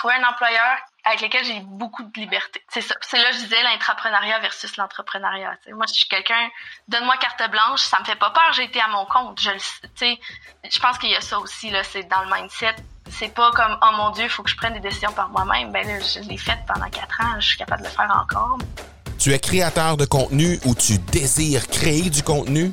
trouvé 0.00 0.14
un 0.14 0.28
employeur 0.28 0.78
avec 1.04 1.20
lequel 1.20 1.44
j'ai 1.44 1.60
beaucoup 1.60 2.02
de 2.02 2.20
liberté. 2.20 2.62
C'est 2.68 2.80
ça. 2.80 2.94
C'est 3.02 3.18
là 3.18 3.30
je 3.32 3.38
disais 3.38 3.62
l'intrapreneuriat 3.62 4.38
versus 4.40 4.76
l'entrepreneuriat. 4.78 5.58
Moi, 5.72 5.84
je 5.88 5.94
suis 5.94 6.08
quelqu'un, 6.08 6.48
donne-moi 6.88 7.16
carte 7.18 7.50
blanche, 7.50 7.80
ça 7.80 8.00
me 8.00 8.04
fait 8.04 8.16
pas 8.16 8.30
peur, 8.30 8.50
j'ai 8.52 8.64
été 8.64 8.80
à 8.80 8.88
mon 8.88 9.04
compte. 9.04 9.38
Je 9.40 9.50
je 10.00 10.78
pense 10.80 10.98
qu'il 10.98 11.10
y 11.10 11.16
a 11.16 11.20
ça 11.20 11.38
aussi, 11.38 11.70
là, 11.70 11.82
c'est 11.84 12.04
dans 12.04 12.22
le 12.22 12.34
mindset. 12.34 12.76
C'est 13.10 13.34
pas 13.34 13.50
comme, 13.50 13.76
oh 13.82 13.96
mon 13.96 14.10
Dieu, 14.10 14.24
il 14.24 14.30
faut 14.30 14.42
que 14.42 14.50
je 14.50 14.56
prenne 14.56 14.72
des 14.72 14.80
décisions 14.80 15.12
par 15.12 15.28
moi-même. 15.28 15.70
Ben 15.72 15.86
là, 15.86 15.98
je 16.00 16.20
l'ai 16.28 16.38
fait 16.38 16.58
pendant 16.66 16.88
quatre 16.88 17.20
ans, 17.20 17.38
je 17.38 17.46
suis 17.46 17.58
capable 17.58 17.82
de 17.82 17.88
le 17.88 17.92
faire 17.92 18.10
encore. 18.10 18.58
Tu 19.18 19.34
es 19.34 19.38
créateur 19.38 19.98
de 19.98 20.06
contenu 20.06 20.58
ou 20.64 20.74
tu 20.74 20.98
désires 20.98 21.66
créer 21.66 22.08
du 22.08 22.22
contenu? 22.22 22.72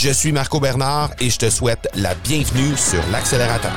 Je 0.00 0.10
suis 0.10 0.30
Marco 0.30 0.60
Bernard 0.60 1.10
et 1.18 1.28
je 1.28 1.38
te 1.38 1.50
souhaite 1.50 1.88
la 1.96 2.14
bienvenue 2.14 2.76
sur 2.76 3.00
l'accélérateur. 3.10 3.72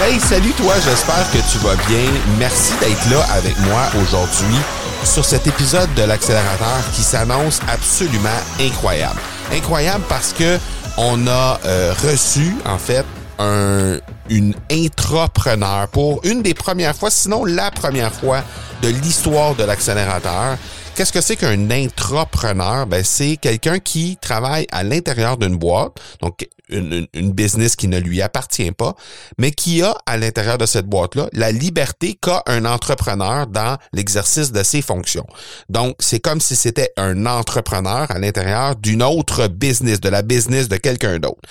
Hey, 0.00 0.18
salut 0.18 0.52
toi, 0.52 0.72
j'espère 0.82 1.30
que 1.32 1.52
tu 1.52 1.58
vas 1.58 1.74
bien. 1.88 2.10
Merci 2.38 2.72
d'être 2.80 3.10
là 3.10 3.22
avec 3.34 3.54
moi 3.68 3.82
aujourd'hui 4.00 4.56
sur 5.04 5.26
cet 5.26 5.46
épisode 5.46 5.92
de 5.92 6.04
l'accélérateur 6.04 6.90
qui 6.94 7.02
s'annonce 7.02 7.60
absolument 7.68 8.30
incroyable. 8.58 9.20
Incroyable 9.52 10.04
parce 10.08 10.32
que 10.32 10.58
on 10.96 11.26
a 11.26 11.60
euh, 11.66 11.92
reçu 12.02 12.56
en 12.64 12.78
fait 12.78 13.04
un, 13.38 13.98
une 14.30 14.54
intrapreneur 14.72 15.88
pour 15.88 16.22
une 16.24 16.40
des 16.40 16.54
premières 16.54 16.96
fois, 16.96 17.10
sinon 17.10 17.44
la 17.44 17.70
première 17.70 18.14
fois 18.14 18.42
de 18.80 18.88
l'histoire 18.88 19.54
de 19.54 19.64
l'accélérateur. 19.64 20.56
Qu'est-ce 20.96 21.12
que 21.12 21.20
c'est 21.20 21.36
qu'un 21.36 21.70
intrapreneur? 21.70 22.86
Ben, 22.86 23.04
c'est 23.04 23.36
quelqu'un 23.36 23.78
qui 23.80 24.16
travaille 24.16 24.66
à 24.72 24.82
l'intérieur 24.82 25.36
d'une 25.36 25.58
boîte, 25.58 25.92
donc 26.22 26.48
une, 26.70 27.06
une, 27.12 27.32
business 27.32 27.76
qui 27.76 27.86
ne 27.86 27.98
lui 27.98 28.22
appartient 28.22 28.72
pas, 28.72 28.94
mais 29.36 29.50
qui 29.50 29.82
a 29.82 29.94
à 30.06 30.16
l'intérieur 30.16 30.56
de 30.56 30.64
cette 30.64 30.86
boîte-là 30.86 31.28
la 31.34 31.52
liberté 31.52 32.14
qu'a 32.14 32.42
un 32.46 32.64
entrepreneur 32.64 33.46
dans 33.46 33.76
l'exercice 33.92 34.52
de 34.52 34.62
ses 34.62 34.80
fonctions. 34.80 35.26
Donc, 35.68 35.96
c'est 36.00 36.18
comme 36.20 36.40
si 36.40 36.56
c'était 36.56 36.92
un 36.96 37.26
entrepreneur 37.26 38.10
à 38.10 38.18
l'intérieur 38.18 38.74
d'une 38.74 39.02
autre 39.02 39.48
business, 39.48 40.00
de 40.00 40.08
la 40.08 40.22
business 40.22 40.68
de 40.68 40.78
quelqu'un 40.78 41.18
d'autre. 41.18 41.42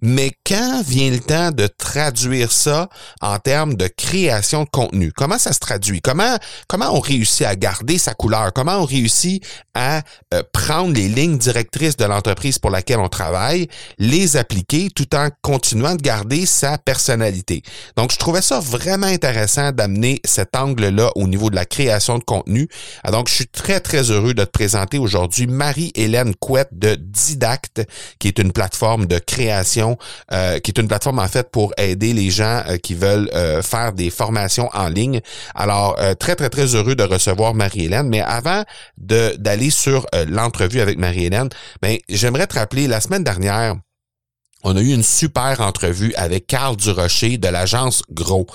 Mais 0.00 0.30
quand 0.46 0.82
vient 0.84 1.10
le 1.10 1.18
temps 1.18 1.50
de 1.50 1.66
traduire 1.66 2.52
ça 2.52 2.88
en 3.20 3.38
termes 3.38 3.74
de 3.74 3.88
création 3.88 4.62
de 4.62 4.68
contenu, 4.68 5.12
comment 5.12 5.38
ça 5.38 5.52
se 5.52 5.58
traduit? 5.58 6.00
Comment, 6.00 6.36
comment 6.68 6.96
on 6.96 7.00
réussit 7.00 7.46
à 7.46 7.56
garder 7.56 7.98
sa 7.98 8.14
couleur? 8.14 8.52
Comment 8.52 8.78
on 8.78 8.84
réussit 8.84 9.44
à 9.74 10.02
euh, 10.34 10.42
prendre 10.52 10.94
les 10.94 11.08
lignes 11.08 11.38
directrices 11.38 11.96
de 11.96 12.04
l'entreprise 12.04 12.58
pour 12.58 12.70
laquelle 12.70 13.00
on 13.00 13.08
travaille, 13.08 13.68
les 13.98 14.36
appliquer 14.36 14.88
tout 14.94 15.14
en 15.16 15.30
continuant 15.42 15.96
de 15.96 16.02
garder 16.02 16.46
sa 16.46 16.78
personnalité? 16.78 17.62
Donc, 17.96 18.12
je 18.12 18.18
trouvais 18.18 18.42
ça 18.42 18.60
vraiment 18.60 19.06
intéressant 19.06 19.72
d'amener 19.72 20.20
cet 20.24 20.54
angle-là 20.54 21.10
au 21.16 21.26
niveau 21.26 21.50
de 21.50 21.56
la 21.56 21.64
création 21.64 22.18
de 22.18 22.24
contenu. 22.24 22.68
Ah, 23.02 23.10
donc, 23.10 23.28
je 23.28 23.34
suis 23.34 23.48
très, 23.48 23.80
très 23.80 24.10
heureux 24.10 24.34
de 24.34 24.44
te 24.44 24.50
présenter 24.50 24.98
aujourd'hui 24.98 25.48
Marie-Hélène 25.48 26.34
Couette 26.36 26.70
de 26.72 26.94
Didacte, 26.94 27.82
qui 28.20 28.28
est 28.28 28.38
une 28.38 28.52
plateforme 28.52 29.06
de 29.06 29.18
création 29.18 29.87
euh, 30.32 30.58
qui 30.58 30.70
est 30.70 30.78
une 30.78 30.88
plateforme 30.88 31.18
en 31.18 31.28
fait 31.28 31.50
pour 31.50 31.72
aider 31.78 32.12
les 32.12 32.30
gens 32.30 32.62
euh, 32.68 32.76
qui 32.76 32.94
veulent 32.94 33.30
euh, 33.34 33.62
faire 33.62 33.92
des 33.92 34.10
formations 34.10 34.68
en 34.72 34.88
ligne. 34.88 35.20
Alors 35.54 35.96
très 36.18 36.34
très 36.36 36.50
très 36.50 36.74
heureux 36.74 36.94
de 36.94 37.02
recevoir 37.02 37.54
Marie-Hélène, 37.54 38.08
mais 38.08 38.20
avant 38.20 38.64
d'aller 38.96 39.70
sur 39.70 40.06
l'entrevue 40.28 40.80
avec 40.80 40.98
Marie-Hélène, 40.98 41.48
ben 41.82 41.96
j'aimerais 42.08 42.46
te 42.46 42.58
rappeler 42.58 42.86
la 42.86 43.00
semaine 43.00 43.24
dernière 43.24 43.76
on 44.64 44.76
a 44.76 44.80
eu 44.80 44.92
une 44.92 45.02
super 45.02 45.60
entrevue 45.60 46.12
avec 46.16 46.46
Carl 46.46 46.76
Durocher 46.76 47.38
de 47.38 47.48
l'agence 47.48 48.02
Gros. 48.10 48.46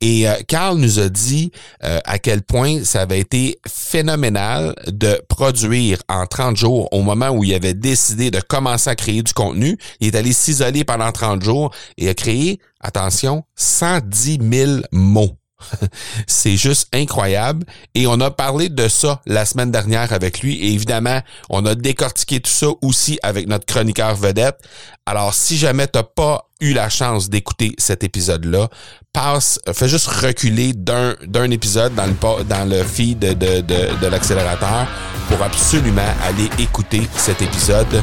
Et 0.00 0.28
euh, 0.28 0.34
Carl 0.48 0.78
nous 0.78 0.98
a 0.98 1.08
dit 1.08 1.52
euh, 1.84 1.98
à 2.04 2.18
quel 2.18 2.42
point 2.42 2.84
ça 2.84 3.02
avait 3.02 3.20
été 3.20 3.58
phénoménal 3.68 4.74
de 4.86 5.20
produire 5.28 5.98
en 6.08 6.26
30 6.26 6.56
jours 6.56 6.88
au 6.92 7.02
moment 7.02 7.30
où 7.30 7.44
il 7.44 7.54
avait 7.54 7.74
décidé 7.74 8.30
de 8.30 8.40
commencer 8.40 8.90
à 8.90 8.96
créer 8.96 9.22
du 9.22 9.32
contenu. 9.32 9.76
Il 10.00 10.08
est 10.08 10.16
allé 10.16 10.32
s'isoler 10.32 10.84
pendant 10.84 11.12
30 11.12 11.42
jours 11.42 11.74
et 11.98 12.08
a 12.08 12.14
créé, 12.14 12.58
attention, 12.80 13.44
110 13.56 14.38
000 14.40 14.70
mots. 14.92 15.39
c'est 16.26 16.56
juste 16.56 16.88
incroyable. 16.94 17.66
Et 17.94 18.06
on 18.06 18.20
a 18.20 18.30
parlé 18.30 18.68
de 18.68 18.88
ça 18.88 19.20
la 19.26 19.44
semaine 19.44 19.70
dernière 19.70 20.12
avec 20.12 20.40
lui. 20.40 20.56
Et 20.56 20.72
évidemment, 20.72 21.20
on 21.48 21.64
a 21.66 21.74
décortiqué 21.74 22.40
tout 22.40 22.50
ça 22.50 22.68
aussi 22.82 23.18
avec 23.22 23.48
notre 23.48 23.66
chroniqueur 23.66 24.14
vedette. 24.14 24.58
Alors, 25.06 25.34
si 25.34 25.56
jamais 25.56 25.86
t'as 25.86 26.02
pas 26.02 26.46
eu 26.60 26.72
la 26.72 26.88
chance 26.88 27.30
d'écouter 27.30 27.74
cet 27.78 28.04
épisode-là, 28.04 28.68
passe, 29.12 29.58
fais 29.72 29.88
juste 29.88 30.06
reculer 30.06 30.72
d'un, 30.72 31.16
d'un 31.26 31.50
épisode 31.50 31.94
dans 31.94 32.06
le, 32.06 32.44
dans 32.44 32.68
le 32.68 32.84
feed 32.84 33.18
de, 33.18 33.32
de, 33.34 33.60
de 33.62 34.06
l'accélérateur 34.06 34.86
pour 35.28 35.42
absolument 35.42 36.02
aller 36.22 36.48
écouter 36.58 37.08
cet 37.16 37.42
épisode 37.42 38.02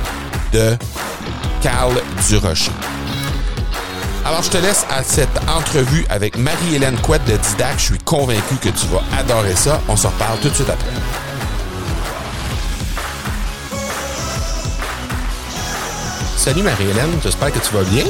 de 0.51 0.75
Carl 1.61 1.93
Durocher. 2.27 2.71
Alors, 4.27 4.43
je 4.43 4.49
te 4.49 4.57
laisse 4.57 4.85
à 4.89 5.03
cette 5.03 5.39
entrevue 5.47 6.05
avec 6.09 6.37
Marie-Hélène 6.37 6.97
Couette 6.97 7.23
de 7.23 7.37
Didac. 7.37 7.79
Je 7.79 7.83
suis 7.83 7.97
convaincu 7.99 8.55
que 8.61 8.67
tu 8.67 8.85
vas 8.87 9.01
adorer 9.17 9.55
ça. 9.55 9.79
On 9.87 9.95
se 9.95 10.05
reparle 10.05 10.37
tout 10.39 10.49
de 10.49 10.53
suite 10.53 10.69
après. 10.69 10.91
Salut 16.35 16.61
Marie-Hélène, 16.61 17.11
j'espère 17.23 17.53
que 17.53 17.59
tu 17.59 17.73
vas 17.73 17.83
bien. 17.83 18.03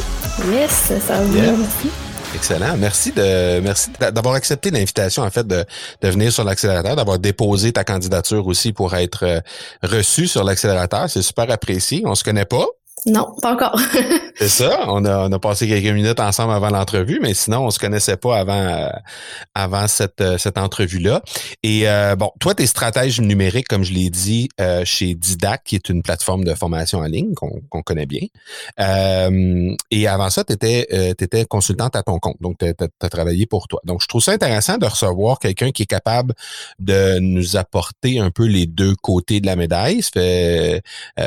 Yes, 0.52 0.92
ça 1.08 1.20
va 1.20 1.24
bien, 1.26 1.52
merci. 1.56 1.92
Excellent. 2.34 2.76
Merci 2.78 3.12
de 3.12 3.60
merci 3.60 3.92
d'avoir 4.00 4.34
accepté 4.34 4.72
l'invitation 4.72 5.22
en 5.22 5.30
fait 5.30 5.46
de, 5.46 5.64
de 6.02 6.10
venir 6.10 6.32
sur 6.32 6.44
l'accélérateur, 6.44 6.96
d'avoir 6.96 7.20
déposé 7.20 7.72
ta 7.72 7.84
candidature 7.84 8.46
aussi 8.48 8.74
pour 8.74 8.96
être 8.96 9.24
euh, 9.24 9.40
reçu 9.84 10.28
sur 10.28 10.44
l'accélérateur. 10.44 11.10
C'est 11.10 11.22
super 11.22 11.50
apprécié. 11.52 12.02
On 12.06 12.16
se 12.16 12.24
connaît 12.24 12.46
pas, 12.46 12.66
non, 13.06 13.34
pas 13.42 13.54
encore. 13.54 13.80
c'est 14.36 14.50
ça. 14.50 14.86
On 14.88 15.06
a, 15.06 15.40
passé 15.40 15.68
quelques 15.68 15.94
minutes 15.94 16.20
ensemble 16.20 16.52
avant 16.52 16.70
l'entrevue, 16.70 17.20
mais 17.22 17.36
sinon, 17.36 17.66
on 17.66 17.70
se 17.70 17.78
connaissait 17.78 18.18
pas 18.18 18.40
avant, 18.40 18.60
euh, 18.60 18.90
avant 19.54 19.88
cette, 19.88 20.20
euh, 20.20 20.38
cette 20.40 20.58
entrevue-là. 20.58 21.22
Et 21.62 21.88
euh, 21.88 22.16
bon, 22.16 22.32
toi, 22.40 22.56
tu 22.56 22.64
es 22.64 22.66
stratège 22.66 23.22
numérique, 23.22 23.68
comme 23.68 23.84
je 23.84 23.94
l'ai 23.94 24.10
dit, 24.10 24.50
chez 24.84 25.14
Didac, 25.14 25.64
qui 25.64 25.76
est 25.76 25.90
une 25.90 26.02
plateforme 26.02 26.44
de 26.44 26.54
formation 26.56 27.00
en 27.00 27.06
ligne 27.06 27.34
qu'on 27.36 27.82
connaît 27.84 28.08
bien. 28.08 28.22
et 28.80 30.08
avant 30.08 30.30
ça, 30.30 30.44
tu 30.44 30.54
étais, 30.54 31.46
consultante 31.46 31.96
à 31.96 32.04
ton 32.04 32.18
compte. 32.18 32.38
Donc, 32.42 32.58
tu 32.58 32.66
as, 32.66 33.10
travaillé 33.10 33.46
pour 33.46 33.68
toi. 33.68 33.80
Donc, 33.86 34.02
je 34.02 34.08
trouve 34.08 34.24
ça 34.24 34.32
intéressant 34.32 34.78
de 34.78 34.86
recevoir 34.86 35.40
quelqu'un 35.40 35.72
qui 35.72 35.84
est 35.84 35.88
capable 35.88 36.34
de 36.80 37.20
nous 37.20 37.58
apporter 37.58 38.20
un 38.20 38.32
peu 38.32 38.46
les 38.46 38.66
deux 38.66 38.96
côtés 38.96 39.40
de 39.40 39.46
la 39.46 39.56
médaille. 39.56 40.02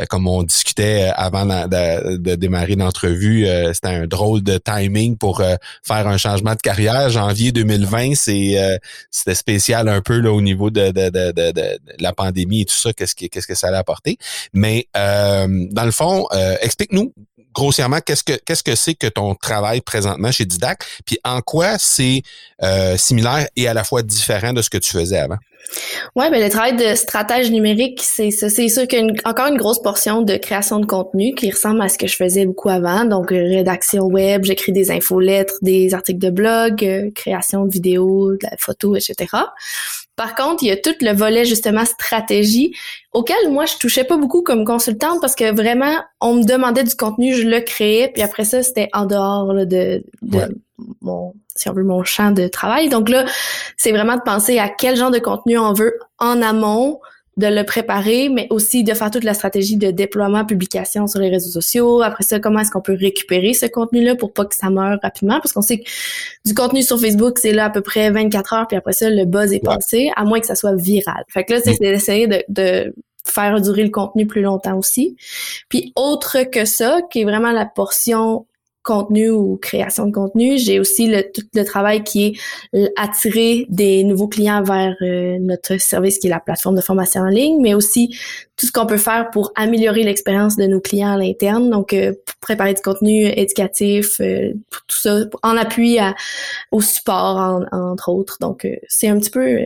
Comme 0.08 0.26
on 0.26 0.42
discutait 0.42 1.10
avant 1.14 1.44
de, 1.68 2.34
démarrer 2.36 2.76
l'entrevue. 2.76 3.46
Euh, 3.46 3.72
c'était 3.72 3.88
un 3.88 4.06
drôle 4.06 4.42
de 4.42 4.58
timing 4.58 5.16
pour 5.16 5.40
euh, 5.40 5.56
faire 5.82 6.06
un 6.06 6.16
changement 6.16 6.54
de 6.54 6.60
carrière. 6.60 7.10
Janvier 7.10 7.52
2020, 7.52 8.14
c'est 8.14 8.58
euh, 8.58 8.76
c'était 9.10 9.34
spécial 9.34 9.88
un 9.88 10.00
peu 10.00 10.18
là 10.20 10.32
au 10.32 10.40
niveau 10.40 10.70
de, 10.70 10.90
de, 10.90 11.78
la 11.98 12.12
pandémie 12.12 12.62
et 12.62 12.64
tout 12.64 12.74
ça. 12.74 12.92
Qu'est-ce 12.92 13.14
que 13.14 13.26
qu'est-ce 13.26 13.46
que 13.46 13.54
ça 13.54 13.68
allait 13.68 13.76
apporter 13.76 14.18
Mais 14.52 14.88
dans 14.94 15.84
le 15.84 15.90
fond, 15.90 16.26
explique-nous 16.60 17.12
grossièrement 17.54 18.00
qu'est-ce 18.00 18.24
que 18.24 18.34
qu'est-ce 18.44 18.62
que 18.62 18.74
c'est 18.74 18.94
que 18.94 19.06
ton 19.06 19.34
travail 19.34 19.80
présentement 19.80 20.30
chez 20.30 20.44
Didac, 20.44 20.84
puis 21.04 21.18
en 21.24 21.40
quoi 21.40 21.78
c'est 21.78 22.22
similaire 22.96 23.48
et 23.56 23.68
à 23.68 23.74
la 23.74 23.84
fois 23.84 24.02
différent 24.02 24.52
de 24.52 24.62
ce 24.62 24.70
que 24.70 24.78
tu 24.78 24.90
faisais 24.90 25.18
avant? 25.18 25.38
Ouais, 26.16 26.30
ben 26.30 26.42
le 26.42 26.50
travail 26.50 26.76
de 26.76 26.94
stratège 26.94 27.50
numérique, 27.50 28.00
c'est. 28.02 28.30
C'est 28.30 28.68
sûr 28.68 28.88
qu'il 28.88 29.06
y 29.06 29.08
a 29.24 29.28
encore 29.28 29.46
une 29.46 29.56
grosse 29.56 29.80
portion 29.80 30.22
de 30.22 30.36
création 30.36 30.80
de 30.80 30.86
contenu 30.86 31.34
qui 31.34 31.50
ressemble 31.50 31.80
à 31.82 31.88
ce 31.88 31.98
que 31.98 32.06
je 32.06 32.16
faisais 32.16 32.46
beaucoup 32.46 32.70
avant. 32.70 33.04
Donc, 33.04 33.30
euh, 33.30 33.36
rédaction 33.36 34.06
web, 34.06 34.44
j'écris 34.44 34.72
des 34.72 34.90
infolettres, 34.90 35.54
des 35.62 35.94
articles 35.94 36.18
de 36.18 36.30
blog, 36.30 36.84
euh, 36.84 37.10
création 37.14 37.66
de 37.66 37.72
vidéos, 37.72 38.32
de 38.32 38.38
la 38.42 38.56
photo, 38.58 38.96
etc. 38.96 39.28
Par 40.20 40.34
contre, 40.34 40.62
il 40.62 40.66
y 40.66 40.70
a 40.70 40.76
tout 40.76 40.94
le 41.00 41.14
volet 41.14 41.46
justement 41.46 41.86
stratégie 41.86 42.76
auquel 43.14 43.38
moi 43.48 43.64
je 43.64 43.78
touchais 43.78 44.04
pas 44.04 44.18
beaucoup 44.18 44.42
comme 44.42 44.66
consultante 44.66 45.18
parce 45.18 45.34
que 45.34 45.50
vraiment 45.50 45.96
on 46.20 46.34
me 46.34 46.44
demandait 46.44 46.84
du 46.84 46.94
contenu, 46.94 47.34
je 47.34 47.48
le 47.48 47.60
créais, 47.60 48.08
puis 48.12 48.20
après 48.20 48.44
ça 48.44 48.62
c'était 48.62 48.90
en 48.92 49.06
dehors 49.06 49.54
de, 49.54 50.04
de 50.20 50.60
mon, 51.00 51.32
si 51.56 51.70
on 51.70 51.72
veut, 51.72 51.84
mon 51.84 52.04
champ 52.04 52.32
de 52.32 52.48
travail. 52.48 52.90
Donc 52.90 53.08
là, 53.08 53.24
c'est 53.78 53.92
vraiment 53.92 54.16
de 54.16 54.20
penser 54.20 54.58
à 54.58 54.68
quel 54.68 54.94
genre 54.94 55.10
de 55.10 55.20
contenu 55.20 55.56
on 55.56 55.72
veut 55.72 55.98
en 56.18 56.42
amont, 56.42 57.00
de 57.36 57.46
le 57.46 57.64
préparer, 57.64 58.28
mais 58.28 58.46
aussi 58.50 58.84
de 58.84 58.92
faire 58.92 59.10
toute 59.10 59.24
la 59.24 59.34
stratégie 59.34 59.76
de 59.76 59.90
déploiement, 59.90 60.44
publication 60.44 61.06
sur 61.06 61.20
les 61.20 61.30
réseaux 61.30 61.50
sociaux. 61.50 62.02
Après 62.02 62.24
ça, 62.24 62.40
comment 62.40 62.60
est-ce 62.60 62.70
qu'on 62.70 62.80
peut 62.80 62.96
récupérer 62.98 63.54
ce 63.54 63.66
contenu-là 63.66 64.16
pour 64.16 64.32
pas 64.32 64.44
que 64.44 64.54
ça 64.54 64.68
meure 64.68 64.98
rapidement? 65.02 65.38
Parce 65.40 65.52
qu'on 65.52 65.62
sait 65.62 65.78
que 65.78 65.88
du 66.44 66.54
contenu 66.54 66.82
sur 66.82 67.00
Facebook, 67.00 67.38
c'est 67.38 67.52
là 67.52 67.66
à 67.66 67.70
peu 67.70 67.80
près 67.80 68.10
24 68.10 68.52
heures, 68.52 68.66
puis 68.66 68.76
après 68.76 68.92
ça, 68.92 69.08
le 69.08 69.24
buzz 69.24 69.52
est 69.52 69.64
passé, 69.64 70.10
à 70.16 70.24
moins 70.24 70.40
que 70.40 70.46
ça 70.46 70.54
soit 70.54 70.74
viral. 70.74 71.24
Fait 71.28 71.44
que 71.44 71.54
là, 71.54 71.60
c'est 71.64 71.74
mm. 71.74 71.78
d'essayer 71.78 72.26
de, 72.26 72.44
de 72.48 72.94
faire 73.24 73.60
durer 73.60 73.84
le 73.84 73.90
contenu 73.90 74.26
plus 74.26 74.42
longtemps 74.42 74.76
aussi. 74.76 75.16
Puis 75.68 75.92
autre 75.96 76.42
que 76.42 76.64
ça, 76.64 77.00
qui 77.10 77.20
est 77.20 77.24
vraiment 77.24 77.52
la 77.52 77.66
portion 77.66 78.46
contenu 78.90 79.30
ou 79.30 79.56
création 79.56 80.06
de 80.06 80.12
contenu. 80.12 80.58
J'ai 80.58 80.80
aussi 80.80 81.06
le, 81.06 81.22
tout 81.32 81.42
le 81.54 81.62
travail 81.62 82.02
qui 82.02 82.26
est 82.72 82.92
attirer 82.96 83.66
des 83.68 84.02
nouveaux 84.02 84.26
clients 84.26 84.62
vers 84.62 84.96
euh, 85.02 85.38
notre 85.40 85.80
service 85.80 86.18
qui 86.18 86.26
est 86.26 86.30
la 86.30 86.40
plateforme 86.40 86.74
de 86.74 86.80
formation 86.80 87.22
en 87.22 87.28
ligne, 87.28 87.60
mais 87.60 87.74
aussi 87.74 88.16
tout 88.56 88.66
ce 88.66 88.72
qu'on 88.72 88.86
peut 88.86 88.96
faire 88.96 89.30
pour 89.30 89.52
améliorer 89.54 90.02
l'expérience 90.02 90.56
de 90.56 90.66
nos 90.66 90.80
clients 90.80 91.12
à 91.12 91.16
l'interne. 91.16 91.70
Donc, 91.70 91.92
euh, 91.92 92.14
préparer 92.40 92.74
du 92.74 92.82
contenu 92.82 93.26
éducatif, 93.26 94.20
euh, 94.20 94.52
tout 94.70 94.96
ça 94.96 95.18
en 95.42 95.56
appui 95.56 95.98
à, 95.98 96.16
au 96.72 96.80
support, 96.80 97.62
entre 97.72 98.08
autres. 98.08 98.38
Donc, 98.40 98.66
c'est 98.88 99.08
un 99.08 99.18
petit 99.18 99.30
peu 99.30 99.58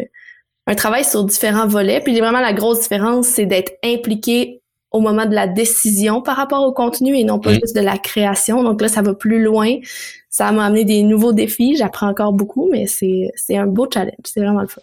un 0.67 0.75
travail 0.75 1.05
sur 1.05 1.25
différents 1.25 1.67
volets. 1.67 2.01
Puis 2.01 2.19
vraiment, 2.19 2.41
la 2.41 2.53
grosse 2.53 2.81
différence, 2.81 3.29
c'est 3.29 3.47
d'être 3.47 3.73
impliqué 3.83 4.61
au 4.95 5.01
moment 5.01 5.27
de 5.27 5.35
la 5.35 5.49
décision 5.49 6.23
par 6.23 6.37
rapport 6.37 6.63
au 6.63 6.73
contenu 6.73 7.19
et 7.19 7.25
non 7.25 7.41
pas 7.41 7.51
mm. 7.51 7.61
juste 7.61 7.77
de 7.77 7.81
la 7.81 7.99
création. 7.99 8.63
Donc 8.63 8.81
là, 8.81 8.87
ça 8.87 9.03
va 9.03 9.13
plus 9.13 9.43
loin. 9.43 9.79
Ça 10.31 10.53
m'a 10.53 10.67
amené 10.67 10.85
des 10.85 11.03
nouveaux 11.03 11.33
défis. 11.33 11.75
J'apprends 11.77 12.09
encore 12.09 12.33
beaucoup, 12.33 12.69
mais 12.71 12.87
c'est, 12.87 13.33
c'est 13.35 13.57
un 13.57 13.67
beau 13.67 13.89
challenge. 13.93 14.15
C'est 14.23 14.41
vraiment 14.41 14.61
le 14.61 14.69
fun. 14.69 14.81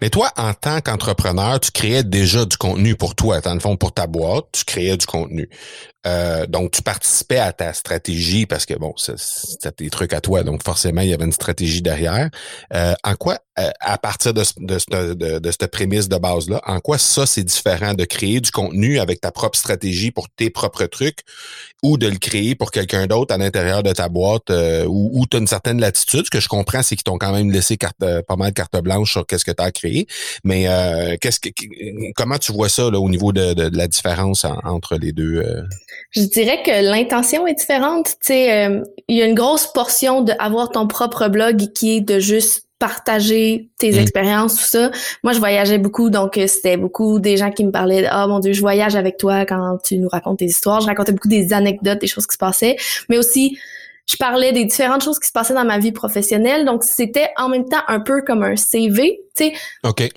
Mais 0.00 0.10
toi, 0.10 0.30
en 0.36 0.54
tant 0.54 0.80
qu'entrepreneur, 0.80 1.60
tu 1.60 1.70
créais 1.70 2.04
déjà 2.04 2.44
du 2.44 2.56
contenu 2.56 2.96
pour 2.96 3.14
toi, 3.14 3.40
dans 3.40 3.54
le 3.54 3.60
fond, 3.60 3.76
pour 3.76 3.92
ta 3.92 4.06
boîte, 4.06 4.46
tu 4.52 4.64
créais 4.64 4.96
du 4.96 5.06
contenu. 5.06 5.48
Euh, 6.06 6.46
donc, 6.46 6.70
tu 6.70 6.82
participais 6.82 7.38
à 7.38 7.52
ta 7.52 7.72
stratégie 7.72 8.46
parce 8.46 8.64
que, 8.64 8.74
bon, 8.74 8.94
c'était 8.96 9.84
des 9.84 9.90
trucs 9.90 10.12
à 10.12 10.20
toi, 10.20 10.44
donc 10.44 10.62
forcément, 10.62 11.00
il 11.00 11.08
y 11.08 11.14
avait 11.14 11.24
une 11.24 11.32
stratégie 11.32 11.82
derrière. 11.82 12.30
Euh, 12.72 12.94
en 13.02 13.14
quoi, 13.16 13.38
euh, 13.58 13.70
à 13.80 13.98
partir 13.98 14.32
de, 14.32 14.44
de, 14.58 15.50
cette 15.50 15.70
prémisse 15.70 16.08
de 16.08 16.16
base-là, 16.16 16.60
en 16.64 16.78
quoi 16.78 16.98
ça, 16.98 17.26
c'est 17.26 17.42
différent 17.42 17.94
de 17.94 18.04
créer 18.04 18.40
du 18.40 18.52
contenu 18.52 19.00
avec 19.00 19.20
ta 19.20 19.32
propre 19.32 19.58
stratégie 19.58 20.12
pour 20.12 20.28
tes 20.28 20.50
propres 20.50 20.86
trucs 20.86 21.20
ou 21.82 21.98
de 21.98 22.08
le 22.08 22.18
créer 22.18 22.54
pour 22.54 22.70
quelqu'un 22.70 23.06
d'autre 23.06 23.34
à 23.34 23.38
l'intérieur 23.38 23.82
de 23.82 23.92
ta 23.92 24.08
boîte 24.08 24.50
où, 24.50 25.10
où 25.12 25.26
tu 25.26 25.36
as 25.36 25.40
une 25.40 25.46
certaine 25.46 25.80
latitude? 25.80 26.24
Ce 26.24 26.30
que 26.30 26.40
je 26.40 26.48
comprends, 26.48 26.82
c'est 26.82 26.96
qu'ils 26.96 27.04
t'ont 27.04 27.18
quand 27.18 27.32
même 27.32 27.50
laissé 27.50 27.76
carte, 27.76 27.96
pas 27.98 28.36
mal 28.36 28.50
de 28.50 28.54
carte 28.54 28.76
blanche 28.82 29.12
sur 29.12 29.26
qu'est-ce 29.26 29.44
que 29.44 29.52
tu 29.52 29.62
as 29.62 29.70
créé. 29.70 30.06
Mais 30.44 30.66
qu'est-ce 31.20 31.40
que, 31.40 31.50
comment 32.14 32.38
tu 32.38 32.52
vois 32.52 32.68
ça 32.68 32.90
là, 32.90 32.98
au 32.98 33.08
niveau 33.08 33.32
de, 33.32 33.54
de, 33.54 33.76
la 33.76 33.88
différence 33.88 34.44
entre 34.64 34.96
les 34.96 35.12
deux? 35.12 35.44
Je 36.10 36.22
dirais 36.22 36.62
que 36.64 36.82
l'intention 36.82 37.46
est 37.46 37.54
différente. 37.54 38.16
Euh, 38.30 38.82
il 39.08 39.16
y 39.16 39.22
a 39.22 39.26
une 39.26 39.34
grosse 39.34 39.72
portion 39.72 40.22
de 40.22 40.32
avoir 40.38 40.70
ton 40.70 40.86
propre 40.86 41.28
blog 41.28 41.72
qui 41.74 41.96
est 41.96 42.00
de 42.00 42.18
juste 42.18 42.65
partager 42.78 43.70
tes 43.78 43.92
mm. 43.92 43.98
expériences, 43.98 44.56
tout 44.56 44.64
ça. 44.64 44.90
Moi, 45.22 45.32
je 45.32 45.38
voyageais 45.38 45.78
beaucoup, 45.78 46.10
donc 46.10 46.36
euh, 46.36 46.46
c'était 46.46 46.76
beaucoup 46.76 47.18
des 47.18 47.36
gens 47.36 47.50
qui 47.50 47.64
me 47.64 47.70
parlaient 47.70 48.02
de 48.02 48.08
«Ah, 48.10 48.26
mon 48.26 48.38
Dieu, 48.38 48.52
je 48.52 48.60
voyage 48.60 48.96
avec 48.96 49.16
toi 49.16 49.46
quand 49.46 49.78
tu 49.82 49.98
nous 49.98 50.08
racontes 50.08 50.38
tes 50.38 50.46
histoires.» 50.46 50.80
Je 50.82 50.86
racontais 50.86 51.12
beaucoup 51.12 51.28
des 51.28 51.52
anecdotes, 51.52 52.00
des 52.00 52.06
choses 52.06 52.26
qui 52.26 52.34
se 52.34 52.38
passaient, 52.38 52.76
mais 53.08 53.18
aussi 53.18 53.58
je 54.08 54.16
parlais 54.16 54.52
des 54.52 54.64
différentes 54.64 55.02
choses 55.02 55.18
qui 55.18 55.26
se 55.26 55.32
passaient 55.32 55.54
dans 55.54 55.64
ma 55.64 55.78
vie 55.78 55.90
professionnelle. 55.90 56.64
Donc, 56.64 56.84
c'était 56.84 57.30
en 57.36 57.48
même 57.48 57.68
temps 57.68 57.82
un 57.88 57.98
peu 57.98 58.22
comme 58.22 58.44
un 58.44 58.54
CV, 58.54 59.20
tu 59.34 59.46
sais. 59.46 59.52
OK 59.82 60.08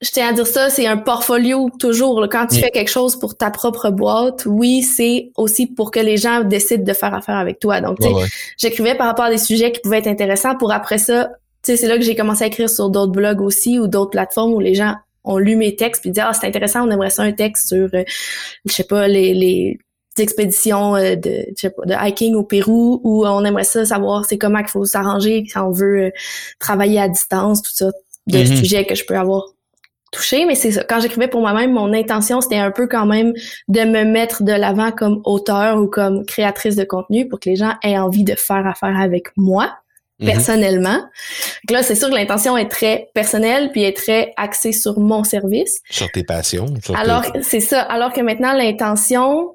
je 0.00 0.10
tiens 0.10 0.28
à 0.28 0.32
dire 0.32 0.46
ça, 0.46 0.70
c'est 0.70 0.86
un 0.86 0.96
portfolio 0.96 1.70
toujours. 1.78 2.24
Quand 2.30 2.46
tu 2.46 2.60
fais 2.60 2.70
quelque 2.70 2.90
chose 2.90 3.18
pour 3.18 3.36
ta 3.36 3.50
propre 3.50 3.90
boîte, 3.90 4.44
oui, 4.46 4.82
c'est 4.82 5.32
aussi 5.36 5.66
pour 5.66 5.90
que 5.90 5.98
les 5.98 6.16
gens 6.16 6.44
décident 6.44 6.84
de 6.84 6.92
faire 6.92 7.14
affaire 7.14 7.36
avec 7.36 7.58
toi. 7.58 7.80
Donc, 7.80 7.98
tu 7.98 8.06
sais, 8.06 8.14
j'écrivais 8.56 8.94
par 8.94 9.08
rapport 9.08 9.24
à 9.24 9.30
des 9.30 9.38
sujets 9.38 9.72
qui 9.72 9.80
pouvaient 9.80 9.98
être 9.98 10.06
intéressants 10.06 10.56
pour 10.56 10.70
après 10.72 10.98
ça, 10.98 11.30
c'est 11.62 11.86
là 11.86 11.96
que 11.96 12.04
j'ai 12.04 12.16
commencé 12.16 12.44
à 12.44 12.46
écrire 12.46 12.70
sur 12.70 12.90
d'autres 12.90 13.12
blogs 13.12 13.40
aussi 13.40 13.78
ou 13.78 13.86
d'autres 13.86 14.10
plateformes 14.10 14.52
où 14.52 14.60
les 14.60 14.74
gens 14.74 14.94
ont 15.24 15.38
lu 15.38 15.56
mes 15.56 15.76
textes 15.76 16.02
puis 16.02 16.10
disent 16.10 16.22
ah 16.24 16.32
c'est 16.32 16.46
intéressant, 16.46 16.86
on 16.86 16.90
aimerait 16.90 17.10
ça 17.10 17.22
un 17.22 17.32
texte 17.32 17.68
sur, 17.68 17.88
euh, 17.94 18.04
je 18.64 18.72
sais 18.72 18.84
pas 18.84 19.08
les 19.08 19.34
les 19.34 19.78
expéditions 20.18 20.96
euh, 20.96 21.14
de 21.14 21.46
je 21.56 21.60
sais 21.60 21.70
pas, 21.70 21.84
de 21.84 21.94
hiking 21.94 22.34
au 22.34 22.42
Pérou 22.42 23.00
ou 23.04 23.26
on 23.26 23.44
aimerait 23.44 23.64
ça 23.64 23.84
savoir 23.84 24.24
c'est 24.24 24.38
comment 24.38 24.58
qu'il 24.58 24.68
faut 24.68 24.84
s'arranger 24.84 25.44
si 25.46 25.58
on 25.58 25.70
veut 25.70 26.06
euh, 26.06 26.10
travailler 26.58 27.00
à 27.00 27.08
distance 27.08 27.62
tout 27.62 27.70
ça 27.72 27.90
des 28.26 28.44
mm-hmm. 28.44 28.56
sujets 28.56 28.84
que 28.84 28.94
je 28.94 29.04
peux 29.04 29.16
avoir 29.16 29.44
touché, 30.12 30.46
mais 30.46 30.54
c'est 30.54 30.72
ça. 30.72 30.84
Quand 30.84 31.00
j'écrivais 31.00 31.28
pour 31.28 31.40
moi-même, 31.40 31.72
mon 31.72 31.92
intention, 31.92 32.40
c'était 32.40 32.56
un 32.56 32.70
peu 32.70 32.86
quand 32.86 33.06
même 33.06 33.32
de 33.68 33.80
me 33.80 34.04
mettre 34.04 34.42
de 34.42 34.52
l'avant 34.52 34.90
comme 34.90 35.20
auteur 35.24 35.78
ou 35.78 35.86
comme 35.86 36.24
créatrice 36.24 36.76
de 36.76 36.84
contenu 36.84 37.28
pour 37.28 37.40
que 37.40 37.48
les 37.48 37.56
gens 37.56 37.74
aient 37.82 37.98
envie 37.98 38.24
de 38.24 38.34
faire 38.34 38.66
affaire 38.66 38.98
avec 38.98 39.28
moi. 39.36 39.76
Personnellement. 40.24 40.98
Donc 40.98 41.70
là, 41.70 41.82
c'est 41.82 41.94
sûr 41.94 42.08
que 42.08 42.14
l'intention 42.14 42.56
est 42.56 42.68
très 42.68 43.08
personnelle 43.14 43.70
puis 43.72 43.84
est 43.84 43.96
très 43.96 44.32
axée 44.36 44.72
sur 44.72 44.98
mon 44.98 45.24
service. 45.24 45.80
Sur 45.90 46.10
tes 46.10 46.24
passions. 46.24 46.66
Alors, 46.94 47.24
c'est 47.42 47.60
ça. 47.60 47.82
Alors 47.82 48.12
que 48.12 48.20
maintenant, 48.20 48.52
l'intention, 48.52 49.54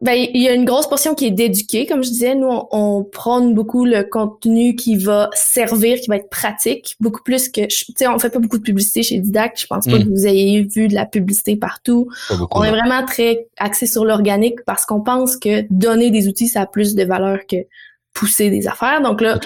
ben, 0.00 0.14
il 0.14 0.42
y 0.42 0.48
a 0.48 0.54
une 0.54 0.64
grosse 0.64 0.88
portion 0.88 1.14
qui 1.14 1.26
est 1.26 1.30
d'éduquer, 1.30 1.84
comme 1.86 2.02
je 2.02 2.08
disais. 2.08 2.34
Nous, 2.34 2.48
on, 2.70 3.04
prône 3.04 3.54
beaucoup 3.54 3.84
le 3.84 4.02
contenu 4.02 4.74
qui 4.74 4.96
va 4.96 5.28
servir, 5.34 6.00
qui 6.00 6.08
va 6.08 6.16
être 6.16 6.30
pratique, 6.30 6.96
beaucoup 7.00 7.22
plus 7.22 7.48
que, 7.50 7.66
tu 7.66 7.92
sais, 7.96 8.08
on 8.08 8.18
fait 8.18 8.30
pas 8.30 8.38
beaucoup 8.38 8.56
de 8.56 8.62
publicité 8.62 9.02
chez 9.02 9.18
Didact. 9.18 9.60
Je 9.60 9.66
pense 9.66 9.86
pas 9.86 9.98
mm. 9.98 10.04
que 10.04 10.08
vous 10.08 10.26
ayez 10.26 10.62
vu 10.62 10.88
de 10.88 10.94
la 10.94 11.04
publicité 11.04 11.56
partout. 11.56 12.08
on 12.50 12.64
est 12.64 12.70
vraiment 12.70 13.04
très 13.04 13.48
axé 13.58 13.86
sur 13.86 14.04
l'organique 14.04 14.64
parce 14.64 14.86
qu'on 14.86 15.02
pense 15.02 15.36
que 15.36 15.66
donner 15.70 16.10
des 16.10 16.28
outils, 16.28 16.48
ça 16.48 16.62
a 16.62 16.66
plus 16.66 16.94
de 16.94 17.04
valeur 17.04 17.40
que 17.46 17.56
pousser 18.14 18.50
des 18.50 18.68
affaires. 18.68 19.00
Donc 19.02 19.20
là, 19.20 19.38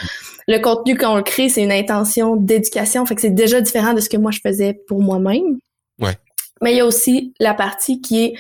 le 0.49 0.59
contenu 0.59 0.97
qu'on 0.97 1.23
crée, 1.23 1.49
c'est 1.49 1.63
une 1.63 1.73
intention 1.73 2.37
d'éducation. 2.37 3.05
Fait 3.07 3.15
que 3.15 3.21
c'est 3.21 3.31
déjà 3.31 3.61
différent 3.61 3.95
de 3.95 4.01
ce 4.01 4.09
que 4.09 4.17
moi 4.17 4.31
je 4.31 4.41
faisais 4.41 4.81
pour 4.87 5.01
moi-même. 5.01 5.59
Ouais. 6.01 6.17
Mais 6.63 6.73
il 6.73 6.79
y 6.79 6.81
a 6.81 6.87
aussi 6.87 7.35
la 7.41 7.55
partie 7.55 8.01
qui 8.01 8.25
est 8.25 8.35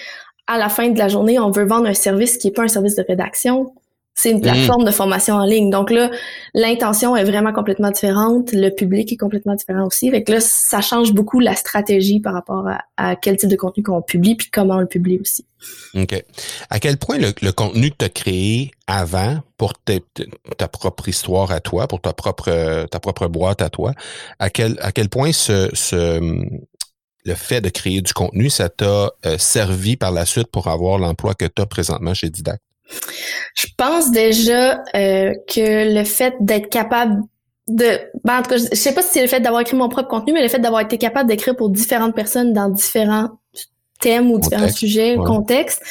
à 0.46 0.58
la 0.58 0.68
fin 0.68 0.88
de 0.88 0.98
la 0.98 1.08
journée, 1.08 1.38
on 1.38 1.50
veut 1.50 1.64
vendre 1.64 1.86
un 1.86 1.94
service 1.94 2.36
qui 2.36 2.48
est 2.48 2.52
pas 2.52 2.62
un 2.62 2.68
service 2.68 2.96
de 2.96 3.04
rédaction. 3.06 3.74
C'est 4.14 4.30
une 4.30 4.40
plateforme 4.40 4.82
mm. 4.82 4.86
de 4.86 4.90
formation 4.92 5.34
en 5.34 5.44
ligne. 5.44 5.70
Donc 5.70 5.90
là, 5.90 6.10
l'intention 6.54 7.16
est 7.16 7.24
vraiment 7.24 7.52
complètement 7.52 7.90
différente. 7.90 8.52
Le 8.52 8.70
public 8.70 9.12
est 9.12 9.16
complètement 9.16 9.54
différent 9.54 9.86
aussi. 9.86 10.08
Fait 10.10 10.22
que 10.22 10.32
là, 10.32 10.40
ça 10.40 10.80
change 10.80 11.12
beaucoup 11.12 11.40
la 11.40 11.56
stratégie 11.56 12.20
par 12.20 12.32
rapport 12.32 12.68
à, 12.96 13.16
quel 13.16 13.36
type 13.36 13.50
de 13.50 13.56
contenu 13.56 13.82
qu'on 13.82 14.02
publie 14.02 14.36
puis 14.36 14.48
comment 14.52 14.74
on 14.74 14.80
le 14.80 14.86
publie 14.86 15.18
aussi. 15.18 15.44
OK. 15.94 16.24
À 16.70 16.78
quel 16.78 16.96
point 16.96 17.18
le, 17.18 17.50
contenu 17.50 17.90
que 17.90 17.96
tu 17.98 18.04
as 18.04 18.08
créé 18.08 18.70
avant 18.86 19.40
pour 19.56 19.72
ta 19.74 20.68
propre 20.68 21.08
histoire 21.08 21.50
à 21.50 21.60
toi, 21.60 21.88
pour 21.88 22.00
ta 22.00 22.12
propre 22.12 22.86
ta 22.86 23.00
propre 23.00 23.26
boîte 23.26 23.62
à 23.62 23.70
toi, 23.70 23.92
à 24.38 24.50
quel 24.50 24.76
à 24.80 24.92
quel 24.92 25.08
point 25.08 25.32
ce, 25.32 25.70
ce 25.72 26.20
le 27.24 27.34
fait 27.34 27.60
de 27.60 27.68
créer 27.68 28.02
du 28.02 28.12
contenu, 28.12 28.50
ça 28.50 28.68
t'a 28.68 29.12
euh, 29.26 29.38
servi 29.38 29.96
par 29.96 30.12
la 30.12 30.26
suite 30.26 30.48
pour 30.48 30.68
avoir 30.68 30.98
l'emploi 30.98 31.34
que 31.34 31.46
tu 31.46 31.62
as 31.62 31.66
présentement 31.66 32.14
chez 32.14 32.30
Didact? 32.30 32.62
Je 33.54 33.66
pense 33.76 34.10
déjà 34.10 34.82
euh, 34.94 35.32
que 35.48 35.94
le 35.94 36.04
fait 36.04 36.34
d'être 36.40 36.68
capable 36.68 37.22
de 37.66 37.98
ben, 38.24 38.38
en 38.38 38.42
tout 38.42 38.50
cas, 38.50 38.58
je 38.58 38.76
sais 38.76 38.92
pas 38.92 39.02
si 39.02 39.08
c'est 39.12 39.22
le 39.22 39.28
fait 39.28 39.40
d'avoir 39.40 39.62
écrit 39.62 39.76
mon 39.76 39.88
propre 39.88 40.08
contenu, 40.08 40.32
mais 40.32 40.42
le 40.42 40.48
fait 40.48 40.58
d'avoir 40.58 40.82
été 40.82 40.98
capable 40.98 41.28
d'écrire 41.28 41.56
pour 41.56 41.70
différentes 41.70 42.14
personnes 42.14 42.52
dans 42.52 42.68
différents 42.68 43.30
thèmes 44.00 44.30
ou 44.30 44.38
différents 44.38 44.68
sujets, 44.68 45.16
contextes, 45.16 45.82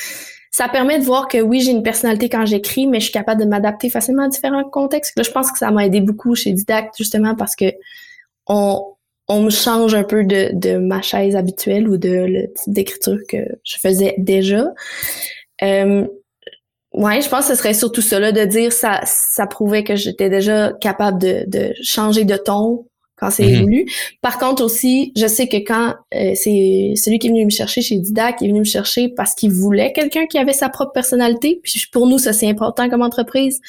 ça 0.52 0.70
permet 0.70 1.00
de 1.00 1.04
voir 1.04 1.28
que 1.28 1.40
oui, 1.40 1.62
j'ai 1.62 1.72
une 1.72 1.82
personnalité 1.82 2.30
quand 2.30 2.46
j'écris, 2.46 2.86
mais 2.86 3.00
je 3.00 3.06
suis 3.06 3.14
capable 3.14 3.42
de 3.42 3.48
m'adapter 3.48 3.90
facilement 3.90 4.26
à 4.26 4.28
différents 4.28 4.64
contextes. 4.64 5.18
Là, 5.18 5.24
je 5.24 5.32
pense 5.32 5.52
que 5.52 5.58
ça 5.58 5.72
m'a 5.72 5.86
aidé 5.86 6.00
beaucoup 6.00 6.36
chez 6.36 6.52
Didact, 6.52 6.94
justement 6.96 7.34
parce 7.34 7.56
que 7.56 7.74
on, 8.46 8.86
on 9.28 9.42
me 9.42 9.50
change 9.50 9.96
un 9.96 10.04
peu 10.04 10.24
de, 10.24 10.52
de 10.54 10.78
ma 10.78 11.02
chaise 11.02 11.36
habituelle 11.36 11.88
ou 11.90 11.98
de 11.98 12.26
le 12.28 12.54
type 12.54 12.74
d'écriture 12.74 13.18
que 13.28 13.38
je 13.64 13.78
faisais 13.78 14.14
déjà. 14.20 14.66
Euh, 15.64 16.06
ouais, 16.94 17.22
je 17.22 17.30
pense 17.30 17.48
que 17.48 17.54
ce 17.54 17.60
serait 17.60 17.74
surtout 17.74 18.02
là, 18.12 18.32
de 18.32 18.46
dire 18.46 18.72
ça, 18.72 19.02
ça 19.06 19.48
prouvait 19.48 19.84
que 19.84 19.96
j'étais 19.96 20.30
déjà 20.30 20.74
capable 20.74 21.20
de, 21.20 21.44
de 21.48 21.74
changer 21.82 22.24
de 22.24 22.38
ton 22.38 22.86
quand 23.16 23.30
c'est 23.30 23.62
voulu. 23.62 23.86
Par 24.22 24.38
contre 24.38 24.64
aussi, 24.64 25.14
je 25.16 25.28
sais 25.28 25.48
que 25.48 25.58
quand 25.58 25.94
euh, 26.14 26.34
c'est 26.36 26.94
celui 26.96 27.20
qui 27.20 27.28
est 27.28 27.30
venu 27.30 27.46
me 27.46 27.52
chercher 27.52 27.82
chez 27.82 27.98
Didac, 27.98 28.38
qui 28.38 28.46
est 28.46 28.48
venu 28.48 28.60
me 28.60 28.66
chercher 28.66 29.10
parce 29.10 29.34
qu'il 29.34 29.52
voulait 29.52 29.94
quelqu'un 29.94 30.26
qui 30.26 30.38
avait 30.38 30.54
sa 30.54 30.68
propre 30.70 30.92
personnalité. 30.92 31.60
Puis 31.64 31.86
pour 31.92 32.08
nous, 32.08 32.18
ça 32.18 32.34
c'est 32.34 32.50
important 32.50 32.90
comme 32.90 33.02
entreprise 33.02 33.62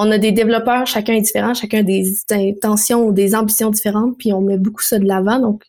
on 0.00 0.12
a 0.12 0.18
des 0.18 0.30
développeurs, 0.30 0.86
chacun 0.86 1.14
est 1.14 1.22
différent, 1.22 1.54
chacun 1.54 1.80
a 1.80 1.82
des 1.82 2.22
intentions 2.30 3.04
ou 3.04 3.12
des 3.12 3.34
ambitions 3.34 3.68
différentes, 3.68 4.16
puis 4.16 4.32
on 4.32 4.40
met 4.40 4.56
beaucoup 4.56 4.82
ça 4.82 5.00
de 5.00 5.04
l'avant. 5.04 5.40
Donc, 5.40 5.64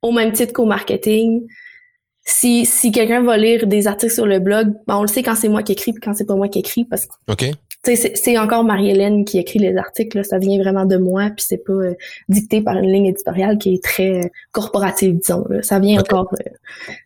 au 0.00 0.10
même 0.10 0.32
titre 0.32 0.54
qu'au 0.54 0.64
marketing, 0.64 1.46
si, 2.28 2.66
si 2.66 2.92
quelqu'un 2.92 3.22
va 3.22 3.36
lire 3.36 3.66
des 3.66 3.86
articles 3.86 4.12
sur 4.12 4.26
le 4.26 4.38
blog, 4.38 4.74
ben 4.86 4.96
on 4.96 5.02
le 5.02 5.08
sait 5.08 5.22
quand 5.22 5.34
c'est 5.34 5.48
moi 5.48 5.62
qui 5.62 5.72
écris 5.72 5.92
puis 5.92 6.00
quand 6.00 6.12
c'est 6.12 6.26
pas 6.26 6.34
moi 6.34 6.48
qui 6.48 6.58
écris 6.58 6.84
parce 6.84 7.06
que. 7.06 7.12
C'est 7.96 8.38
encore 8.38 8.64
Marie-Hélène 8.64 9.24
qui 9.24 9.38
écrit 9.38 9.58
les 9.58 9.76
articles, 9.76 10.24
ça 10.24 10.38
vient 10.38 10.58
vraiment 10.58 10.84
de 10.84 10.96
moi, 10.96 11.30
puis 11.36 11.44
c'est 11.48 11.64
pas 11.64 11.72
euh, 11.72 11.94
dicté 12.28 12.60
par 12.60 12.76
une 12.76 12.90
ligne 12.90 13.06
éditoriale 13.06 13.58
qui 13.58 13.74
est 13.74 13.82
très 13.82 14.24
euh, 14.24 14.28
corporative, 14.52 15.18
disons. 15.18 15.44
Ça 15.62 15.78
vient 15.78 16.00
encore, 16.00 16.28
euh, 16.40 16.50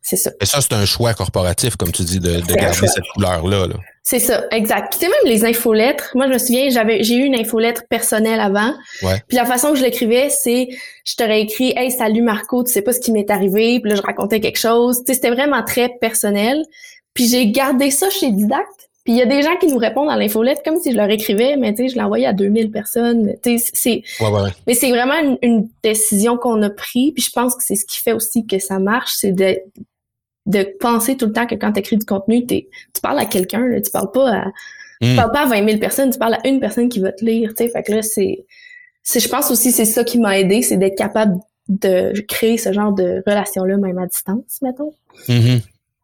c'est 0.00 0.16
ça. 0.16 0.30
Et 0.40 0.46
ça, 0.46 0.60
c'est 0.60 0.72
un 0.74 0.84
choix 0.84 1.14
corporatif, 1.14 1.76
comme 1.76 1.92
tu 1.92 2.02
dis, 2.02 2.20
de, 2.20 2.40
de 2.40 2.54
garder 2.54 2.86
cette 2.86 3.04
couleur-là. 3.14 3.66
Là. 3.66 3.74
C'est 4.04 4.18
ça, 4.18 4.44
exact. 4.50 4.96
Puis 4.98 5.06
même 5.06 5.32
les 5.32 5.44
infolettres. 5.44 6.10
Moi, 6.16 6.26
je 6.26 6.32
me 6.32 6.38
souviens, 6.38 6.68
j'avais, 6.70 7.04
j'ai 7.04 7.14
eu 7.14 7.24
une 7.24 7.36
infolettre 7.36 7.84
personnelle 7.88 8.40
avant. 8.40 8.74
Ouais. 9.02 9.22
Puis 9.28 9.36
la 9.36 9.44
façon 9.44 9.70
que 9.70 9.76
je 9.76 9.82
l'écrivais, 9.82 10.28
c'est, 10.28 10.68
je 11.04 11.14
t'aurais 11.14 11.42
écrit, 11.42 11.72
hey, 11.76 11.90
salut 11.90 12.22
Marco, 12.22 12.64
tu 12.64 12.72
sais 12.72 12.82
pas 12.82 12.92
ce 12.92 13.00
qui 13.00 13.12
m'est 13.12 13.30
arrivé. 13.30 13.78
Puis 13.80 13.90
là, 13.90 13.96
je 13.96 14.02
racontais 14.02 14.40
quelque 14.40 14.58
chose. 14.58 14.98
Tu 14.98 15.04
sais, 15.06 15.14
c'était 15.14 15.30
vraiment 15.30 15.62
très 15.62 15.88
personnel. 16.00 16.64
Puis 17.14 17.28
j'ai 17.28 17.50
gardé 17.52 17.90
ça 17.92 18.10
chez 18.10 18.32
Didacte. 18.32 18.90
Puis 19.04 19.14
il 19.14 19.18
y 19.18 19.22
a 19.22 19.26
des 19.26 19.42
gens 19.42 19.56
qui 19.56 19.66
nous 19.66 19.78
répondent 19.78 20.08
dans 20.08 20.16
l'infolette 20.16 20.62
comme 20.64 20.78
si 20.78 20.92
je 20.92 20.96
leur 20.96 21.10
écrivais, 21.10 21.56
mais 21.56 21.74
tu 21.74 21.82
sais, 21.82 21.88
je 21.88 21.98
l'envoyais 21.98 22.26
à 22.26 22.32
2000 22.32 22.70
personnes. 22.70 23.34
Tu 23.42 23.58
sais, 23.58 23.70
c'est, 23.72 24.02
ouais, 24.24 24.30
ouais. 24.30 24.50
mais 24.66 24.74
c'est 24.74 24.90
vraiment 24.90 25.18
une, 25.18 25.38
une 25.42 25.68
décision 25.82 26.36
qu'on 26.36 26.62
a 26.62 26.70
prise. 26.70 27.12
Puis 27.12 27.24
je 27.24 27.30
pense 27.30 27.56
que 27.56 27.64
c'est 27.64 27.74
ce 27.74 27.84
qui 27.84 27.98
fait 27.98 28.12
aussi 28.12 28.46
que 28.46 28.58
ça 28.58 28.78
marche, 28.78 29.14
c'est 29.16 29.32
de 29.32 29.58
de 30.46 30.64
penser 30.80 31.16
tout 31.16 31.26
le 31.26 31.32
temps 31.32 31.46
que 31.46 31.54
quand 31.54 31.72
tu 31.72 31.80
écris 31.80 31.96
du 31.96 32.04
contenu, 32.04 32.44
tu 32.46 32.66
parles 33.00 33.18
à 33.18 33.26
quelqu'un, 33.26 33.80
tu 33.80 33.90
parles 33.90 34.10
pas 34.10 34.28
à 34.28 34.44
tu 35.00 35.16
parles 35.16 35.32
pas 35.32 35.42
à 35.42 35.46
20 35.46 35.66
000 35.66 35.78
personnes, 35.80 36.10
tu 36.10 36.18
parles 36.18 36.34
à 36.34 36.46
une 36.46 36.60
personne 36.60 36.88
qui 36.88 37.00
va 37.00 37.10
te 37.10 37.24
lire, 37.24 37.50
tu 37.56 37.64
sais. 37.64 37.70
Fait 37.70 37.82
que 37.82 37.90
là, 37.90 38.02
c'est, 38.02 38.44
c'est, 39.02 39.18
je 39.18 39.28
pense 39.28 39.50
aussi 39.50 39.72
c'est 39.72 39.84
ça 39.84 40.04
qui 40.04 40.18
m'a 40.18 40.38
aidé, 40.38 40.62
c'est 40.62 40.76
d'être 40.76 40.96
capable 40.96 41.38
de 41.68 42.12
créer 42.28 42.56
ce 42.56 42.72
genre 42.72 42.92
de 42.92 43.22
relation-là, 43.26 43.78
même 43.78 43.98
à 43.98 44.06
distance, 44.06 44.60
mettons. 44.62 44.92
Mm-hmm. 45.28 45.60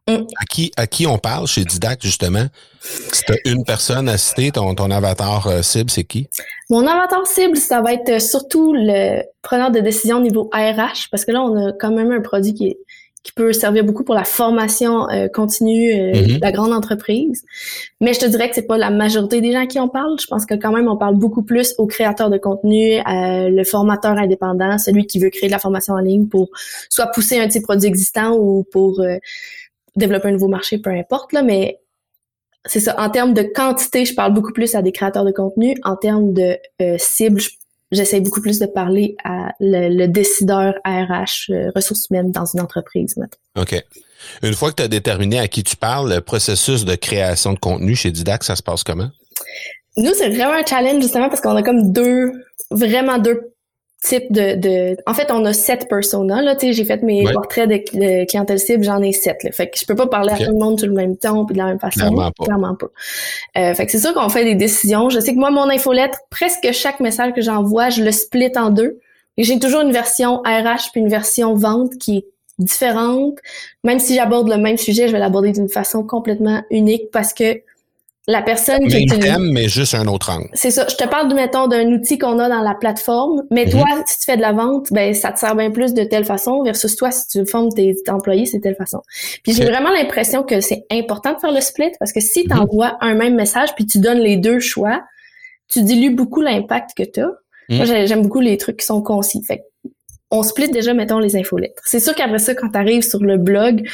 Mm. 0.09 0.27
À 0.37 0.45
qui, 0.45 0.71
à 0.77 0.87
qui 0.87 1.07
on 1.07 1.17
parle 1.17 1.47
chez 1.47 1.63
Didact, 1.63 2.03
justement? 2.03 2.45
Si 2.81 3.23
tu 3.25 3.33
une 3.45 3.63
personne 3.63 4.09
à 4.09 4.17
citer, 4.17 4.51
ton, 4.51 4.73
ton 4.73 4.89
avatar 4.89 5.47
euh, 5.47 5.61
cible, 5.61 5.89
c'est 5.89 6.03
qui? 6.03 6.27
Mon 6.69 6.87
avatar 6.87 7.25
cible, 7.27 7.57
ça 7.57 7.81
va 7.81 7.93
être 7.93 8.21
surtout 8.21 8.73
le 8.73 9.21
preneur 9.41 9.71
de 9.71 9.79
décision 9.79 10.17
au 10.17 10.21
niveau 10.21 10.49
RH, 10.53 11.09
parce 11.11 11.25
que 11.25 11.31
là, 11.31 11.41
on 11.41 11.67
a 11.67 11.73
quand 11.73 11.91
même 11.91 12.11
un 12.11 12.21
produit 12.21 12.53
qui 12.53 12.67
est 12.67 12.77
qui 13.23 13.33
peut 13.33 13.51
servir 13.51 13.83
beaucoup 13.83 14.03
pour 14.03 14.15
la 14.15 14.23
formation 14.23 15.09
euh, 15.09 15.27
continue 15.27 15.91
euh, 15.91 16.11
Mm-hmm. 16.13 16.35
de 16.35 16.41
la 16.41 16.51
grande 16.51 16.73
entreprise. 16.73 17.43
Mais 18.01 18.13
je 18.13 18.19
te 18.19 18.25
dirais 18.25 18.49
que 18.49 18.55
c'est 18.55 18.67
pas 18.67 18.77
la 18.77 18.89
majorité 18.89 19.41
des 19.41 19.51
gens 19.51 19.67
qui 19.67 19.79
en 19.79 19.87
parlent. 19.87 20.19
Je 20.19 20.27
pense 20.27 20.45
que 20.45 20.55
quand 20.55 20.71
même 20.71 20.87
on 20.87 20.97
parle 20.97 21.15
beaucoup 21.15 21.43
plus 21.43 21.75
aux 21.77 21.85
créateurs 21.85 22.29
de 22.29 22.37
contenu, 22.37 22.97
euh, 22.99 23.49
le 23.49 23.63
formateur 23.63 24.17
indépendant, 24.17 24.77
celui 24.77 25.05
qui 25.05 25.19
veut 25.19 25.29
créer 25.29 25.47
de 25.47 25.53
la 25.53 25.59
formation 25.59 25.93
en 25.93 25.99
ligne 25.99 26.27
pour 26.27 26.49
soit 26.89 27.07
pousser 27.07 27.39
un 27.39 27.47
petit 27.47 27.61
produit 27.61 27.87
existant 27.87 28.35
ou 28.35 28.65
pour 28.71 28.99
euh, 29.01 29.17
développer 29.95 30.29
un 30.29 30.31
nouveau 30.31 30.47
marché, 30.47 30.77
peu 30.77 30.89
importe 30.89 31.33
là. 31.33 31.43
Mais 31.43 31.79
c'est 32.65 32.79
ça. 32.79 32.99
En 32.99 33.09
termes 33.09 33.33
de 33.33 33.43
quantité, 33.43 34.05
je 34.05 34.13
parle 34.13 34.33
beaucoup 34.33 34.53
plus 34.53 34.75
à 34.75 34.81
des 34.81 34.91
créateurs 34.91 35.25
de 35.25 35.31
contenu. 35.31 35.75
En 35.83 35.95
termes 35.95 36.33
de 36.33 36.57
euh, 36.81 36.97
cible, 36.97 37.39
je 37.39 37.49
j'essaie 37.91 38.19
beaucoup 38.19 38.41
plus 38.41 38.59
de 38.59 38.65
parler 38.65 39.15
à 39.23 39.51
le, 39.59 39.89
le 39.89 40.07
décideur 40.07 40.75
RH, 40.85 41.51
euh, 41.51 41.71
ressources 41.75 42.07
humaines 42.09 42.31
dans 42.31 42.45
une 42.45 42.61
entreprise. 42.61 43.17
Maintenant. 43.17 43.63
OK. 43.63 43.83
Une 44.43 44.53
fois 44.53 44.69
que 44.71 44.75
tu 44.75 44.83
as 44.83 44.87
déterminé 44.87 45.39
à 45.39 45.47
qui 45.47 45.63
tu 45.63 45.75
parles, 45.75 46.13
le 46.13 46.21
processus 46.21 46.85
de 46.85 46.95
création 46.95 47.53
de 47.53 47.59
contenu 47.59 47.95
chez 47.95 48.11
Didac, 48.11 48.43
ça 48.43 48.55
se 48.55 48.63
passe 48.63 48.83
comment? 48.83 49.09
Nous, 49.97 50.11
c'est 50.13 50.29
vraiment 50.29 50.53
un 50.53 50.65
challenge 50.65 51.01
justement 51.01 51.29
parce 51.29 51.41
qu'on 51.41 51.55
a 51.55 51.63
comme 51.63 51.91
deux, 51.91 52.31
vraiment 52.69 53.17
deux 53.17 53.53
types 54.01 54.31
de, 54.31 54.55
de... 54.55 54.97
En 55.05 55.13
fait, 55.13 55.29
on 55.31 55.43
a 55.45 55.51
sept 55.53 55.89
personas. 55.89 56.41
Là, 56.41 56.55
tu 56.55 56.67
sais, 56.67 56.73
j'ai 56.73 56.85
fait 56.85 57.03
mes 57.03 57.25
Ouais. 57.25 57.33
portraits 57.33 57.67
de, 57.67 57.75
de 57.75 58.25
clientèle 58.25 58.59
cible, 58.59 58.83
j'en 58.83 59.01
ai 59.01 59.11
sept. 59.11 59.43
Là. 59.43 59.51
Fait 59.51 59.69
que 59.69 59.77
je 59.77 59.85
peux 59.85 59.95
pas 59.95 60.07
parler 60.07 60.31
à 60.33 60.37
tout 60.37 60.51
le 60.51 60.57
monde 60.57 60.79
sur 60.79 60.87
le 60.87 60.93
même 60.93 61.17
ton 61.17 61.45
puis 61.45 61.53
de 61.53 61.59
la 61.59 61.65
même 61.65 61.79
façon. 61.79 61.99
Clairement 61.99 62.31
pas. 62.31 62.45
Clairement 62.45 62.75
pas. 62.75 62.87
Euh, 63.57 63.73
fait 63.73 63.85
que 63.85 63.91
c'est 63.91 63.99
sûr 63.99 64.13
qu'on 64.13 64.29
fait 64.29 64.45
des 64.45 64.55
décisions. 64.55 65.09
Je 65.09 65.19
sais 65.19 65.33
que 65.33 65.39
moi, 65.39 65.51
mon 65.51 65.69
infolettre, 65.69 66.17
presque 66.29 66.71
chaque 66.71 66.99
message 67.01 67.33
que 67.33 67.41
j'envoie, 67.41 67.89
je 67.89 68.03
le 68.03 68.11
split 68.11 68.51
en 68.55 68.69
deux. 68.69 68.99
Et 69.37 69.43
j'ai 69.43 69.59
toujours 69.59 69.81
une 69.81 69.91
version 69.91 70.37
RH 70.45 70.91
puis 70.91 71.01
une 71.01 71.09
version 71.09 71.53
vente 71.55 71.97
qui 71.97 72.17
est 72.17 72.25
différente. 72.57 73.37
Même 73.83 73.99
si 73.99 74.15
j'aborde 74.15 74.49
le 74.49 74.57
même 74.57 74.77
sujet, 74.77 75.07
je 75.07 75.13
vais 75.13 75.19
l'aborder 75.19 75.51
d'une 75.51 75.69
façon 75.69 76.03
complètement 76.03 76.61
unique 76.71 77.09
parce 77.11 77.33
que 77.33 77.61
la 78.31 78.41
personne 78.43 78.79
qui 78.87 78.93
Même 78.93 79.03
utilise- 79.03 79.23
thème, 79.25 79.51
mais 79.51 79.67
juste 79.67 79.95
un 79.95 80.05
autre 80.07 80.29
angle. 80.31 80.49
c'est 80.53 80.69
ça. 80.71 80.85
Je 80.89 80.95
te 80.95 81.07
parle, 81.07 81.33
mettons, 81.33 81.67
d'un 81.67 81.87
outil 81.91 82.17
qu'on 82.19 82.37
a 82.37 82.47
dans 82.47 82.61
la 82.61 82.75
plateforme, 82.75 83.41
mais 83.49 83.65
Mhm. 83.65 83.71
toi, 83.71 83.85
si 84.05 84.19
tu 84.19 84.25
fais 84.25 84.37
de 84.37 84.41
la 84.41 84.51
vente, 84.51 84.87
ben 84.91 85.13
ça 85.15 85.31
te 85.31 85.39
sert 85.39 85.55
bien 85.55 85.71
plus 85.71 85.93
de 85.95 86.03
telle 86.03 86.25
façon 86.25 86.61
versus 86.63 86.95
toi, 86.95 87.09
si 87.11 87.27
tu 87.27 87.45
formes 87.45 87.69
tes 87.73 87.95
employés, 88.07 88.45
c'est 88.45 88.57
de 88.57 88.63
telle 88.63 88.75
façon. 88.75 89.01
Puis 89.43 89.53
j'ai 89.53 89.65
vraiment 89.65 89.89
l'impression 89.89 90.43
que 90.43 90.61
c'est 90.61 90.85
important 90.91 91.33
de 91.33 91.39
faire 91.39 91.51
le 91.51 91.61
split 91.61 91.91
parce 91.99 92.13
que 92.13 92.19
si 92.19 92.43
tu 92.43 92.53
Mhm. 92.53 92.59
envoies 92.61 92.97
un 93.01 93.15
même 93.15 93.35
message 93.35 93.73
puis 93.75 93.85
tu 93.87 93.97
donnes 93.99 94.19
les 94.19 94.37
deux 94.37 94.59
choix, 94.59 95.01
tu 95.67 95.81
dilues 95.81 96.11
beaucoup 96.15 96.41
l'impact 96.41 96.91
que 96.95 97.03
tu 97.03 97.21
as. 97.21 97.31
Mhm. 97.69 97.77
Moi, 97.77 97.85
j'ai- 97.85 98.07
j'aime 98.07 98.21
beaucoup 98.21 98.39
les 98.41 98.57
trucs 98.57 98.77
qui 98.77 98.85
sont 98.85 99.01
concis. 99.01 99.43
Fait 99.43 99.57
que 99.57 99.89
on 100.31 100.43
split 100.43 100.69
déjà, 100.69 100.93
mettons, 100.93 101.17
les 101.17 101.35
infolettres. 101.35 101.81
C'est 101.85 101.99
sûr 101.99 102.13
qu'après 102.13 102.37
ça, 102.37 102.53
quand 102.53 102.69
tu 102.69 102.77
arrives 102.77 103.01
sur 103.01 103.19
le 103.23 103.37
blog, 103.37 103.87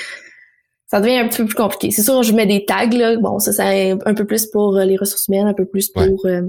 ça 0.96 1.02
devient 1.02 1.18
un 1.18 1.28
petit 1.28 1.38
peu 1.42 1.46
plus 1.46 1.56
compliqué. 1.56 1.92
C'est 1.92 2.02
sûr, 2.04 2.24
je 2.24 2.34
mets 2.34 2.46
des 2.46 2.66
tags, 2.66 2.86
là. 2.90 3.18
Bon, 3.18 3.40
ça, 3.40 3.52
c'est 3.52 3.92
un 4.06 4.14
peu 4.14 4.26
plus 4.26 4.46
pour 4.48 4.78
euh, 4.78 4.86
les 4.86 4.96
ressources 4.98 5.28
humaines, 5.28 5.48
un 5.48 5.54
peu 5.54 5.66
plus 5.66 5.90
pour... 5.90 6.04
Ouais. 6.04 6.32
euh, 6.32 6.42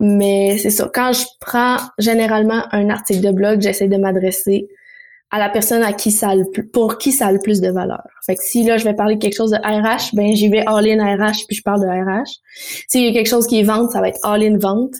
mais 0.00 0.58
c'est 0.58 0.70
ça. 0.70 0.90
Quand 0.92 1.12
je 1.12 1.24
prends 1.40 1.76
généralement 1.98 2.64
un 2.72 2.90
article 2.90 3.20
de 3.24 3.30
blog, 3.32 3.60
j'essaie 3.62 3.88
de 3.88 3.96
m'adresser 3.96 4.68
à 5.30 5.38
la 5.38 5.48
personne 5.48 5.82
à 5.82 5.92
qui 5.92 6.10
ça 6.12 6.30
a 6.30 6.34
le 6.34 6.44
plus, 6.50 6.66
pour 6.66 6.98
qui 6.98 7.12
ça 7.12 7.26
a 7.28 7.32
le 7.32 7.38
plus 7.40 7.60
de 7.60 7.68
valeur. 7.70 8.02
Fait 8.24 8.36
que 8.36 8.42
si 8.42 8.62
là, 8.64 8.76
je 8.76 8.84
vais 8.84 8.94
parler 8.94 9.16
de 9.16 9.20
quelque 9.20 9.36
chose 9.36 9.50
de 9.50 9.56
RH, 9.56 10.14
ben 10.14 10.34
j'y 10.34 10.48
vais 10.48 10.64
all-in 10.66 11.02
RH, 11.16 11.46
puis 11.48 11.56
je 11.56 11.62
parle 11.62 11.80
de 11.80 11.86
RH. 11.86 12.28
S'il 12.88 13.04
y 13.04 13.08
a 13.08 13.12
quelque 13.12 13.28
chose 13.28 13.46
qui 13.46 13.58
est 13.60 13.64
vente, 13.64 13.90
ça 13.90 14.00
va 14.00 14.08
être 14.08 14.20
all-in 14.24 14.56
vente. 14.58 14.94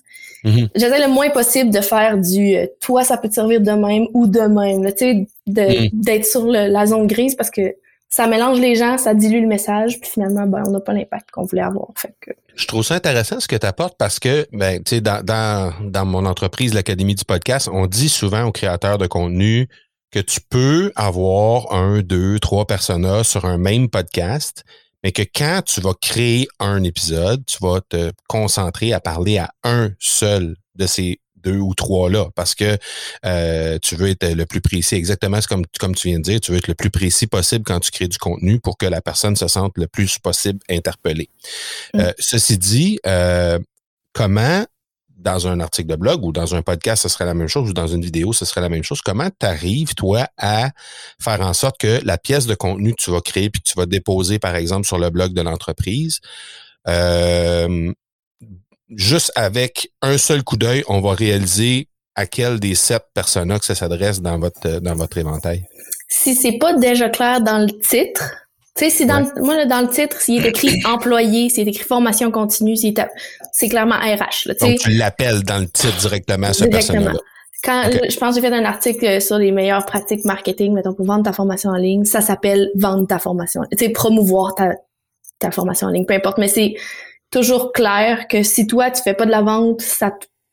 Mhm. 0.45 0.69
J'essaie 0.75 1.07
le 1.07 1.13
moins 1.13 1.31
possible 1.31 1.71
de 1.71 1.81
faire 1.81 2.19
du 2.19 2.57
euh, 2.57 2.67
toi, 2.81 3.05
ça 3.05 3.17
peut 3.19 3.29
te 3.29 3.35
servir 3.35 3.61
de 3.61 3.71
même 3.71 4.07
ou 4.15 4.27
de 4.27 4.41
même. 4.41 4.85
Tu 4.93 4.97
sais, 4.97 5.27
Mhm. 5.47 5.89
d'être 5.93 6.27
sur 6.27 6.45
le- 6.47 6.69
la 6.73 6.87
zone 6.87 7.07
grise 7.07 7.35
parce 7.37 7.51
que 7.51 7.75
ça 8.09 8.27
mélange 8.27 8.61
les 8.61 8.77
gens, 8.77 8.99
ça 8.99 9.15
dilue 9.15 9.43
le 9.43 9.49
message, 9.49 10.01
puis 10.01 10.09
finalement, 10.11 10.47
ben, 10.47 10.63
on 10.67 10.71
n'a 10.71 10.81
pas 10.81 10.93
l'impact 10.93 11.31
qu'on 11.31 11.45
voulait 11.45 11.63
avoir. 11.63 11.89
Fait 11.97 12.15
que, 12.21 12.31
Je 12.55 12.67
trouve 12.67 12.85
ça 12.85 12.95
intéressant 12.95 13.41
ce 13.41 13.49
que 13.49 13.57
tu 13.57 13.67
apportes 13.67 13.97
parce 13.99 14.19
que, 14.19 14.47
ben, 14.53 14.83
tu 14.83 14.97
sais, 14.97 15.01
dans, 15.01 15.25
dans, 15.25 15.73
dans 15.83 16.07
mon 16.07 16.25
entreprise, 16.25 16.73
l'Académie 16.73 17.15
du 17.15 17.25
podcast, 17.25 17.69
on 17.73 17.87
dit 17.87 18.09
souvent 18.09 18.45
aux 18.45 18.53
créateurs 18.53 18.99
de 18.99 19.07
contenu 19.07 19.69
que 20.13 20.21
tu 20.21 20.41
peux 20.41 20.93
avoir 20.97 21.73
un, 21.75 22.01
deux, 22.01 22.39
trois 22.39 22.67
personas 22.67 23.25
sur 23.25 23.45
un 23.45 23.59
même 23.59 23.89
podcast, 23.89 24.65
mais 25.03 25.13
que 25.13 25.23
quand 25.23 25.61
tu 25.67 25.81
vas 25.81 25.95
créer 26.01 26.49
un 26.59 26.83
épisode, 26.85 27.45
tu 27.45 27.59
vas 27.61 27.81
te 27.81 28.13
concentrer 28.29 28.93
à 28.93 29.01
parler 29.01 29.39
à 29.39 29.51
un 29.63 29.91
seul 29.99 30.57
de 30.77 30.87
ces 30.87 31.21
deux 31.47 31.59
ou 31.59 31.75
trois-là 31.75 32.27
parce 32.35 32.55
que 32.55 32.77
euh, 33.25 33.79
tu 33.81 33.95
veux 33.95 34.09
être 34.09 34.27
le 34.33 34.47
plus 34.47 34.61
précis. 34.61 34.97
Exactement 34.97 35.39
comme, 35.49 35.65
comme 35.79 35.95
tu 35.95 36.09
viens 36.09 36.19
de 36.19 36.25
dire, 36.25 36.41
tu 36.41 36.51
veux 36.51 36.59
être 36.59 36.69
le 36.69 36.75
plus 36.75 36.91
précis 36.91 37.27
possible 37.27 37.65
quand 37.65 37.81
tu 37.81 37.91
crées 37.91 38.09
du 38.09 38.19
contenu 38.19 38.59
pour 38.59 38.77
que 38.77 38.87
la 38.87 39.01
personne 39.01 39.37
se 39.37 39.49
sente 39.49 39.73
le 39.77 39.87
plus 39.87 40.19
possible 40.19 40.59
interpellée. 40.69 41.29
Mm. 41.95 42.01
Euh, 42.01 42.13
ceci 42.19 42.59
dit, 42.59 42.99
euh, 43.07 43.59
comment 44.13 44.65
dans 45.17 45.49
un 45.49 45.59
article 45.61 45.89
de 45.89 45.97
blog 45.97 46.25
ou 46.25 46.31
dans 46.31 46.55
un 46.55 46.63
podcast, 46.63 47.03
ce 47.03 47.09
serait 47.09 47.25
la 47.25 47.35
même 47.35 47.49
chose, 47.49 47.71
ou 47.71 47.73
dans 47.73 47.87
une 47.89 48.03
vidéo, 48.03 48.33
ce 48.33 48.45
serait 48.45 48.61
la 48.61 48.69
même 48.69 48.85
chose. 48.85 49.01
Comment 49.01 49.29
tu 49.29 49.47
arrives, 49.47 49.95
toi, 49.95 50.29
à 50.37 50.71
faire 51.21 51.41
en 51.41 51.53
sorte 51.53 51.79
que 51.79 52.01
la 52.05 52.17
pièce 52.17 52.47
de 52.47 52.55
contenu 52.55 52.91
que 52.95 53.03
tu 53.03 53.11
vas 53.11 53.21
créer 53.21 53.51
puis 53.51 53.61
que 53.61 53.69
tu 53.69 53.75
vas 53.77 53.87
déposer, 53.87 54.39
par 54.39 54.55
exemple, 54.55 54.87
sur 54.87 54.99
le 54.99 55.11
blog 55.11 55.33
de 55.33 55.41
l'entreprise, 55.41 56.21
euh, 56.87 57.93
juste 58.91 59.33
avec 59.37 59.91
un 60.03 60.19
seul 60.19 60.43
coup 60.43 60.57
d'œil, 60.57 60.85
on 60.89 61.01
va 61.01 61.13
réaliser 61.13 61.89
à 62.15 62.27
quel 62.27 62.61
des 62.61 62.75
sept 62.75 63.03
personas 63.15 63.59
que 63.59 63.65
ça 63.65 63.75
s'adresse 63.75 64.21
dans 64.23 64.39
votre 64.39 64.81
dans 64.81 64.95
votre 64.95 65.19
éventail. 65.19 65.65
si 66.09 66.35
c'est 66.35 66.57
pas 66.59 66.73
déjà 66.75 67.09
clair 67.11 67.41
dans 67.41 67.59
le 67.59 67.71
titre, 67.81 68.23
tu 68.77 68.85
sais, 68.85 68.91
si 68.91 69.07
dans 69.07 69.21
le- 69.21 69.43
moi, 69.43 69.65
dans 69.67 69.81
le 69.81 69.89
titre, 69.89 70.21
s'il 70.21 70.45
est 70.45 70.51
écrit 70.51 70.81
employé, 70.87 71.49
s'il 71.49 71.67
est 71.67 71.71
écrit 71.71 71.85
formation 71.85 72.31
continue, 72.31 72.75
à- 72.99 73.09
c'est 73.53 73.69
clairement 73.69 73.97
RH, 73.97 74.47
là. 74.47 74.55
Donc, 74.61 74.79
tu 74.79 74.91
l'appelles 74.91 75.43
dans 75.43 75.59
le 75.59 75.67
titre 75.69 75.97
directement, 75.99 76.53
ce 76.53 76.65
Directement. 76.65 76.99
persona-là. 77.05 77.21
Quand 77.65 77.91
je 78.09 78.17
pense 78.19 78.37
que 78.37 78.41
j'ai 78.43 78.49
fait 78.49 78.55
un 78.55 78.65
article 78.65 79.21
sur 79.21 79.39
les 79.39 79.51
meilleures 79.51 79.85
pratiques 79.85 80.25
marketing, 80.25 80.73
mettons 80.75 80.95
pour 80.95 81.07
vendre 81.07 81.25
ta 81.25 81.33
formation 81.33 81.71
en 81.71 81.77
ligne, 81.77 82.05
ça 82.05 82.21
s'appelle 82.21 82.71
vendre 82.77 83.07
ta 83.09 83.19
formation, 83.19 83.63
tu 83.73 83.79
sais 83.79 83.89
promouvoir 83.91 84.55
ta 84.55 84.75
ta 85.39 85.51
formation 85.51 85.89
en 85.89 85.91
ligne, 85.91 86.07
peu 86.07 86.15
importe, 86.15 86.39
mais 86.39 86.49
c'est 86.49 86.75
toujours 87.31 87.73
clair 87.73 88.29
que 88.29 88.43
si 88.43 88.67
toi 88.67 88.91
tu 88.91 89.03
fais 89.03 89.15
pas 89.15 89.27
de 89.27 89.31
la 89.31 89.43
vente, 89.43 89.81
ça 89.81 90.13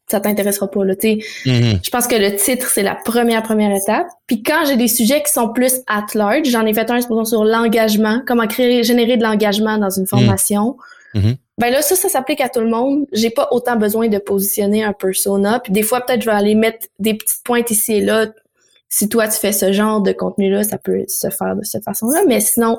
ça 0.09 0.19
t'intéressera 0.19 0.69
pas 0.69 0.83
là, 0.83 0.95
tu. 0.95 1.23
Mhm. 1.45 1.79
Je 1.83 1.89
pense 1.89 2.07
que 2.07 2.15
le 2.15 2.35
titre 2.35 2.67
c'est 2.67 2.83
la 2.83 2.95
première 2.95 3.41
première 3.41 3.75
étape. 3.75 4.07
Puis 4.27 4.43
quand 4.43 4.65
j'ai 4.67 4.75
des 4.75 4.87
sujets 4.87 5.23
qui 5.23 5.31
sont 5.31 5.49
plus 5.49 5.79
at 5.87 6.05
large, 6.13 6.47
j'en 6.49 6.65
ai 6.65 6.73
fait 6.73 6.89
un 6.91 7.01
sur 7.01 7.43
l'engagement, 7.43 8.21
comment 8.27 8.47
créer 8.47 8.83
générer 8.83 9.17
de 9.17 9.23
l'engagement 9.23 9.77
dans 9.77 9.89
une 9.89 10.07
formation. 10.07 10.77
Mhm. 11.13 11.35
Ben 11.59 11.71
là, 11.71 11.81
ça, 11.81 11.95
ça 11.95 12.09
s'applique 12.09 12.41
à 12.41 12.49
tout 12.49 12.61
le 12.61 12.69
monde. 12.69 13.05
J'ai 13.11 13.29
pas 13.29 13.47
autant 13.51 13.75
besoin 13.75 14.07
de 14.07 14.17
positionner 14.17 14.83
un 14.83 14.93
persona. 14.93 15.59
Puis 15.59 15.71
des 15.71 15.83
fois, 15.83 16.01
peut-être, 16.01 16.21
je 16.21 16.29
vais 16.29 16.35
aller 16.35 16.55
mettre 16.55 16.87
des 16.99 17.13
petites 17.13 17.43
pointes 17.43 17.69
ici 17.71 17.93
et 17.93 18.01
là. 18.01 18.27
Si 18.89 19.09
toi, 19.09 19.27
tu 19.27 19.39
fais 19.39 19.51
ce 19.51 19.71
genre 19.71 20.01
de 20.01 20.11
contenu-là, 20.11 20.63
ça 20.63 20.77
peut 20.77 21.03
se 21.07 21.29
faire 21.29 21.55
de 21.55 21.63
cette 21.63 21.83
façon-là. 21.83 22.21
Mais 22.27 22.39
sinon, 22.39 22.77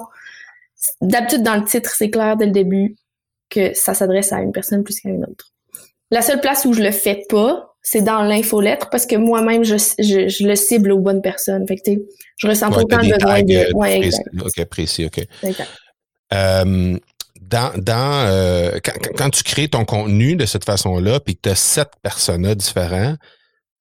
d'habitude, 1.01 1.43
dans 1.43 1.57
le 1.57 1.65
titre, 1.65 1.91
c'est 1.97 2.11
clair 2.11 2.37
dès 2.37 2.47
le 2.47 2.53
début. 2.53 2.97
Que 3.51 3.75
ça 3.75 3.95
s'adresse 3.95 4.33
à 4.33 4.41
une 4.41 4.53
personne 4.53 4.83
plus 4.83 5.01
qu'à 5.01 5.09
une 5.09 5.25
autre. 5.25 5.53
La 6.11 6.23
seule 6.23 6.41
place 6.41 6.65
où 6.65 6.73
je 6.73 6.83
le 6.83 6.91
fais 6.91 7.23
pas, 7.29 7.75
c'est 7.83 8.03
dans 8.03 8.23
l'infolettre 8.23 8.89
parce 8.91 9.07
que 9.07 9.17
moi-même, 9.17 9.65
je, 9.65 9.77
je, 9.99 10.47
le 10.47 10.55
cible 10.55 10.93
aux 10.93 10.99
bonnes 10.99 11.23
personnes. 11.23 11.67
Fait 11.67 11.77
que, 11.77 11.91
je 12.37 12.49
ressens 12.49 12.71
autant 12.71 12.99
de 12.99 13.13
besoin 13.13 13.43
de. 13.43 13.55
Euh, 13.55 13.73
ouais, 13.75 14.01
précis. 14.01 14.23
OK, 14.41 14.65
précis, 14.67 15.07
OK. 15.07 15.27
Euh, 16.33 16.99
dans, 17.41 17.73
dans 17.77 18.27
euh, 18.27 18.79
quand, 18.83 18.93
quand, 19.17 19.31
tu 19.31 19.43
crées 19.43 19.69
ton 19.69 19.85
contenu 19.85 20.35
de 20.35 20.47
cette 20.47 20.65
façon-là, 20.65 21.21
puis 21.21 21.37
que 21.37 21.43
tu 21.43 21.49
as 21.51 21.55
sept 21.55 21.91
personas 22.03 22.55
différents, 22.55 23.17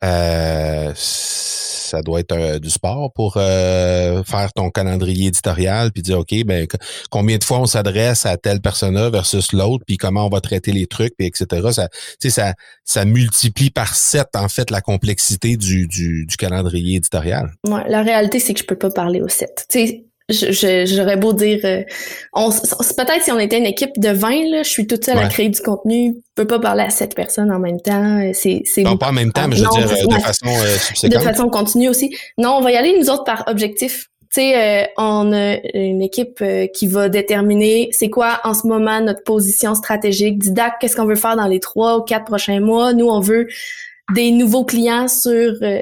euh, 0.04 0.92
ça 0.96 2.02
doit 2.02 2.20
être 2.20 2.36
euh, 2.36 2.60
du 2.60 2.70
sport 2.70 3.14
pour 3.14 3.36
euh, 3.38 4.24
faire 4.24 4.52
ton 4.52 4.70
calendrier 4.70 5.28
éditorial 5.28 5.92
puis 5.92 6.02
dire 6.02 6.20
OK 6.20 6.34
ben 6.46 6.68
combien 7.10 7.38
de 7.38 7.44
fois 7.44 7.60
on 7.60 7.66
s'adresse 7.66 8.26
à 8.26 8.36
telle 8.38 8.60
personne 8.60 8.98
versus 9.10 9.54
l'autre 9.54 9.84
puis 9.88 9.98
comment 9.98 10.26
on 10.26 10.30
va 10.30 10.42
traiter 10.42 10.72
les 10.72 10.88
trucs 10.88 11.16
puis 11.18 11.28
etc 11.28 11.70
ça 11.72 11.90
ça 12.20 12.54
ça 12.84 13.06
multiplie 13.06 13.70
par 13.70 13.96
sept 13.96 14.30
en 14.36 14.50
fait 14.50 14.72
la 14.72 14.82
complexité 14.82 15.56
du, 15.56 15.88
du, 15.88 16.26
du 16.26 16.38
calendrier 16.38 16.98
éditorial. 16.98 17.52
Ouais, 17.68 17.84
la 17.88 18.02
réalité 18.02 18.40
c'est 18.40 18.54
que 18.54 18.60
je 18.60 18.66
peux 18.66 18.78
pas 18.78 18.92
parler 18.92 19.22
aux 19.22 19.30
sept. 19.30 19.66
Tu 19.70 19.88
sais 19.88 20.06
j'aurais 20.30 21.18
beau 21.18 21.34
dire 21.34 21.60
euh, 21.66 21.84
on 22.34 22.50
peut-être 22.50 23.24
si 23.24 23.32
on 23.32 23.40
était 23.40 23.58
une 23.58 23.66
équipe 23.66 24.00
de 24.00 24.10
20 24.10 24.30
là, 24.52 24.64
je 24.64 24.70
suis 24.70 24.88
toute 24.88 25.04
seule 25.04 25.18
à 25.18 25.28
créer 25.28 25.50
du 25.50 25.60
contenu, 25.60 26.16
je 26.16 26.22
peux 26.36 26.48
pas 26.48 26.60
parler 26.60 26.84
à 26.84 26.90
sept 26.90 27.14
personnes 27.14 27.52
en 27.52 27.60
même 27.60 27.82
temps, 27.82 28.20
euh, 28.22 28.32
c'est 28.34 28.62
c'est 28.66 28.84
pas 28.84 29.10
en 29.10 29.12
même 29.12 29.34
temps, 29.34 29.48
mais 29.48 29.56
je 29.56 29.64
veux 29.64 29.70
dire 29.70 29.92
euh, 29.92 30.16
de 30.16 30.22
façon 30.22 31.08
De 31.08 31.20
façon 31.20 31.50
continue 31.50 31.90
aussi. 31.90 32.16
Non, 32.38 32.56
on 32.58 32.62
va 32.62 32.72
y 32.72 32.78
aller 32.78 32.98
nous 32.98 33.10
autres 33.10 33.26
par 33.26 33.44
objectif. 33.48 34.10
Tu 34.34 34.42
sais, 34.42 34.90
on 34.98 35.32
a 35.32 35.58
une 35.76 36.02
équipe 36.02 36.44
qui 36.74 36.88
va 36.88 37.08
déterminer 37.08 37.90
c'est 37.92 38.10
quoi 38.10 38.40
en 38.44 38.56
ce 38.56 38.66
moment 38.66 39.00
notre 39.00 39.22
position 39.24 39.76
stratégique. 39.76 40.40
Didac, 40.40 40.80
qu'est-ce 40.80 40.96
qu'on 40.96 41.06
veut 41.06 41.16
faire 41.16 41.36
dans 41.36 41.46
les 41.46 41.60
trois 41.60 42.00
ou 42.00 42.02
quatre 42.02 42.26
prochains 42.26 42.60
mois. 42.60 42.94
Nous, 42.94 43.06
on 43.06 43.20
veut 43.20 43.48
des 44.14 44.32
nouveaux 44.32 44.66
clients 44.66 45.08
sur 45.08 45.54
euh, 45.62 45.82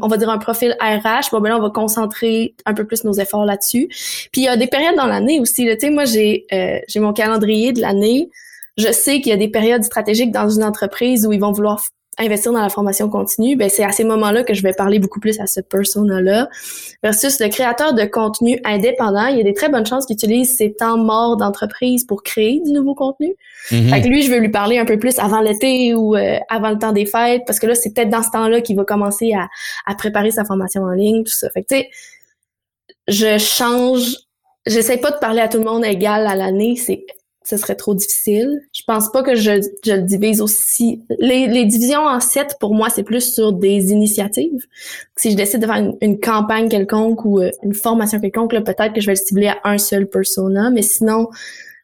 on 0.00 0.08
va 0.08 0.16
dire 0.16 0.30
un 0.30 0.38
profil 0.38 0.76
RH, 0.80 1.30
bon 1.32 1.40
ben 1.40 1.50
là 1.50 1.58
on 1.58 1.62
va 1.62 1.70
concentrer 1.70 2.54
un 2.64 2.74
peu 2.74 2.86
plus 2.86 3.04
nos 3.04 3.14
efforts 3.14 3.44
là-dessus. 3.44 3.88
Puis 4.32 4.42
il 4.42 4.44
y 4.44 4.48
a 4.48 4.56
des 4.56 4.66
périodes 4.66 4.96
dans 4.96 5.06
l'année 5.06 5.40
aussi, 5.40 5.66
tu 5.66 5.78
sais 5.78 5.90
moi 5.90 6.04
j'ai 6.04 6.46
euh, 6.52 6.78
j'ai 6.88 7.00
mon 7.00 7.12
calendrier 7.12 7.72
de 7.72 7.80
l'année. 7.80 8.30
Je 8.76 8.92
sais 8.92 9.20
qu'il 9.20 9.30
y 9.30 9.32
a 9.32 9.36
des 9.36 9.48
périodes 9.48 9.82
stratégiques 9.82 10.30
dans 10.30 10.48
une 10.48 10.62
entreprise 10.62 11.26
où 11.26 11.32
ils 11.32 11.40
vont 11.40 11.50
vouloir 11.50 11.82
investir 12.18 12.52
dans 12.52 12.60
la 12.60 12.68
formation 12.68 13.08
continue, 13.08 13.56
ben 13.56 13.70
c'est 13.70 13.84
à 13.84 13.92
ces 13.92 14.04
moments-là 14.04 14.42
que 14.42 14.54
je 14.54 14.62
vais 14.62 14.72
parler 14.72 14.98
beaucoup 14.98 15.20
plus 15.20 15.40
à 15.40 15.46
ce 15.46 15.60
persona-là. 15.60 16.48
Versus 17.02 17.40
le 17.40 17.48
créateur 17.48 17.94
de 17.94 18.04
contenu 18.04 18.60
indépendant, 18.64 19.26
il 19.26 19.38
y 19.38 19.40
a 19.40 19.44
des 19.44 19.54
très 19.54 19.68
bonnes 19.68 19.86
chances 19.86 20.04
qu'il 20.06 20.14
utilise 20.14 20.56
ses 20.56 20.72
temps 20.74 20.98
morts 20.98 21.36
d'entreprise 21.36 22.04
pour 22.04 22.22
créer 22.22 22.60
du 22.60 22.72
nouveau 22.72 22.94
contenu. 22.94 23.36
Mm-hmm. 23.70 23.90
Fait 23.90 24.02
que 24.02 24.08
lui, 24.08 24.22
je 24.22 24.30
veux 24.30 24.38
lui 24.38 24.50
parler 24.50 24.78
un 24.78 24.84
peu 24.84 24.98
plus 24.98 25.18
avant 25.18 25.40
l'été 25.40 25.94
ou 25.94 26.16
euh, 26.16 26.38
avant 26.48 26.70
le 26.70 26.78
temps 26.78 26.92
des 26.92 27.06
fêtes, 27.06 27.42
parce 27.46 27.58
que 27.58 27.66
là, 27.66 27.74
c'est 27.74 27.92
peut-être 27.92 28.10
dans 28.10 28.22
ce 28.22 28.30
temps-là 28.30 28.60
qu'il 28.60 28.76
va 28.76 28.84
commencer 28.84 29.32
à, 29.32 29.48
à 29.86 29.94
préparer 29.94 30.30
sa 30.30 30.44
formation 30.44 30.82
en 30.82 30.92
ligne, 30.92 31.24
tout 31.24 31.32
ça. 31.32 31.50
Fait 31.50 31.62
que 31.62 31.68
tu 31.68 31.80
sais, 31.80 31.88
je 33.08 33.38
change 33.38 34.16
j'essaie 34.68 34.98
pas 34.98 35.10
de 35.10 35.18
parler 35.18 35.40
à 35.40 35.48
tout 35.48 35.58
le 35.58 35.64
monde 35.64 35.84
égal 35.84 36.26
à 36.26 36.34
l'année, 36.34 36.76
c'est 36.76 37.04
ce 37.44 37.56
serait 37.56 37.76
trop 37.76 37.94
difficile. 37.94 38.60
Je 38.74 38.82
pense 38.86 39.10
pas 39.10 39.22
que 39.22 39.34
je, 39.34 39.66
je 39.82 39.92
le 39.92 40.02
divise 40.02 40.42
aussi. 40.42 41.02
Les, 41.18 41.46
les, 41.46 41.64
divisions 41.64 42.04
en 42.04 42.20
sept, 42.20 42.56
pour 42.60 42.74
moi, 42.74 42.90
c'est 42.90 43.04
plus 43.04 43.32
sur 43.32 43.54
des 43.54 43.90
initiatives. 43.90 44.66
Si 45.16 45.30
je 45.30 45.36
décide 45.36 45.60
de 45.60 45.66
faire 45.66 45.94
une, 46.02 46.20
campagne 46.20 46.68
quelconque 46.68 47.24
ou 47.24 47.40
euh, 47.40 47.50
une 47.62 47.72
formation 47.72 48.20
quelconque, 48.20 48.50
peut-être 48.50 48.92
que 48.92 49.00
je 49.00 49.06
vais 49.06 49.14
le 49.14 49.24
cibler 49.24 49.46
à 49.46 49.56
un 49.64 49.78
seul 49.78 50.06
persona, 50.10 50.68
mais 50.68 50.82
sinon, 50.82 51.28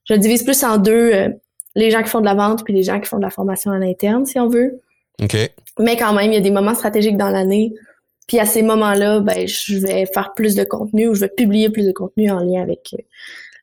je 0.04 0.12
le 0.12 0.20
divise 0.20 0.42
plus 0.42 0.62
en 0.64 0.76
deux, 0.76 1.14
euh, 1.14 1.28
les 1.74 1.90
gens 1.90 2.02
qui 2.02 2.08
font 2.08 2.20
de 2.20 2.24
la 2.24 2.34
vente 2.34 2.64
puis 2.64 2.72
les 2.72 2.82
gens 2.82 3.00
qui 3.00 3.08
font 3.08 3.18
de 3.18 3.22
la 3.22 3.30
formation 3.30 3.70
à 3.70 3.78
l'interne, 3.78 4.26
si 4.26 4.38
on 4.38 4.48
veut. 4.48 4.80
OK. 5.22 5.36
Mais 5.78 5.96
quand 5.96 6.12
même, 6.12 6.30
il 6.32 6.34
y 6.34 6.38
a 6.38 6.40
des 6.40 6.50
moments 6.50 6.74
stratégiques 6.74 7.16
dans 7.16 7.30
l'année. 7.30 7.74
Puis 8.26 8.38
à 8.38 8.46
ces 8.46 8.62
moments-là, 8.62 9.20
ben, 9.20 9.46
je 9.46 9.78
vais 9.78 10.06
faire 10.06 10.32
plus 10.34 10.54
de 10.54 10.64
contenu 10.64 11.08
ou 11.08 11.14
je 11.14 11.20
vais 11.20 11.28
publier 11.28 11.68
plus 11.68 11.86
de 11.86 11.92
contenu 11.92 12.30
en 12.30 12.40
lien 12.40 12.62
avec 12.62 12.94
euh, 12.94 13.02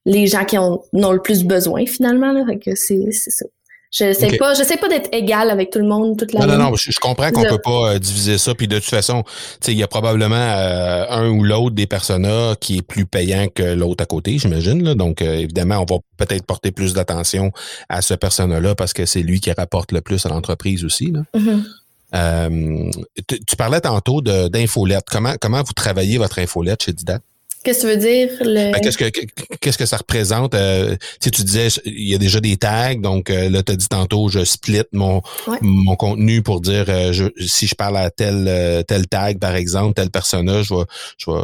les 0.05 0.27
gens 0.27 0.45
qui 0.45 0.57
en 0.57 0.83
ont, 0.93 1.11
le 1.11 1.21
plus 1.21 1.43
besoin 1.43 1.85
finalement. 1.85 2.31
Là. 2.31 2.45
Fait 2.45 2.59
que 2.59 2.75
c'est, 2.75 3.11
ça. 3.11 3.45
Je 3.91 4.13
sais 4.13 4.37
pas, 4.37 4.53
pas 4.55 4.87
d'être 4.87 5.09
égal 5.11 5.49
avec 5.49 5.69
tout 5.69 5.79
le 5.79 5.85
monde 5.85 6.17
toute 6.17 6.31
la 6.31 6.45
Non, 6.45 6.53
non, 6.53 6.69
non, 6.69 6.75
je, 6.75 6.97
comprends 6.99 7.29
qu'on 7.31 7.43
peut 7.43 7.59
pas 7.61 7.95
euh, 7.95 7.99
diviser 7.99 8.37
ça. 8.37 8.55
Puis 8.55 8.69
de 8.69 8.79
toute 8.79 8.89
façon, 8.89 9.23
il 9.67 9.73
y 9.73 9.83
a 9.83 9.87
probablement 9.87 10.35
euh, 10.35 11.05
un 11.09 11.29
ou 11.29 11.43
l'autre 11.43 11.75
des 11.75 11.87
personas 11.87 12.55
qui 12.55 12.77
est 12.77 12.81
plus 12.81 13.05
payant 13.05 13.47
que 13.53 13.63
l'autre 13.63 14.03
à 14.03 14.05
côté, 14.05 14.37
j'imagine. 14.37 14.93
Donc, 14.93 15.21
euh, 15.21 15.39
évidemment, 15.39 15.79
on 15.79 15.93
va 15.93 15.99
peut-être 16.15 16.45
porter 16.45 16.71
plus 16.71 16.93
d'attention 16.93 17.51
à 17.89 18.01
ce 18.01 18.13
persona-là 18.13 18.75
parce 18.75 18.93
que 18.93 19.05
c'est 19.05 19.23
lui 19.23 19.41
qui 19.41 19.51
rapporte 19.51 19.91
le 19.91 19.99
plus 19.99 20.25
à 20.25 20.29
l'entreprise 20.29 20.85
aussi. 20.85 21.11
Là. 21.11 21.23
Mm-hmm. 21.35 22.91
tu, 23.45 23.55
parlais 23.57 23.81
tantôt 23.81 24.21
d'infolette. 24.21 25.03
Comment, 25.11 25.33
comment 25.41 25.63
vous 25.63 25.73
travaillez 25.73 26.17
votre 26.17 26.39
infolette 26.39 26.83
chez 26.83 26.93
Didat? 26.93 27.19
Qu'est-ce 27.63 27.83
que 27.83 27.87
tu 27.87 27.93
veux 27.93 27.97
dire? 27.97 28.29
Le... 28.41 28.71
Ben, 28.71 28.79
qu'est-ce 28.81 28.97
que 28.97 29.09
qu'est-ce 29.59 29.77
que 29.77 29.85
ça 29.85 29.97
représente? 29.97 30.55
Euh, 30.55 30.95
tu 31.19 31.29
disais 31.29 31.67
il 31.85 32.09
y 32.09 32.15
a 32.15 32.17
déjà 32.17 32.39
des 32.39 32.57
tags, 32.57 32.95
donc 32.95 33.29
euh, 33.29 33.49
là, 33.49 33.61
tu 33.61 33.71
as 33.71 33.75
dit 33.75 33.87
tantôt, 33.87 34.29
je 34.29 34.43
split 34.43 34.83
mon 34.91 35.21
mon 35.61 35.95
contenu 35.95 36.41
pour 36.41 36.61
dire 36.61 36.85
euh, 36.89 37.13
je, 37.13 37.25
si 37.45 37.67
je 37.67 37.75
parle 37.75 37.97
à 37.97 38.09
tel 38.09 38.45
euh, 38.47 38.81
tel 38.83 39.07
tag, 39.07 39.39
par 39.39 39.55
exemple, 39.55 39.93
tel 39.93 40.09
personnage, 40.09 40.67
je 40.67 40.75
vais, 40.75 40.83
je 41.17 41.29
vais, 41.29 41.41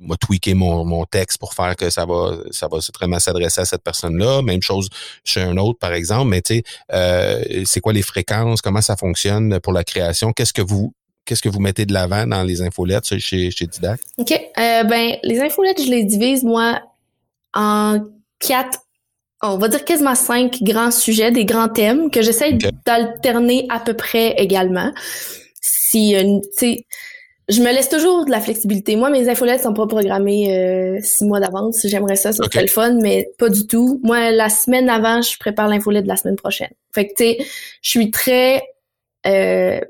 je 0.00 0.08
vais 0.08 0.16
tweaker 0.20 0.54
mon, 0.54 0.84
mon 0.84 1.04
texte 1.04 1.38
pour 1.38 1.52
faire 1.52 1.76
que 1.76 1.90
ça 1.90 2.06
va 2.06 2.36
ça 2.50 2.68
va 2.68 2.78
vraiment 2.94 3.18
s'adresser 3.18 3.60
à 3.60 3.64
cette 3.66 3.82
personne-là. 3.82 4.40
Même 4.42 4.62
chose 4.62 4.88
chez 5.24 5.42
un 5.42 5.56
autre, 5.58 5.78
par 5.78 5.92
exemple. 5.92 6.28
Mais 6.30 6.40
tu 6.40 6.62
sais, 6.88 7.64
c'est 7.66 7.80
quoi 7.80 7.92
les 7.92 8.02
fréquences? 8.02 8.62
Comment 8.62 8.82
ça 8.82 8.96
fonctionne 8.96 9.60
pour 9.60 9.72
la 9.72 9.84
création? 9.84 10.32
Qu'est-ce 10.32 10.54
que 10.54 10.62
vous 10.62 10.94
qu'est-ce 11.24 11.42
que 11.42 11.48
vous 11.48 11.60
mettez 11.60 11.86
de 11.86 11.92
l'avant 11.92 12.26
dans 12.26 12.42
les 12.42 12.62
infolettes 12.62 13.18
chez, 13.18 13.50
chez 13.50 13.66
Didac? 13.66 14.00
OK. 14.18 14.32
Euh, 14.32 14.84
ben, 14.84 15.16
les 15.22 15.40
infolettes, 15.40 15.82
je 15.82 15.90
les 15.90 16.04
divise, 16.04 16.44
moi, 16.44 16.80
en 17.54 18.00
quatre, 18.38 18.80
on 19.42 19.58
va 19.58 19.68
dire 19.68 19.84
quasiment 19.84 20.14
cinq 20.14 20.62
grands 20.62 20.90
sujets, 20.90 21.30
des 21.30 21.44
grands 21.44 21.68
thèmes 21.68 22.10
que 22.10 22.22
j'essaie 22.22 22.58
d'alterner 22.86 23.66
à 23.70 23.80
peu 23.80 23.94
près 23.94 24.34
également. 24.38 24.92
Si, 25.60 26.14
euh, 26.16 26.38
tu 26.58 26.58
sais, 26.58 26.86
je 27.48 27.60
me 27.60 27.72
laisse 27.72 27.88
toujours 27.88 28.24
de 28.24 28.30
la 28.30 28.40
flexibilité. 28.40 28.96
Moi, 28.96 29.10
mes 29.10 29.28
infolettes 29.28 29.62
sont 29.62 29.74
pas 29.74 29.86
programmées 29.86 30.56
euh, 30.56 30.98
six 31.02 31.24
mois 31.24 31.40
d'avance. 31.40 31.80
J'aimerais 31.84 32.16
ça, 32.16 32.32
serait 32.32 32.62
le 32.62 32.68
fun, 32.68 32.98
mais 33.00 33.28
pas 33.38 33.48
du 33.48 33.66
tout. 33.66 34.00
Moi, 34.02 34.30
la 34.30 34.48
semaine 34.48 34.88
avant, 34.88 35.22
je 35.22 35.36
prépare 35.38 35.68
l'infolette 35.68 36.04
de 36.04 36.08
la 36.08 36.16
semaine 36.16 36.36
prochaine. 36.36 36.70
Fait 36.94 37.08
que, 37.08 37.14
tu 37.14 37.24
sais, 37.24 37.46
je 37.82 37.90
suis 37.90 38.10
très... 38.10 38.62
Euh, 39.26 39.80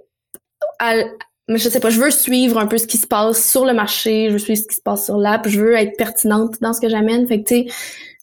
mais 1.49 1.59
je 1.59 1.69
sais 1.69 1.81
pas, 1.81 1.91
je 1.91 2.01
veux 2.01 2.11
suivre 2.11 2.59
un 2.59 2.67
peu 2.67 2.79
ce 2.79 2.87
qui 2.87 2.99
se 2.99 3.07
passe 3.07 3.51
sur 3.51 3.65
le 3.65 3.75
marché, 3.75 4.27
je 4.29 4.33
veux 4.33 4.39
suivre 4.39 4.61
ce 4.61 4.69
qui 4.69 4.77
se 4.77 4.83
passe 4.83 5.05
sur 5.05 5.17
l'app, 5.17 5.49
je 5.49 5.61
veux 5.61 5.75
être 5.75 5.97
pertinente 5.97 6.55
dans 6.61 6.73
ce 6.73 6.81
que 6.81 6.89
j'amène. 6.89 7.27
Fait 7.27 7.43
que 7.43 7.49
tu 7.49 7.69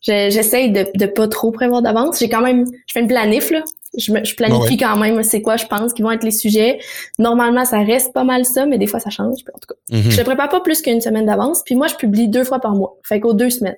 sais, 0.02 0.32
j'essaye 0.32 0.72
de, 0.72 0.88
de 0.96 1.06
pas 1.06 1.28
trop 1.28 1.52
prévoir 1.52 1.82
d'avance. 1.82 2.20
J'ai 2.20 2.30
quand 2.30 2.42
même, 2.42 2.66
je 2.66 2.94
fais 2.94 3.02
une 3.02 3.08
planif 3.08 3.52
là. 3.52 3.64
Je, 3.98 4.14
je 4.24 4.36
planifie 4.36 4.78
quand 4.78 4.98
même 4.98 5.24
c'est 5.24 5.42
quoi 5.42 5.58
je 5.58 5.66
pense 5.66 5.94
qui 5.94 6.04
vont 6.04 6.12
être 6.12 6.24
les 6.24 6.32
sujets. 6.32 6.80
Normalement, 7.18 7.66
ça 7.66 7.80
reste 7.80 8.14
pas 8.14 8.24
mal 8.24 8.46
ça, 8.46 8.66
mais 8.66 8.78
des 8.78 8.86
fois 8.88 9.00
ça 9.00 9.10
change. 9.10 9.40
En 9.54 9.60
tout 9.60 9.68
cas, 9.68 9.96
mm-hmm. 9.96 10.12
je 10.12 10.22
prépare 10.22 10.50
pas 10.50 10.60
plus 10.60 10.82
qu'une 10.82 11.02
semaine 11.02 11.26
d'avance. 11.26 11.64
Puis 11.66 11.76
moi, 11.76 11.88
je 11.88 11.96
publie 11.96 12.28
deux 12.28 12.44
fois 12.44 12.60
par 12.60 12.76
mois. 12.76 12.98
Fait 13.04 13.20
qu'aux 13.20 13.34
deux 13.34 13.50
semaines. 13.50 13.78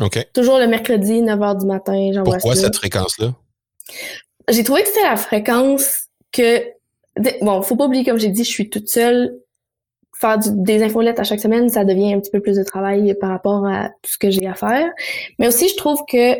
OK. 0.00 0.26
Toujours 0.34 0.58
le 0.58 0.66
mercredi, 0.66 1.22
9 1.22 1.38
h 1.38 1.60
du 1.60 1.66
matin, 1.66 2.10
j'envoie 2.12 2.34
Pourquoi 2.34 2.54
cette 2.54 2.76
fréquence-là? 2.76 3.32
J'ai 4.50 4.62
trouvé 4.62 4.82
que 4.82 4.88
c'était 4.88 5.02
la 5.02 5.16
fréquence 5.16 6.08
que 6.32 6.62
bon, 7.42 7.62
faut 7.62 7.76
pas 7.76 7.86
oublier, 7.86 8.04
comme 8.04 8.18
j'ai 8.18 8.28
dit, 8.28 8.44
je 8.44 8.50
suis 8.50 8.70
toute 8.70 8.88
seule. 8.88 9.38
Faire 10.18 10.38
des 10.38 10.82
infolettes 10.82 11.20
à 11.20 11.24
chaque 11.24 11.40
semaine, 11.40 11.68
ça 11.68 11.84
devient 11.84 12.14
un 12.14 12.20
petit 12.20 12.30
peu 12.30 12.40
plus 12.40 12.56
de 12.56 12.62
travail 12.62 13.14
par 13.20 13.30
rapport 13.30 13.66
à 13.66 13.90
tout 14.02 14.10
ce 14.10 14.18
que 14.18 14.30
j'ai 14.30 14.46
à 14.46 14.54
faire. 14.54 14.88
Mais 15.38 15.48
aussi, 15.48 15.68
je 15.68 15.76
trouve 15.76 16.00
que 16.08 16.36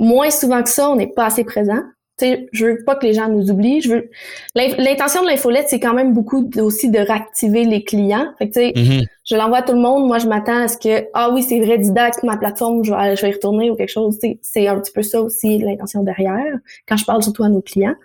moins 0.00 0.30
souvent 0.30 0.62
que 0.62 0.68
ça, 0.68 0.90
on 0.90 0.96
n'est 0.96 1.12
pas 1.12 1.26
assez 1.26 1.44
présent. 1.44 1.80
Tu 2.18 2.26
sais, 2.26 2.48
je 2.52 2.66
veux 2.66 2.84
pas 2.84 2.94
que 2.94 3.06
les 3.06 3.12
gens 3.12 3.28
nous 3.28 3.50
oublient. 3.50 3.80
Je 3.80 3.90
veux 3.90 4.10
l'intention 4.54 5.22
de 5.22 5.28
l'infolette, 5.28 5.66
c'est 5.68 5.80
quand 5.80 5.94
même 5.94 6.12
beaucoup 6.12 6.48
aussi 6.58 6.90
de 6.90 6.98
réactiver 6.98 7.64
les 7.64 7.82
clients. 7.82 8.28
Fait 8.38 8.48
que, 8.48 8.54
tu 8.54 8.60
sais, 8.60 8.72
mm-hmm. 8.72 9.06
je 9.24 9.36
l'envoie 9.36 9.58
à 9.58 9.62
tout 9.62 9.72
le 9.72 9.80
monde. 9.80 10.06
Moi, 10.06 10.18
je 10.18 10.26
m'attends 10.26 10.62
à 10.62 10.68
ce 10.68 10.76
que 10.76 11.06
ah 11.14 11.30
oui, 11.30 11.42
c'est 11.42 11.58
vrai, 11.60 11.78
Didac, 11.78 12.22
ma 12.22 12.36
plateforme, 12.36 12.84
je 12.84 12.92
vais, 12.92 13.16
je 13.16 13.22
vais 13.22 13.30
y 13.30 13.32
retourner 13.32 13.70
ou 13.70 13.76
quelque 13.76 13.90
chose. 13.90 14.18
C'est 14.42 14.68
un 14.68 14.78
petit 14.78 14.92
peu 14.92 15.02
ça 15.02 15.20
aussi 15.22 15.58
l'intention 15.58 16.02
derrière. 16.02 16.58
Quand 16.88 16.96
je 16.96 17.04
parle 17.04 17.22
surtout 17.22 17.44
à 17.44 17.48
nos 17.48 17.62
clients. 17.62 17.96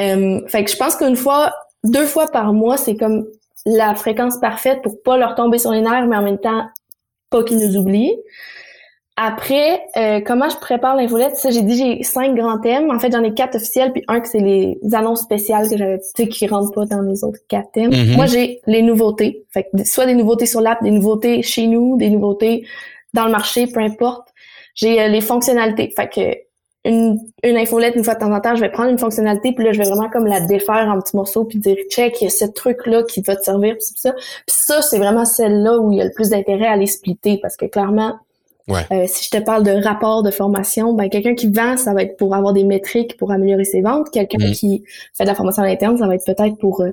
Euh, 0.00 0.40
fait 0.46 0.64
que 0.64 0.70
je 0.70 0.76
pense 0.76 0.96
qu'une 0.96 1.16
fois, 1.16 1.52
deux 1.84 2.06
fois 2.06 2.26
par 2.28 2.52
mois, 2.52 2.76
c'est 2.76 2.96
comme 2.96 3.26
la 3.66 3.94
fréquence 3.94 4.38
parfaite 4.38 4.82
pour 4.82 5.02
pas 5.02 5.16
leur 5.16 5.34
tomber 5.34 5.58
sur 5.58 5.72
les 5.72 5.80
nerfs, 5.80 6.06
mais 6.06 6.16
en 6.16 6.22
même 6.22 6.38
temps, 6.38 6.64
pas 7.30 7.42
qu'ils 7.42 7.58
nous 7.58 7.76
oublient. 7.76 8.16
Après, 9.20 9.82
euh, 9.96 10.20
comment 10.24 10.48
je 10.48 10.56
prépare 10.56 10.94
l'infolette? 10.94 11.36
Ça, 11.36 11.50
j'ai 11.50 11.62
dit 11.62 11.76
j'ai 11.76 12.02
cinq 12.04 12.36
grands 12.36 12.60
thèmes. 12.60 12.88
En 12.88 13.00
fait, 13.00 13.10
j'en 13.10 13.24
ai 13.24 13.34
quatre 13.34 13.56
officiels, 13.56 13.90
puis 13.92 14.04
un 14.06 14.20
que 14.20 14.28
c'est 14.28 14.38
les 14.38 14.78
annonces 14.92 15.22
spéciales 15.22 15.68
que 15.68 15.76
j'avais, 15.76 15.98
tu 15.98 16.04
sais, 16.16 16.28
qui 16.28 16.46
rentrent 16.46 16.70
pas 16.70 16.86
dans 16.86 17.02
les 17.02 17.24
autres 17.24 17.40
quatre 17.48 17.72
thèmes. 17.72 17.90
Mm-hmm. 17.90 18.14
Moi, 18.14 18.26
j'ai 18.26 18.60
les 18.68 18.80
nouveautés. 18.82 19.44
Fait 19.50 19.64
que 19.64 19.84
soit 19.84 20.06
des 20.06 20.14
nouveautés 20.14 20.46
sur 20.46 20.60
l'app, 20.60 20.84
des 20.84 20.92
nouveautés 20.92 21.42
chez 21.42 21.66
nous, 21.66 21.96
des 21.96 22.10
nouveautés 22.10 22.64
dans 23.12 23.24
le 23.24 23.32
marché, 23.32 23.66
peu 23.66 23.80
importe. 23.80 24.28
J'ai 24.74 25.00
euh, 25.00 25.08
les 25.08 25.20
fonctionnalités. 25.20 25.92
Fait 25.96 26.08
que 26.08 26.47
une, 26.88 27.20
une 27.44 27.56
infolette 27.56 27.94
une 27.94 28.02
fois 28.02 28.14
de 28.14 28.20
temps 28.20 28.32
en 28.32 28.40
temps, 28.40 28.56
je 28.56 28.62
vais 28.62 28.70
prendre 28.70 28.90
une 28.90 28.98
fonctionnalité, 28.98 29.52
puis 29.52 29.64
là, 29.64 29.72
je 29.72 29.78
vais 29.78 29.88
vraiment 29.88 30.08
comme 30.08 30.26
la 30.26 30.40
défaire 30.40 30.88
en 30.88 30.98
petits 31.00 31.16
morceaux, 31.16 31.44
puis 31.44 31.58
dire 31.58 31.76
check, 31.90 32.20
il 32.20 32.24
y 32.24 32.26
a 32.26 32.30
ce 32.30 32.46
truc-là 32.46 33.02
qui 33.02 33.20
va 33.20 33.36
te 33.36 33.42
servir, 33.42 33.74
puis 33.74 33.86
ça. 33.94 34.12
Puis 34.12 34.56
ça, 34.56 34.82
c'est 34.82 34.98
vraiment 34.98 35.24
celle-là 35.24 35.78
où 35.78 35.92
il 35.92 35.98
y 35.98 36.00
a 36.00 36.04
le 36.04 36.12
plus 36.12 36.30
d'intérêt 36.30 36.66
à 36.66 36.76
les 36.76 36.86
splitter, 36.86 37.38
parce 37.40 37.56
que 37.56 37.66
clairement, 37.66 38.14
euh, 38.70 39.04
si 39.06 39.24
je 39.24 39.30
te 39.38 39.42
parle 39.42 39.64
de 39.64 39.70
rapport 39.70 40.22
de 40.22 40.30
formation, 40.30 40.92
ben 40.92 41.08
quelqu'un 41.08 41.34
qui 41.34 41.48
vend, 41.50 41.76
ça 41.76 41.94
va 41.94 42.02
être 42.02 42.16
pour 42.16 42.34
avoir 42.34 42.52
des 42.52 42.64
métriques 42.64 43.16
pour 43.16 43.32
améliorer 43.32 43.64
ses 43.64 43.80
ventes. 43.80 44.10
Quelqu'un 44.10 44.48
mm. 44.48 44.52
qui 44.52 44.84
fait 45.14 45.24
de 45.24 45.28
la 45.28 45.34
formation 45.34 45.62
à 45.62 45.66
l'interne, 45.66 45.96
ça 45.96 46.06
va 46.06 46.14
être 46.14 46.26
peut-être 46.26 46.56
pour 46.58 46.82
euh, 46.82 46.90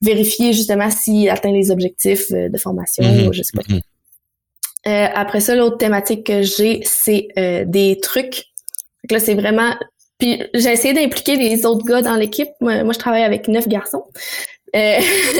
vérifier 0.00 0.52
justement 0.52 0.90
s'il 0.90 1.28
atteint 1.28 1.50
les 1.50 1.70
objectifs 1.70 2.30
euh, 2.32 2.48
de 2.48 2.58
formation, 2.58 3.02
mm-hmm. 3.02 3.32
je 3.32 3.42
sais 3.42 3.56
pas. 3.56 3.62
Mm-hmm. 3.64 5.12
après 5.14 5.40
ça, 5.40 5.56
l'autre 5.56 5.78
thématique 5.78 6.24
que 6.24 6.42
j'ai, 6.42 6.80
c'est 6.84 7.28
des 7.66 7.98
trucs. 8.00 8.47
Donc 9.08 9.12
là, 9.12 9.20
c'est 9.20 9.34
vraiment 9.34 9.74
puis 10.18 10.42
j'ai 10.52 10.72
essayé 10.72 10.94
d'impliquer 10.94 11.36
les 11.36 11.64
autres 11.64 11.84
gars 11.86 12.02
dans 12.02 12.16
l'équipe. 12.16 12.48
Moi, 12.60 12.82
moi, 12.82 12.92
je 12.92 12.98
travaille 12.98 13.22
avec 13.22 13.46
neuf 13.46 13.68
garçons. 13.68 14.04
Euh, 14.76 14.98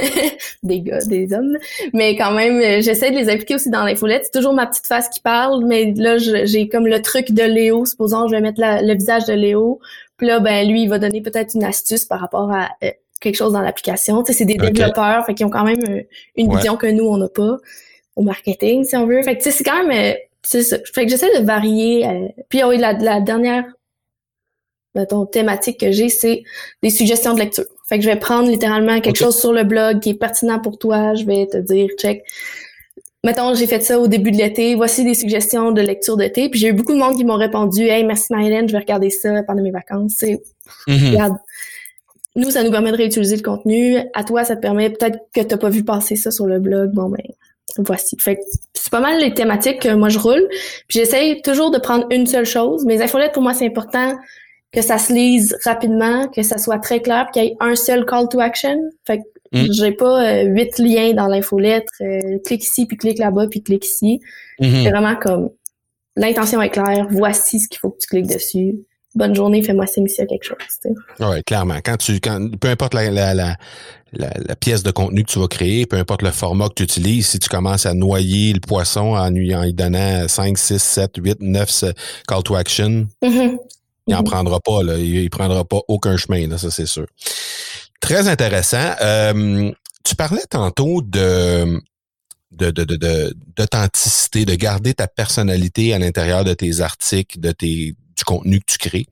des 0.63 0.81
gars, 0.81 1.01
des 1.01 1.33
hommes. 1.35 1.59
Mais 1.93 2.17
quand 2.17 2.31
même, 2.31 2.61
euh, 2.61 2.81
j'essaie 2.81 3.11
de 3.11 3.17
les 3.17 3.29
impliquer 3.29 3.57
aussi 3.57 3.71
dans 3.71 3.85
l'infolette. 3.85 4.23
C'est 4.25 4.39
toujours 4.39 4.55
ma 4.55 4.67
petite 4.67 4.87
face 4.87 5.09
qui 5.09 5.21
parle, 5.21 5.65
mais 5.67 5.93
là, 5.97 6.17
j'ai 6.19 6.69
comme 6.69 6.87
le 6.87 7.03
truc 7.03 7.33
de 7.33 7.43
Léo. 7.43 7.85
Supposons, 7.85 8.29
je 8.29 8.33
vais 8.33 8.41
mettre 8.41 8.61
le 8.61 8.95
visage 8.95 9.25
de 9.27 9.35
Léo. 9.35 9.81
Puis 10.17 10.29
là, 10.29 10.39
ben 10.39 10.67
lui, 10.69 10.83
il 10.83 10.89
va 10.89 10.99
donner 10.99 11.21
peut-être 11.21 11.55
une 11.55 11.65
astuce 11.65 12.05
par 12.05 12.21
rapport 12.21 12.51
à 12.53 12.69
euh, 12.85 12.91
quelque 13.21 13.37
chose 13.37 13.53
dans 13.53 13.61
l'application. 13.61 14.23
Tu 14.23 14.33
sais, 14.33 14.39
c'est 14.39 14.45
des 14.45 14.57
développeurs, 14.57 15.27
fait 15.27 15.35
qu'ils 15.35 15.47
ont 15.47 15.51
quand 15.51 15.65
même 15.65 16.05
une 16.37 16.55
vision 16.55 16.77
que 16.77 16.87
nous, 16.87 17.05
on 17.05 17.17
n'a 17.17 17.29
pas 17.29 17.57
au 18.15 18.23
marketing, 18.23 18.85
si 18.85 18.97
on 18.97 19.07
veut. 19.07 19.23
Fait 19.23 19.37
que 19.37 19.43
tu 19.43 19.51
sais, 19.51 19.57
c'est 19.57 19.65
quand 19.65 19.85
même... 19.85 20.17
c'est 20.43 20.63
ça. 20.63 20.79
Fait 20.95 21.05
que 21.05 21.11
j'essaie 21.11 21.41
de 21.41 21.45
varier. 21.45 22.35
Puis 22.49 22.63
oui, 22.65 22.79
la, 22.79 22.93
la 22.93 23.21
dernière 23.21 23.65
mettons, 24.95 25.27
thématique 25.27 25.81
que 25.81 25.93
j'ai, 25.93 26.09
c'est 26.09 26.43
des 26.83 26.91
suggestions 26.91 27.35
de 27.35 27.39
lecture. 27.39 27.65
Fait 27.89 27.99
que 27.99 28.05
je 28.05 28.11
vais 28.11 28.17
prendre 28.17 28.51
littéralement 28.51 29.01
quelque 29.01 29.17
chose 29.17 29.39
sur 29.39 29.53
le 29.53 29.65
blog 29.65 30.01
qui 30.01 30.11
est 30.11 30.15
pertinent 30.15 30.59
pour 30.59 30.79
toi. 30.79 31.15
Je 31.15 31.25
vais 31.25 31.47
te 31.47 31.57
dire, 31.57 31.89
check. 31.99 32.23
Mettons, 33.25 33.55
j'ai 33.55 33.67
fait 33.67 33.81
ça 33.81 33.99
au 33.99 34.07
début 34.07 34.31
de 34.31 34.37
l'été. 34.37 34.75
Voici 34.75 35.05
des 35.05 35.15
suggestions 35.15 35.73
de 35.73 35.81
lecture 35.81 36.17
d'été. 36.17 36.49
Puis 36.49 36.61
j'ai 36.61 36.69
eu 36.69 36.73
beaucoup 36.73 36.93
de 36.93 36.99
monde 36.99 37.17
qui 37.17 37.25
m'ont 37.25 37.37
répondu, 37.37 37.85
hey, 37.85 38.05
merci 38.05 38.27
Marilyn, 38.31 38.67
je 38.67 38.73
vais 38.73 38.79
regarder 38.79 39.11
ça 39.11 39.43
pendant 39.45 39.63
mes 39.63 39.71
vacances. 39.71 40.23
Mm 40.87 41.11
Regarde. 41.11 41.37
Nous, 42.37 42.51
ça 42.51 42.63
nous 42.63 42.71
permet 42.71 42.93
de 42.93 42.97
réutiliser 42.97 43.37
le 43.37 43.43
contenu. 43.43 43.97
À 44.15 44.23
toi, 44.23 44.45
ça 44.45 44.55
te 44.55 44.61
permet 44.61 44.91
peut-être 44.91 45.19
que 45.35 45.41
t'as 45.41 45.57
pas 45.57 45.71
vu 45.71 45.83
passer 45.83 46.15
ça 46.15 46.31
sur 46.31 46.47
le 46.47 46.61
blog. 46.61 46.93
Bon, 46.93 47.09
ben, 47.09 47.23
voici. 47.77 48.17
Fait 48.19 48.37
que 48.37 48.41
c'est 48.75 48.91
pas 48.91 49.01
mal 49.01 49.21
les 49.21 49.35
thématiques 49.35 49.81
que 49.81 49.95
moi 49.95 50.09
je 50.09 50.19
roule. 50.19 50.49
Puis 50.89 50.99
j'essaye 50.99 51.43
toujours 51.43 51.71
de 51.71 51.79
prendre 51.79 52.07
une 52.11 52.27
seule 52.27 52.47
chose. 52.47 52.85
Mes 52.85 53.03
infolettes, 53.03 53.33
pour 53.33 53.43
moi, 53.43 53.55
c'est 53.55 53.67
important 53.67 54.17
que 54.73 54.83
ça 54.83 54.99
se 54.99 55.13
lise 55.13 55.57
rapidement, 55.65 56.29
que 56.29 56.43
ça 56.43 56.59
soit 56.59 56.79
très 56.79 57.01
clair, 57.01 57.29
qu'il 57.33 57.45
y 57.45 57.47
ait 57.47 57.57
un 57.61 57.75
seul 57.75 58.05
call 58.05 58.29
to 58.29 58.41
action. 58.41 58.79
Fait 59.07 59.19
que 59.19 59.23
mm. 59.53 59.73
j'ai 59.73 59.93
pas 59.93 60.25
euh, 60.25 60.43
huit 60.45 60.79
liens 60.79 61.15
dans 61.15 61.27
l'infolettre, 61.27 61.93
euh, 62.01 62.39
clique 62.45 62.65
ici, 62.65 62.87
puis 62.87 62.97
clique 62.97 63.19
là-bas, 63.19 63.47
puis 63.49 63.63
clique 63.63 63.87
ici. 63.87 64.21
Mm-hmm. 64.61 64.83
C'est 64.85 64.91
vraiment 64.91 65.17
comme 65.17 65.51
l'intention 66.17 66.61
est 66.61 66.71
claire, 66.71 67.07
voici 67.11 67.61
ce 67.61 67.69
qu'il 67.69 67.79
faut 67.79 67.91
que 67.91 67.99
tu 67.99 68.09
cliques 68.09 68.27
dessus. 68.27 68.75
Bonne 69.15 69.35
journée, 69.35 69.63
fais-moi 69.63 69.87
signe 69.87 70.07
s'il 70.07 70.21
y 70.21 70.23
a 70.23 70.27
quelque 70.27 70.45
chose. 70.45 70.59
Oui, 71.21 71.43
clairement. 71.45 71.79
Quand 71.85 71.97
tu, 71.97 72.21
quand, 72.21 72.57
peu 72.59 72.69
importe 72.69 72.95
la, 72.95 73.11
la, 73.11 73.35
la, 73.35 73.57
la, 74.13 74.57
pièce 74.57 74.83
de 74.83 74.91
contenu 74.91 75.25
que 75.25 75.31
tu 75.31 75.39
vas 75.39 75.49
créer, 75.49 75.87
peu 75.87 75.97
importe 75.97 76.23
le 76.23 76.31
format 76.31 76.69
que 76.69 76.75
tu 76.75 76.83
utilises, 76.83 77.29
si 77.29 77.39
tu 77.39 77.49
commences 77.49 77.87
à 77.87 77.95
noyer 77.95 78.53
le 78.53 78.61
poisson 78.61 79.17
en, 79.17 79.31
lui 79.31 79.53
donnant 79.73 80.29
5, 80.29 80.59
6, 80.59 80.79
7, 80.79 81.11
8, 81.17 81.39
9 81.41 81.85
call 82.27 82.43
to 82.43 82.55
action, 82.55 83.07
mm-hmm. 83.23 83.59
Il 84.09 84.13
n'en 84.13 84.21
mhm. 84.21 84.25
prendra 84.25 84.59
pas, 84.61 84.83
là. 84.83 84.97
Il, 84.97 85.23
ne 85.23 85.29
prendra 85.29 85.65
pas 85.65 85.81
aucun 85.87 86.17
chemin, 86.17 86.49
là, 86.49 86.59
ça 86.59 86.71
c'est 86.71 86.87
sûr. 86.87 87.07
Très 88.01 88.27
intéressant. 88.27 88.95
Euh, 89.03 89.71
tu 90.03 90.17
parlais 90.17 90.47
tantôt 90.49 91.03
de 91.03 91.81
d'authenticité, 92.51 94.47
de, 94.47 94.53
de, 94.53 94.57
garder 94.57 94.95
ta 94.95 95.07
personnalité 95.07 95.93
à 95.93 95.99
l'intérieur 95.99 96.45
de 96.45 96.55
tes 96.55 96.81
articles, 96.81 97.39
de 97.39 97.53
tes 97.53 97.95
du 98.19 98.25
contenu 98.25 98.61
que 98.61 98.73
tu 98.73 98.79
crées. 98.79 99.07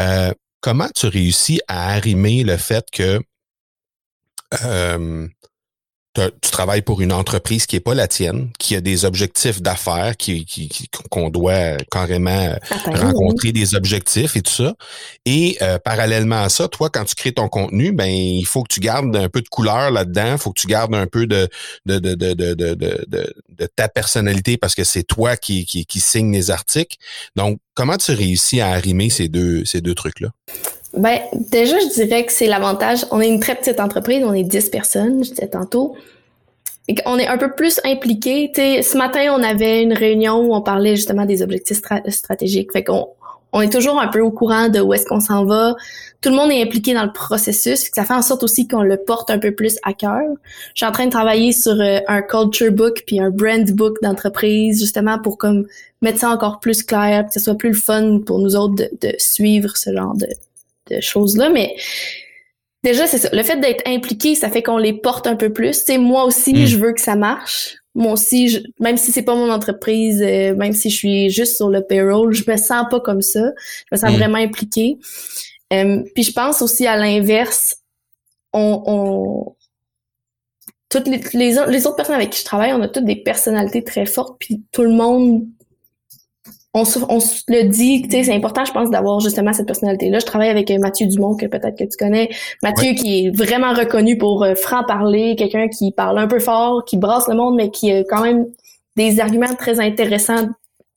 Euh, 0.00 0.32
comment 0.60 0.88
tu 0.94 1.06
réussis 1.06 1.60
à 1.68 1.92
arrimer 1.94 2.44
le 2.44 2.56
fait 2.56 2.84
que 2.92 3.20
euh, 4.62 5.28
tu 6.14 6.50
travailles 6.50 6.82
pour 6.82 7.00
une 7.00 7.12
entreprise 7.12 7.66
qui 7.66 7.76
est 7.76 7.80
pas 7.80 7.94
la 7.94 8.06
tienne, 8.06 8.50
qui 8.58 8.76
a 8.76 8.80
des 8.80 9.04
objectifs 9.04 9.60
d'affaires, 9.60 10.16
qui, 10.16 10.46
qu'on 11.10 11.28
doit 11.28 11.76
carrément 11.90 12.30
euh, 12.30 12.56
rencontrer 12.86 13.50
des 13.50 13.74
objectifs 13.74 14.36
et 14.36 14.42
tout 14.42 14.52
ça. 14.52 14.74
Et 15.24 15.56
euh, 15.60 15.78
parallèlement 15.78 16.42
à 16.42 16.48
ça, 16.48 16.68
toi, 16.68 16.88
quand 16.88 17.04
tu 17.04 17.16
crées 17.16 17.32
ton 17.32 17.48
contenu, 17.48 17.92
ben 17.92 18.08
il 18.08 18.44
faut 18.44 18.62
que 18.62 18.72
tu 18.72 18.80
gardes 18.80 19.14
un 19.16 19.28
peu 19.28 19.42
de 19.42 19.48
couleur 19.48 19.90
là-dedans, 19.90 20.32
il 20.32 20.38
faut 20.38 20.52
que 20.52 20.60
tu 20.60 20.68
gardes 20.68 20.94
un 20.94 21.06
peu 21.06 21.26
de 21.26 21.48
de, 21.86 21.98
de, 21.98 22.14
de, 22.14 22.32
de, 22.32 22.54
de, 22.54 23.04
de 23.48 23.66
ta 23.74 23.88
personnalité 23.88 24.56
parce 24.56 24.74
que 24.74 24.84
c'est 24.84 25.02
toi 25.02 25.36
qui, 25.36 25.66
qui, 25.66 25.84
qui 25.84 26.00
signe 26.00 26.32
les 26.32 26.50
articles. 26.50 26.96
Donc, 27.34 27.58
comment 27.74 27.96
tu 27.96 28.12
réussis 28.12 28.60
à 28.60 28.68
arrimer 28.70 29.10
ces 29.10 29.28
deux 29.28 29.64
ces 29.64 29.80
deux 29.80 29.94
trucs-là? 29.94 30.28
Ben, 30.96 31.18
déjà, 31.50 31.78
je 31.78 31.92
dirais 31.94 32.24
que 32.24 32.32
c'est 32.32 32.46
l'avantage. 32.46 33.04
On 33.10 33.20
est 33.20 33.28
une 33.28 33.40
très 33.40 33.54
petite 33.54 33.80
entreprise, 33.80 34.22
on 34.24 34.32
est 34.32 34.44
10 34.44 34.70
personnes, 34.70 35.24
je 35.24 35.30
disais 35.30 35.48
tantôt. 35.48 35.96
Et 36.86 36.94
on 37.06 37.18
est 37.18 37.26
un 37.26 37.38
peu 37.38 37.50
plus 37.52 37.80
impliqués. 37.84 38.50
ce 38.54 38.96
matin, 38.96 39.34
on 39.36 39.42
avait 39.42 39.82
une 39.82 39.94
réunion 39.94 40.40
où 40.40 40.54
on 40.54 40.60
parlait 40.60 40.96
justement 40.96 41.24
des 41.24 41.42
objectifs 41.42 41.80
stratégiques. 42.08 42.72
Fait 42.72 42.84
qu'on 42.84 43.08
on 43.52 43.60
est 43.60 43.72
toujours 43.72 44.00
un 44.00 44.08
peu 44.08 44.20
au 44.20 44.30
courant 44.30 44.68
de 44.68 44.80
où 44.80 44.92
est-ce 44.92 45.06
qu'on 45.06 45.20
s'en 45.20 45.44
va. 45.44 45.76
Tout 46.20 46.30
le 46.30 46.36
monde 46.36 46.50
est 46.50 46.62
impliqué 46.62 46.92
dans 46.92 47.04
le 47.04 47.12
processus. 47.12 47.88
Ça 47.94 48.04
fait 48.04 48.14
en 48.14 48.22
sorte 48.22 48.42
aussi 48.42 48.68
qu'on 48.68 48.82
le 48.82 48.96
porte 48.96 49.30
un 49.30 49.38
peu 49.38 49.54
plus 49.54 49.78
à 49.82 49.94
cœur. 49.94 50.22
Je 50.74 50.84
suis 50.84 50.86
en 50.86 50.92
train 50.92 51.06
de 51.06 51.10
travailler 51.10 51.52
sur 51.52 51.80
euh, 51.80 52.00
un 52.08 52.20
culture 52.20 52.72
book 52.72 53.04
puis 53.06 53.20
un 53.20 53.30
brand 53.30 53.64
book 53.70 53.98
d'entreprise 54.02 54.80
justement 54.80 55.18
pour 55.18 55.38
comme 55.38 55.66
mettre 56.02 56.18
ça 56.18 56.30
encore 56.30 56.60
plus 56.60 56.82
clair, 56.82 57.26
que 57.26 57.32
ce 57.32 57.40
soit 57.40 57.54
plus 57.54 57.70
le 57.70 57.76
fun 57.76 58.20
pour 58.26 58.40
nous 58.40 58.56
autres 58.56 58.74
de, 58.74 58.90
de 59.00 59.14
suivre 59.18 59.76
ce 59.76 59.94
genre 59.94 60.14
de, 60.16 60.26
de 60.90 61.00
choses-là, 61.00 61.50
mais 61.50 61.74
déjà, 62.82 63.06
c'est 63.06 63.18
ça. 63.18 63.28
Le 63.32 63.42
fait 63.42 63.58
d'être 63.60 63.82
impliqué, 63.86 64.34
ça 64.34 64.50
fait 64.50 64.62
qu'on 64.62 64.78
les 64.78 64.92
porte 64.92 65.26
un 65.26 65.36
peu 65.36 65.52
plus. 65.52 65.72
c'est 65.74 65.98
moi 65.98 66.24
aussi, 66.24 66.52
hmm. 66.52 66.66
je 66.66 66.76
veux 66.76 66.92
que 66.92 67.00
ça 67.00 67.16
marche. 67.16 67.76
Moi 67.94 68.12
aussi, 68.12 68.64
même 68.80 68.96
si 68.96 69.12
c'est 69.12 69.22
pas 69.22 69.36
mon 69.36 69.50
entreprise, 69.50 70.20
euh, 70.20 70.54
même 70.56 70.72
si 70.72 70.90
je 70.90 70.96
suis 70.96 71.30
juste 71.30 71.56
sur 71.56 71.68
le 71.68 71.84
payroll, 71.84 72.32
je 72.32 72.50
me 72.50 72.56
sens 72.56 72.86
pas 72.90 73.00
comme 73.00 73.22
ça. 73.22 73.52
Je 73.90 73.96
me 73.96 73.98
sens 73.98 74.12
hmm. 74.12 74.16
vraiment 74.16 74.38
impliquée. 74.38 74.98
Euh, 75.72 76.02
puis 76.14 76.24
je 76.24 76.32
pense 76.32 76.62
aussi 76.62 76.86
à 76.86 76.96
l'inverse. 76.96 77.76
On, 78.52 78.82
on, 78.86 79.56
toutes 80.88 81.08
les, 81.08 81.20
les, 81.34 81.56
les, 81.68 81.86
autres 81.86 81.96
personnes 81.96 82.14
avec 82.14 82.30
qui 82.30 82.40
je 82.40 82.44
travaille, 82.44 82.72
on 82.72 82.80
a 82.82 82.88
toutes 82.88 83.04
des 83.04 83.16
personnalités 83.16 83.82
très 83.82 84.06
fortes, 84.06 84.36
puis 84.38 84.62
tout 84.70 84.82
le 84.82 84.92
monde 84.92 85.44
on 86.74 86.84
se, 86.84 86.98
on 87.08 87.18
le 87.48 87.68
dit, 87.68 88.02
tu 88.02 88.10
sais, 88.10 88.24
c'est 88.24 88.34
important, 88.34 88.64
je 88.64 88.72
pense, 88.72 88.90
d'avoir 88.90 89.20
justement 89.20 89.52
cette 89.52 89.66
personnalité-là. 89.66 90.18
Je 90.18 90.26
travaille 90.26 90.48
avec 90.48 90.70
euh, 90.72 90.78
Mathieu 90.78 91.06
Dumont, 91.06 91.36
que 91.36 91.46
peut-être 91.46 91.78
que 91.78 91.84
tu 91.84 91.96
connais. 91.96 92.28
Mathieu, 92.64 92.94
qui 92.94 93.26
est 93.26 93.30
vraiment 93.30 93.72
reconnu 93.72 94.18
pour 94.18 94.42
euh, 94.42 94.56
franc-parler, 94.56 95.36
quelqu'un 95.36 95.68
qui 95.68 95.92
parle 95.92 96.18
un 96.18 96.26
peu 96.26 96.40
fort, 96.40 96.84
qui 96.84 96.96
brasse 96.96 97.28
le 97.28 97.36
monde, 97.36 97.54
mais 97.54 97.70
qui 97.70 97.92
a 97.92 98.02
quand 98.02 98.22
même 98.22 98.46
des 98.96 99.20
arguments 99.20 99.54
très 99.54 99.78
intéressants 99.78 100.48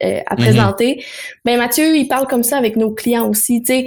euh, 0.04 0.20
à 0.26 0.36
mhm. 0.36 0.42
présenter. 0.42 1.04
Ben 1.46 1.58
Mathieu, 1.58 1.96
il 1.96 2.08
parle 2.08 2.26
comme 2.26 2.44
ça 2.44 2.58
avec 2.58 2.76
nos 2.76 2.92
clients 2.92 3.30
aussi, 3.30 3.62
tu 3.62 3.74
sais. 3.74 3.86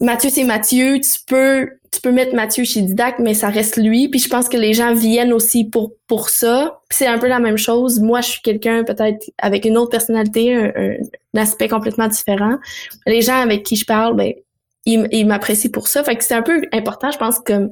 Mathieu, 0.00 0.30
c'est 0.30 0.44
Mathieu, 0.44 1.00
tu 1.00 1.18
peux 1.26 1.68
tu 1.90 2.00
peux 2.00 2.12
mettre 2.12 2.34
Mathieu 2.34 2.64
chez 2.64 2.82
Didac, 2.82 3.18
mais 3.18 3.34
ça 3.34 3.48
reste 3.48 3.76
lui. 3.76 4.08
Puis 4.08 4.20
je 4.20 4.28
pense 4.28 4.48
que 4.48 4.56
les 4.56 4.74
gens 4.74 4.94
viennent 4.94 5.32
aussi 5.32 5.64
pour 5.64 5.92
pour 6.06 6.28
ça. 6.28 6.80
Puis 6.88 6.98
c'est 6.98 7.06
un 7.06 7.18
peu 7.18 7.26
la 7.26 7.40
même 7.40 7.56
chose. 7.56 7.98
Moi, 8.00 8.20
je 8.20 8.28
suis 8.28 8.42
quelqu'un 8.42 8.84
peut-être 8.84 9.30
avec 9.38 9.64
une 9.64 9.76
autre 9.76 9.90
personnalité, 9.90 10.54
un, 10.54 10.96
aspect 11.36 11.68
complètement 11.68 12.08
différent. 12.08 12.58
Les 13.06 13.22
gens 13.22 13.40
avec 13.40 13.64
qui 13.64 13.76
je 13.76 13.84
parle, 13.84 14.14
ben 14.16 14.32
ils, 14.84 15.26
m'apprécient 15.26 15.70
pour 15.70 15.88
ça. 15.88 16.04
Fait 16.04 16.16
que 16.16 16.24
c'est 16.24 16.34
un 16.34 16.42
peu 16.42 16.62
important, 16.72 17.10
je 17.10 17.18
pense, 17.18 17.38
comme 17.40 17.70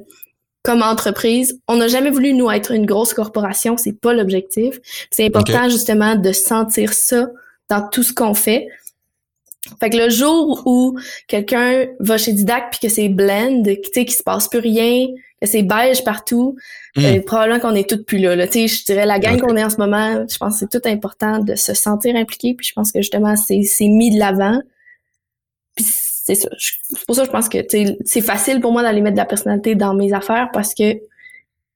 comme 0.63 0.81
entreprise. 0.81 1.61
On 1.69 1.77
n'a 1.77 1.87
jamais 1.87 2.09
voulu 2.09 2.33
nous 2.33 2.51
être 2.51 2.71
une 2.71 2.85
grosse 2.85 3.13
corporation, 3.13 3.77
c'est 3.77 3.99
pas 3.99 4.13
l'objectif. 4.13 4.79
C'est 5.11 5.25
important 5.25 5.69
justement 5.69 6.15
de 6.15 6.31
sentir 6.33 6.91
ça 6.91 7.27
dans 7.69 7.87
tout 7.87 8.03
ce 8.03 8.13
qu'on 8.13 8.33
fait. 8.33 8.67
Fait 9.79 9.89
que 9.89 9.97
le 9.97 10.09
jour 10.09 10.63
où 10.65 10.97
quelqu'un 11.27 11.85
va 11.99 12.17
chez 12.17 12.33
Didac 12.33 12.71
puis 12.71 12.79
que 12.79 12.89
c'est 12.89 13.09
blend, 13.09 13.63
tu 13.63 13.77
sais, 13.93 14.05
qu'il 14.05 14.15
se 14.15 14.23
passe 14.23 14.47
plus 14.47 14.59
rien, 14.59 15.07
que 15.41 15.47
c'est 15.47 15.63
beige 15.63 16.03
partout, 16.03 16.55
euh, 16.97 17.21
probablement 17.21 17.59
qu'on 17.59 17.75
est 17.75 17.89
toutes 17.89 18.05
plus 18.05 18.17
là. 18.17 18.35
là. 18.35 18.47
Tu 18.47 18.67
sais, 18.67 18.67
je 18.67 18.85
dirais 18.85 19.05
la 19.05 19.19
gang 19.19 19.39
qu'on 19.39 19.55
est 19.55 19.63
en 19.63 19.69
ce 19.69 19.77
moment, 19.77 20.25
je 20.27 20.37
pense 20.37 20.59
que 20.59 20.67
c'est 20.71 20.79
tout 20.79 20.87
important 20.87 21.39
de 21.39 21.55
se 21.55 21.73
sentir 21.73 22.15
impliqué. 22.15 22.53
Puis 22.55 22.67
je 22.67 22.73
pense 22.73 22.91
que 22.91 23.01
justement, 23.01 23.35
c'est, 23.35 23.61
c'est 23.63 23.87
mis 23.87 24.13
de 24.13 24.19
l'avant. 24.19 24.59
Puis 25.75 25.85
c'est 25.87 26.35
ça. 26.35 26.49
C'est 26.57 27.05
pour 27.05 27.15
ça 27.15 27.21
que 27.21 27.27
je 27.27 27.31
pense 27.31 27.49
que 27.49 27.57
c'est 28.05 28.21
facile 28.21 28.59
pour 28.59 28.71
moi 28.71 28.81
d'aller 28.81 29.01
mettre 29.01 29.15
de 29.15 29.21
la 29.21 29.25
personnalité 29.25 29.75
dans 29.75 29.93
mes 29.93 30.11
affaires 30.13 30.49
parce 30.51 30.73
que 30.73 30.99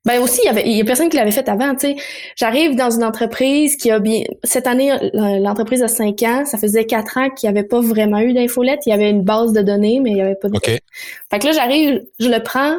Ben 0.04 0.20
aussi, 0.20 0.42
il 0.44 0.48
y 0.48 0.50
avait, 0.50 0.64
il 0.66 0.76
y 0.76 0.82
a 0.82 0.84
personne 0.84 1.10
qui 1.10 1.18
l'avait 1.18 1.32
fait 1.32 1.48
avant, 1.48 1.76
tu 1.76 1.88
sais. 1.88 1.96
J'arrive 2.36 2.76
dans 2.76 2.90
une 2.90 3.04
entreprise 3.04 3.76
qui 3.76 3.92
a 3.92 4.00
bien, 4.00 4.24
cette 4.44 4.66
année, 4.66 4.92
l'entreprise 5.14 5.84
a 5.84 5.88
cinq 5.88 6.24
ans, 6.24 6.44
ça 6.46 6.58
faisait 6.58 6.86
quatre 6.86 7.18
ans 7.18 7.30
qu'il 7.30 7.50
n'y 7.50 7.58
avait 7.58 7.68
pas 7.68 7.82
vraiment 7.82 8.20
eu 8.20 8.34
d'infolette. 8.34 8.80
Il 8.88 8.90
y 8.90 8.94
avait 8.94 9.12
une 9.12 9.22
base 9.22 9.54
de 9.54 9.62
données, 9.62 10.00
mais 10.00 10.10
il 10.10 10.16
n'y 10.16 10.22
avait 10.22 10.36
pas 10.36 10.50
de. 10.50 10.56
OK. 10.56 10.66
Fait 10.66 11.40
que 11.40 11.46
là, 11.46 11.52
j'arrive, 11.52 12.04
je 12.20 12.30
le 12.30 12.42
prends, 12.42 12.78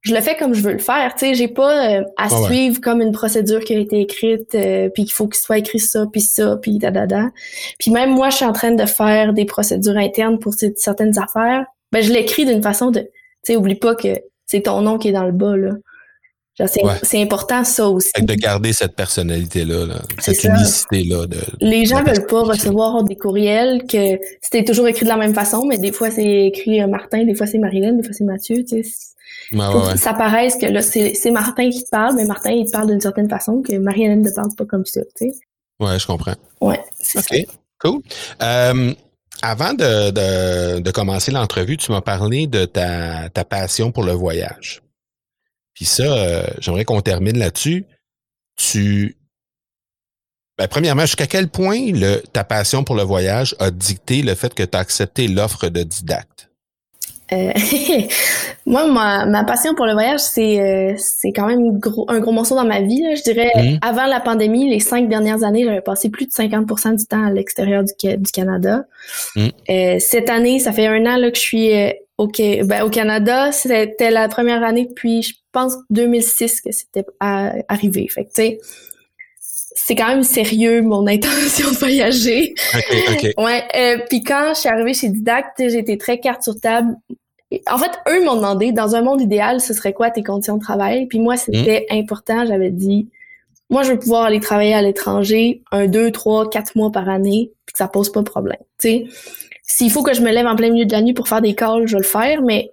je 0.00 0.14
le 0.14 0.20
fais 0.22 0.34
comme 0.34 0.54
je 0.54 0.62
veux 0.62 0.72
le 0.72 0.78
faire, 0.78 1.14
tu 1.14 1.26
sais. 1.26 1.34
J'ai 1.34 1.48
pas 1.48 1.98
euh, 1.98 2.04
à 2.16 2.30
suivre 2.30 2.80
comme 2.80 3.02
une 3.02 3.12
procédure 3.12 3.60
qui 3.60 3.76
a 3.76 3.78
été 3.78 4.00
écrite, 4.00 4.54
euh, 4.54 4.88
puis 4.88 5.04
qu'il 5.04 5.12
faut 5.12 5.28
qu'il 5.28 5.42
soit 5.42 5.58
écrit 5.58 5.78
ça, 5.78 6.06
puis 6.10 6.22
ça, 6.22 6.56
puis 6.56 6.78
da 6.78 6.90
da 6.90 7.06
da. 7.06 7.30
Puis 7.78 7.90
même 7.90 8.10
moi, 8.10 8.30
je 8.30 8.36
suis 8.36 8.46
en 8.46 8.52
train 8.52 8.72
de 8.72 8.86
faire 8.86 9.34
des 9.34 9.44
procédures 9.44 9.98
internes 9.98 10.38
pour 10.38 10.54
certaines 10.76 11.18
affaires. 11.18 11.66
Ben, 11.92 12.02
je 12.02 12.10
l'écris 12.10 12.46
d'une 12.46 12.62
façon 12.62 12.90
de, 12.90 13.00
tu 13.00 13.08
sais, 13.42 13.56
oublie 13.56 13.74
pas 13.74 13.94
que 13.94 14.08
c'est 14.46 14.62
ton 14.62 14.80
nom 14.80 14.96
qui 14.96 15.08
est 15.08 15.12
dans 15.12 15.26
le 15.26 15.32
bas, 15.32 15.54
là. 15.54 15.72
C'est 17.02 17.22
important 17.22 17.64
ça 17.64 17.88
aussi. 17.88 18.10
De 18.20 18.34
garder 18.34 18.72
cette 18.72 18.94
personnalité-là, 18.94 19.86
cette 20.18 20.44
unicité-là. 20.44 21.26
De, 21.26 21.38
Les 21.60 21.86
gens 21.86 22.02
veulent 22.02 22.26
pas 22.26 22.42
recevoir 22.42 23.02
des 23.04 23.16
courriels 23.16 23.84
que 23.88 24.18
c'était 24.40 24.64
toujours 24.64 24.86
écrit 24.86 25.04
de 25.04 25.10
la 25.10 25.16
même 25.16 25.34
façon, 25.34 25.64
mais 25.66 25.78
des 25.78 25.92
fois 25.92 26.10
c'est 26.10 26.46
écrit 26.46 26.82
euh, 26.82 26.86
Martin, 26.86 27.24
des 27.24 27.34
fois 27.34 27.46
c'est 27.46 27.58
Marilyn, 27.58 27.94
des 27.94 28.02
fois 28.02 28.12
c'est 28.12 28.24
Mathieu. 28.24 28.64
Tu 28.64 28.82
sais. 28.82 29.96
ça 29.96 30.12
paraisse 30.12 30.56
que 30.56 30.66
là 30.66 30.82
c'est 30.82 31.30
Martin 31.30 31.70
qui 31.70 31.84
te 31.84 31.90
parle, 31.90 32.16
mais 32.16 32.24
Martin 32.26 32.50
il 32.50 32.66
te 32.66 32.70
parle 32.70 32.88
d'une 32.88 33.00
certaine 33.00 33.30
façon 33.30 33.62
que 33.62 33.76
Marilyn 33.78 34.16
ne 34.16 34.30
parle 34.30 34.54
pas 34.56 34.66
comme 34.66 34.84
ça. 34.84 35.00
Tu 35.16 35.30
sais. 35.30 35.34
Ouais, 35.80 35.98
je 35.98 36.06
comprends. 36.06 36.34
Ouais, 36.60 36.80
c'est 37.00 37.18
OK, 37.18 37.46
cool. 37.80 38.02
Euh, 38.42 38.92
avant 39.40 39.72
de, 39.72 40.10
de, 40.10 40.80
de 40.80 40.90
commencer 40.90 41.32
l'entrevue, 41.32 41.76
tu 41.76 41.90
m'as 41.92 42.02
parlé 42.02 42.46
de 42.46 42.66
ta, 42.66 43.30
ta 43.30 43.44
passion 43.44 43.90
pour 43.90 44.04
le 44.04 44.12
voyage. 44.12 44.82
Puis 45.74 45.84
ça, 45.84 46.02
euh, 46.02 46.44
j'aimerais 46.58 46.84
qu'on 46.84 47.00
termine 47.00 47.38
là-dessus. 47.38 47.86
Tu. 48.56 49.16
Ben, 50.58 50.68
premièrement, 50.68 51.02
jusqu'à 51.02 51.26
quel 51.26 51.48
point 51.48 51.92
le, 51.92 52.18
ta 52.32 52.44
passion 52.44 52.84
pour 52.84 52.94
le 52.94 53.02
voyage 53.02 53.56
a 53.58 53.70
dicté 53.70 54.22
le 54.22 54.34
fait 54.34 54.52
que 54.54 54.62
tu 54.62 54.76
as 54.76 54.80
accepté 54.80 55.26
l'offre 55.28 55.68
de 55.68 55.82
didacte? 55.82 56.50
Euh, 57.32 57.52
moi, 58.66 58.86
ma, 58.86 59.24
ma, 59.24 59.44
passion 59.44 59.74
pour 59.74 59.86
le 59.86 59.92
voyage, 59.92 60.20
c'est 60.20 60.60
euh, 60.60 60.94
c'est 60.98 61.32
quand 61.32 61.46
même 61.46 61.78
gros, 61.78 62.04
un 62.08 62.20
gros 62.20 62.32
morceau 62.32 62.54
dans 62.54 62.64
ma 62.64 62.80
vie. 62.80 63.02
Je 63.16 63.22
dirais, 63.22 63.50
mmh. 63.54 63.78
avant 63.80 64.06
la 64.06 64.20
pandémie, 64.20 64.68
les 64.68 64.80
cinq 64.80 65.08
dernières 65.08 65.42
années, 65.42 65.64
j'avais 65.64 65.80
passé 65.80 66.10
plus 66.10 66.26
de 66.26 66.30
50% 66.30 66.96
du 66.96 67.06
temps 67.06 67.24
à 67.24 67.30
l'extérieur 67.30 67.84
du, 67.84 68.16
du, 68.16 68.32
Canada. 68.32 68.84
Mmh. 69.36 69.46
Euh, 69.70 69.96
cette 69.98 70.28
année, 70.28 70.58
ça 70.58 70.72
fait 70.72 70.86
un 70.86 71.06
an 71.06 71.16
là, 71.16 71.30
que 71.30 71.36
je 71.36 71.42
suis 71.42 71.70
au, 72.18 72.26
ben, 72.28 72.82
au 72.82 72.90
Canada. 72.90 73.52
C'était 73.52 74.10
la 74.10 74.28
première 74.28 74.62
année 74.62 74.86
depuis, 74.86 75.22
je 75.22 75.34
pense, 75.52 75.74
2006 75.90 76.60
que 76.60 76.72
c'était 76.72 77.04
arrivé. 77.20 78.08
Fait 78.08 78.24
que, 78.24 78.30
tu 78.30 78.42
sais, 78.42 78.58
c'est 79.74 79.94
quand 79.94 80.08
même 80.08 80.22
sérieux 80.22 80.82
mon 80.82 81.06
intention 81.06 81.70
de 81.70 81.76
voyager. 81.76 82.54
OK, 82.74 82.96
OK. 83.12 83.26
Ouais, 83.44 83.64
euh, 83.76 83.98
puis 84.08 84.22
quand 84.22 84.52
je 84.54 84.60
suis 84.60 84.68
arrivée 84.68 84.94
chez 84.94 85.08
Didact, 85.08 85.60
été 85.60 85.98
très 85.98 86.18
carte 86.18 86.42
sur 86.42 86.60
table. 86.60 86.94
En 87.70 87.76
fait, 87.76 87.90
eux 88.08 88.24
m'ont 88.24 88.36
demandé, 88.36 88.72
dans 88.72 88.94
un 88.94 89.02
monde 89.02 89.20
idéal, 89.20 89.60
ce 89.60 89.74
serait 89.74 89.92
quoi 89.92 90.10
tes 90.10 90.22
conditions 90.22 90.56
de 90.56 90.62
travail? 90.62 91.06
Puis 91.06 91.18
moi, 91.18 91.36
c'était 91.36 91.86
hmm. 91.90 91.96
important. 91.96 92.46
J'avais 92.46 92.70
dit, 92.70 93.08
moi, 93.68 93.82
je 93.82 93.92
veux 93.92 93.98
pouvoir 93.98 94.24
aller 94.24 94.40
travailler 94.40 94.74
à 94.74 94.82
l'étranger 94.82 95.62
un, 95.70 95.86
deux, 95.86 96.10
trois, 96.10 96.48
quatre 96.48 96.76
mois 96.76 96.90
par 96.90 97.08
année, 97.08 97.52
puis 97.66 97.72
que 97.72 97.78
ça 97.78 97.88
pose 97.88 98.10
pas 98.12 98.20
de 98.20 98.28
problème. 98.28 98.60
Tu 98.78 98.88
sais, 98.88 99.04
s'il 99.74 99.90
faut 99.90 100.02
que 100.02 100.12
je 100.12 100.20
me 100.20 100.30
lève 100.30 100.46
en 100.46 100.54
plein 100.54 100.70
milieu 100.70 100.84
de 100.84 100.92
la 100.92 101.00
nuit 101.00 101.14
pour 101.14 101.28
faire 101.28 101.40
des 101.40 101.54
calls, 101.54 101.86
je 101.86 101.94
vais 101.94 102.02
le 102.02 102.06
faire, 102.06 102.42
mais 102.42 102.72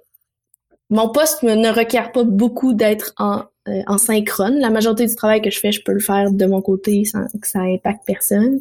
mon 0.89 1.07
poste 1.07 1.43
ne 1.43 1.69
requiert 1.69 2.11
pas 2.11 2.23
beaucoup 2.25 2.73
d'être 2.73 3.13
en, 3.17 3.43
euh, 3.69 3.81
en 3.87 3.97
synchrone. 3.97 4.59
La 4.59 4.69
majorité 4.69 5.05
du 5.05 5.15
travail 5.15 5.41
que 5.41 5.49
je 5.49 5.59
fais, 5.59 5.71
je 5.71 5.81
peux 5.81 5.93
le 5.93 6.01
faire 6.01 6.29
de 6.29 6.45
mon 6.45 6.61
côté 6.61 7.05
sans 7.05 7.23
que 7.39 7.47
ça 7.47 7.59
impacte 7.59 8.01
personne. 8.05 8.59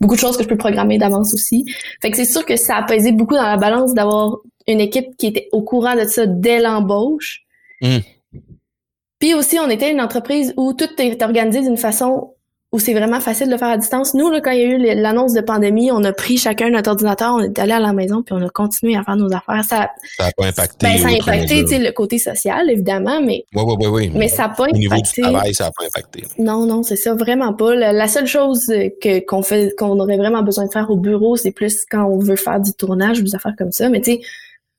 Beaucoup 0.00 0.16
de 0.16 0.20
choses 0.20 0.36
que 0.36 0.42
je 0.42 0.48
peux 0.48 0.56
programmer 0.56 0.98
d'avance 0.98 1.32
aussi. 1.32 1.64
Fait 2.02 2.10
que 2.10 2.16
c'est 2.16 2.24
sûr 2.24 2.44
que 2.44 2.56
ça 2.56 2.76
a 2.78 2.82
pesé 2.82 3.12
beaucoup 3.12 3.34
dans 3.34 3.42
la 3.42 3.56
balance 3.56 3.94
d'avoir 3.94 4.38
une 4.66 4.80
équipe 4.80 5.16
qui 5.16 5.28
était 5.28 5.48
au 5.52 5.62
courant 5.62 5.94
de 5.94 6.04
ça 6.06 6.26
dès 6.26 6.58
l'embauche. 6.58 7.42
Mmh. 7.82 7.98
Puis 9.20 9.34
aussi, 9.34 9.60
on 9.60 9.70
était 9.70 9.92
une 9.92 10.00
entreprise 10.00 10.54
où 10.56 10.72
tout 10.72 10.90
est 10.98 11.22
organisé 11.22 11.60
d'une 11.60 11.76
façon 11.76 12.34
où 12.76 12.78
c'est 12.78 12.92
vraiment 12.92 13.20
facile 13.20 13.46
de 13.46 13.52
le 13.52 13.56
faire 13.56 13.70
à 13.70 13.78
distance. 13.78 14.12
Nous, 14.12 14.28
là, 14.28 14.42
quand 14.42 14.50
il 14.50 14.60
y 14.60 14.62
a 14.62 14.66
eu 14.66 15.00
l'annonce 15.00 15.32
de 15.32 15.40
pandémie, 15.40 15.90
on 15.90 16.04
a 16.04 16.12
pris 16.12 16.36
chacun 16.36 16.68
notre 16.68 16.90
ordinateur, 16.90 17.32
on 17.34 17.40
est 17.40 17.58
allé 17.58 17.72
à 17.72 17.80
la 17.80 17.94
maison, 17.94 18.22
puis 18.22 18.34
on 18.34 18.46
a 18.46 18.50
continué 18.50 18.96
à 18.96 19.02
faire 19.02 19.16
nos 19.16 19.32
affaires. 19.32 19.64
Ça 19.64 19.90
n'a 20.20 20.30
pas 20.36 20.46
impacté. 20.46 20.86
Ben, 20.86 20.98
ça 20.98 21.08
a 21.08 21.12
impacté 21.12 21.78
le 21.78 21.90
côté 21.92 22.18
social, 22.18 22.68
évidemment, 22.70 23.22
mais. 23.22 23.46
Oui, 23.54 23.62
oui, 23.66 23.74
oui, 23.78 23.86
oui. 23.86 24.10
Mais 24.14 24.28
ça 24.28 24.42
n'a 24.42 24.48
pas 24.50 24.64
impacté. 24.64 24.76
Au 24.76 24.78
niveau 24.78 24.96
du 24.96 25.22
travail, 25.22 25.54
ça 25.54 25.64
n'a 25.64 25.70
pas 25.70 25.86
impacté. 25.86 26.24
Non, 26.38 26.66
non, 26.66 26.82
c'est 26.82 26.96
ça, 26.96 27.14
vraiment 27.14 27.54
pas. 27.54 27.74
La, 27.74 28.08
seule 28.08 28.26
chose 28.26 28.66
que 28.66 29.24
qu'on 29.24 29.42
fait, 29.42 29.74
qu'on 29.78 29.98
aurait 29.98 30.18
vraiment 30.18 30.42
besoin 30.42 30.66
de 30.66 30.70
faire 30.70 30.90
au 30.90 30.96
bureau, 30.96 31.36
c'est 31.36 31.52
plus 31.52 31.86
quand 31.90 32.04
on 32.04 32.18
veut 32.18 32.36
faire 32.36 32.60
du 32.60 32.74
tournage 32.74 33.20
ou 33.20 33.22
des 33.22 33.34
affaires 33.34 33.54
comme 33.56 33.72
ça. 33.72 33.88
Mais 33.88 34.02
tu 34.02 34.12
sais, 34.12 34.20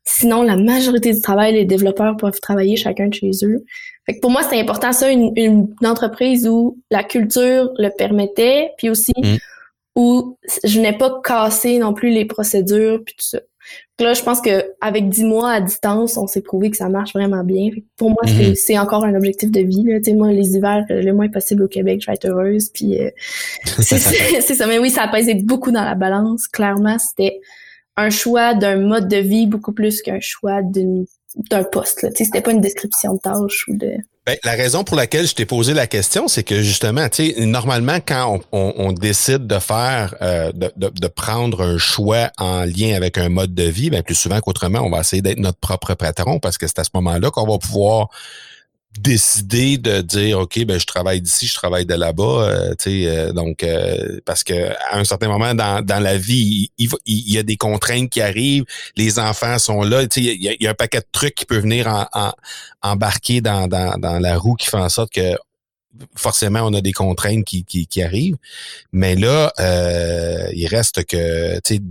sinon, 0.05 0.43
la 0.43 0.55
majorité 0.55 1.13
du 1.13 1.21
travail, 1.21 1.53
les 1.53 1.65
développeurs 1.65 2.15
peuvent 2.15 2.39
travailler 2.39 2.75
chacun 2.75 3.07
de 3.07 3.13
chez 3.15 3.31
eux. 3.41 3.63
Fait 4.07 4.15
que 4.15 4.21
pour 4.21 4.31
moi, 4.31 4.41
c'est 4.41 4.59
important 4.59 4.93
ça, 4.93 5.11
une, 5.11 5.33
une, 5.35 5.67
entreprise 5.83 6.47
où 6.47 6.77
la 6.89 7.03
culture 7.03 7.71
le 7.77 7.89
permettait, 7.89 8.71
puis 8.77 8.89
aussi 8.89 9.11
mm. 9.17 9.35
où 9.97 10.37
je 10.63 10.79
n'ai 10.79 10.97
pas 10.97 11.19
cassé 11.23 11.77
non 11.77 11.93
plus 11.93 12.09
les 12.09 12.23
procédures 12.23 13.03
puis 13.05 13.15
tout 13.15 13.25
ça. 13.25 13.39
là, 13.99 14.13
je 14.13 14.23
pense 14.23 14.39
que 14.39 14.63
avec 14.79 15.09
dix 15.09 15.25
mois 15.25 15.51
à 15.51 15.59
distance, 15.59 16.15
on 16.15 16.25
s'est 16.25 16.41
prouvé 16.41 16.71
que 16.71 16.77
ça 16.77 16.87
marche 16.87 17.13
vraiment 17.13 17.43
bien. 17.43 17.69
pour 17.97 18.11
moi, 18.11 18.23
mm-hmm. 18.23 18.55
c'est 18.55 18.79
encore 18.79 19.03
un 19.03 19.13
objectif 19.13 19.51
de 19.51 19.59
vie. 19.59 19.83
Là. 19.83 19.99
moi, 20.15 20.31
les 20.31 20.55
hivers, 20.55 20.85
le 20.87 21.11
moins 21.11 21.27
possible 21.27 21.63
au 21.63 21.67
Québec, 21.67 21.99
je 22.01 22.07
vais 22.07 22.13
être 22.13 22.29
heureuse. 22.29 22.69
Puis 22.69 23.01
euh, 23.01 23.09
c'est 23.65 23.97
ça. 23.99 24.67
Mais 24.67 24.79
oui, 24.79 24.89
ça 24.89 25.03
a 25.03 25.07
pesé 25.09 25.33
beaucoup 25.33 25.71
dans 25.71 25.83
la 25.83 25.95
balance. 25.95 26.47
Clairement, 26.47 26.97
c'était 26.97 27.41
un 27.97 28.09
choix 28.09 28.53
d'un 28.53 28.77
mode 28.77 29.09
de 29.09 29.17
vie 29.17 29.47
beaucoup 29.47 29.73
plus 29.73 30.01
qu'un 30.01 30.21
choix 30.21 30.61
d'une 30.61 31.05
d'un 31.50 31.63
poste. 31.63 32.02
Là. 32.04 32.10
C'était 32.15 32.41
pas 32.41 32.52
une 32.52 32.62
description 32.62 33.13
de 33.13 33.19
tâche 33.19 33.67
ou 33.67 33.78
de. 33.78 33.91
Ben, 34.26 34.38
la 34.43 34.52
raison 34.52 34.84
pour 34.84 34.97
laquelle 34.97 35.26
je 35.26 35.36
t'ai 35.36 35.45
posé 35.45 35.73
la 35.73 35.88
question, 35.88 36.28
c'est 36.28 36.43
que 36.43 36.62
justement, 36.62 37.08
tu 37.08 37.32
sais, 37.32 37.45
normalement, 37.45 38.00
quand 38.06 38.41
on, 38.52 38.73
on, 38.76 38.91
décide 38.91 39.47
de 39.47 39.58
faire, 39.58 40.15
euh, 40.21 40.52
de, 40.52 40.69
de, 40.76 40.89
de, 40.89 41.08
prendre 41.08 41.63
un 41.63 41.78
choix 41.78 42.30
en 42.38 42.65
lien 42.65 42.93
avec 42.95 43.17
un 43.17 43.30
mode 43.30 43.54
de 43.54 43.63
vie, 43.63 43.89
ben 43.89 44.04
plus 44.04 44.15
souvent 44.15 44.41
qu'autrement, 44.41 44.80
on 44.80 44.89
va 44.89 45.00
essayer 45.00 45.21
d'être 45.21 45.39
notre 45.39 45.60
propre 45.60 45.93
patron 45.93 46.39
parce 46.39 46.58
que 46.58 46.67
c'est 46.67 46.80
à 46.80 46.84
ce 46.84 46.89
moment-là 46.95 47.32
qu'on 47.32 47.47
va 47.47 47.58
pouvoir 47.58 48.10
décider 48.99 49.77
de 49.77 50.01
dire 50.01 50.39
ok 50.39 50.65
ben 50.65 50.79
je 50.79 50.86
travaille 50.86 51.21
d'ici 51.21 51.47
je 51.47 51.53
travaille 51.53 51.86
de 51.86 51.93
là-bas 51.93 52.23
euh, 52.23 52.69
tu 52.75 53.03
sais 53.03 53.07
euh, 53.07 53.31
donc 53.31 53.63
euh, 53.63 54.19
parce 54.25 54.43
que 54.43 54.71
à 54.91 54.97
un 54.97 55.03
certain 55.03 55.27
moment 55.27 55.53
dans, 55.53 55.83
dans 55.83 55.99
la 55.99 56.17
vie 56.17 56.71
il, 56.77 56.89
il, 57.05 57.33
y 57.33 57.38
a 57.38 57.43
des 57.43 57.57
contraintes 57.57 58.10
qui 58.10 58.21
arrivent 58.21 58.65
les 58.95 59.19
enfants 59.19 59.60
sont 59.60 59.83
là 59.83 60.07
tu 60.07 60.21
sais 60.21 60.36
il, 60.36 60.57
y 60.62 60.67
a, 60.67 60.71
un 60.71 60.73
paquet 60.73 60.99
de 60.99 61.07
trucs 61.12 61.36
qui 61.36 61.45
peuvent 61.45 61.62
venir 61.62 61.88
en, 61.88 62.31
embarquer 62.81 63.41
dans, 63.41 63.67
dans, 63.67 63.97
dans 63.97 64.19
la 64.19 64.38
roue 64.38 64.55
qui 64.55 64.67
fait 64.67 64.77
en 64.77 64.89
sorte 64.89 65.12
que 65.13 65.36
forcément 66.15 66.62
on 66.62 66.73
a 66.73 66.81
des 66.81 66.93
contraintes 66.93 67.43
qui, 67.43 67.63
qui, 67.63 67.88
qui 67.88 68.03
arrivent. 68.03 68.38
Mais 68.91 69.15
là 69.15 69.51
il 70.53 70.67
reste 70.67 71.05
que 71.05 71.55
tu 71.62 71.75
sais 71.75 71.81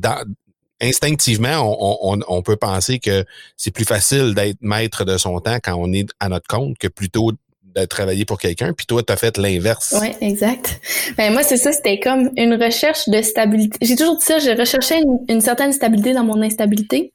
instinctivement, 0.80 1.76
on, 2.28 2.42
peut 2.42 2.56
penser 2.56 2.98
que 2.98 3.24
c'est 3.56 3.70
plus 3.70 3.84
facile 3.84 4.34
d'être 4.34 4.58
maître 4.60 5.04
de 5.04 5.16
son 5.16 5.40
temps 5.40 5.58
quand 5.62 5.74
on 5.74 5.92
est 5.92 6.08
à 6.20 6.28
notre 6.28 6.46
compte 6.46 6.76
que 6.78 6.88
plutôt 6.88 7.32
de 7.74 7.84
travailler 7.84 8.24
pour 8.24 8.38
quelqu'un, 8.38 8.72
puis 8.72 8.86
toi, 8.86 9.02
tu 9.02 9.12
as 9.12 9.16
fait 9.16 9.36
l'inverse. 9.38 9.94
Oui, 10.00 10.08
exact. 10.20 10.80
Ben, 11.16 11.32
moi, 11.32 11.42
c'est 11.42 11.58
ça, 11.58 11.72
c'était 11.72 12.00
comme 12.00 12.30
une 12.36 12.54
recherche 12.54 13.08
de 13.08 13.20
stabilité. 13.20 13.78
J'ai 13.82 13.96
toujours 13.96 14.16
dit 14.16 14.24
ça, 14.24 14.38
j'ai 14.38 14.54
recherché 14.54 15.02
une, 15.28 15.40
certaine 15.40 15.72
stabilité 15.72 16.14
dans 16.14 16.24
mon 16.24 16.40
instabilité. 16.42 17.12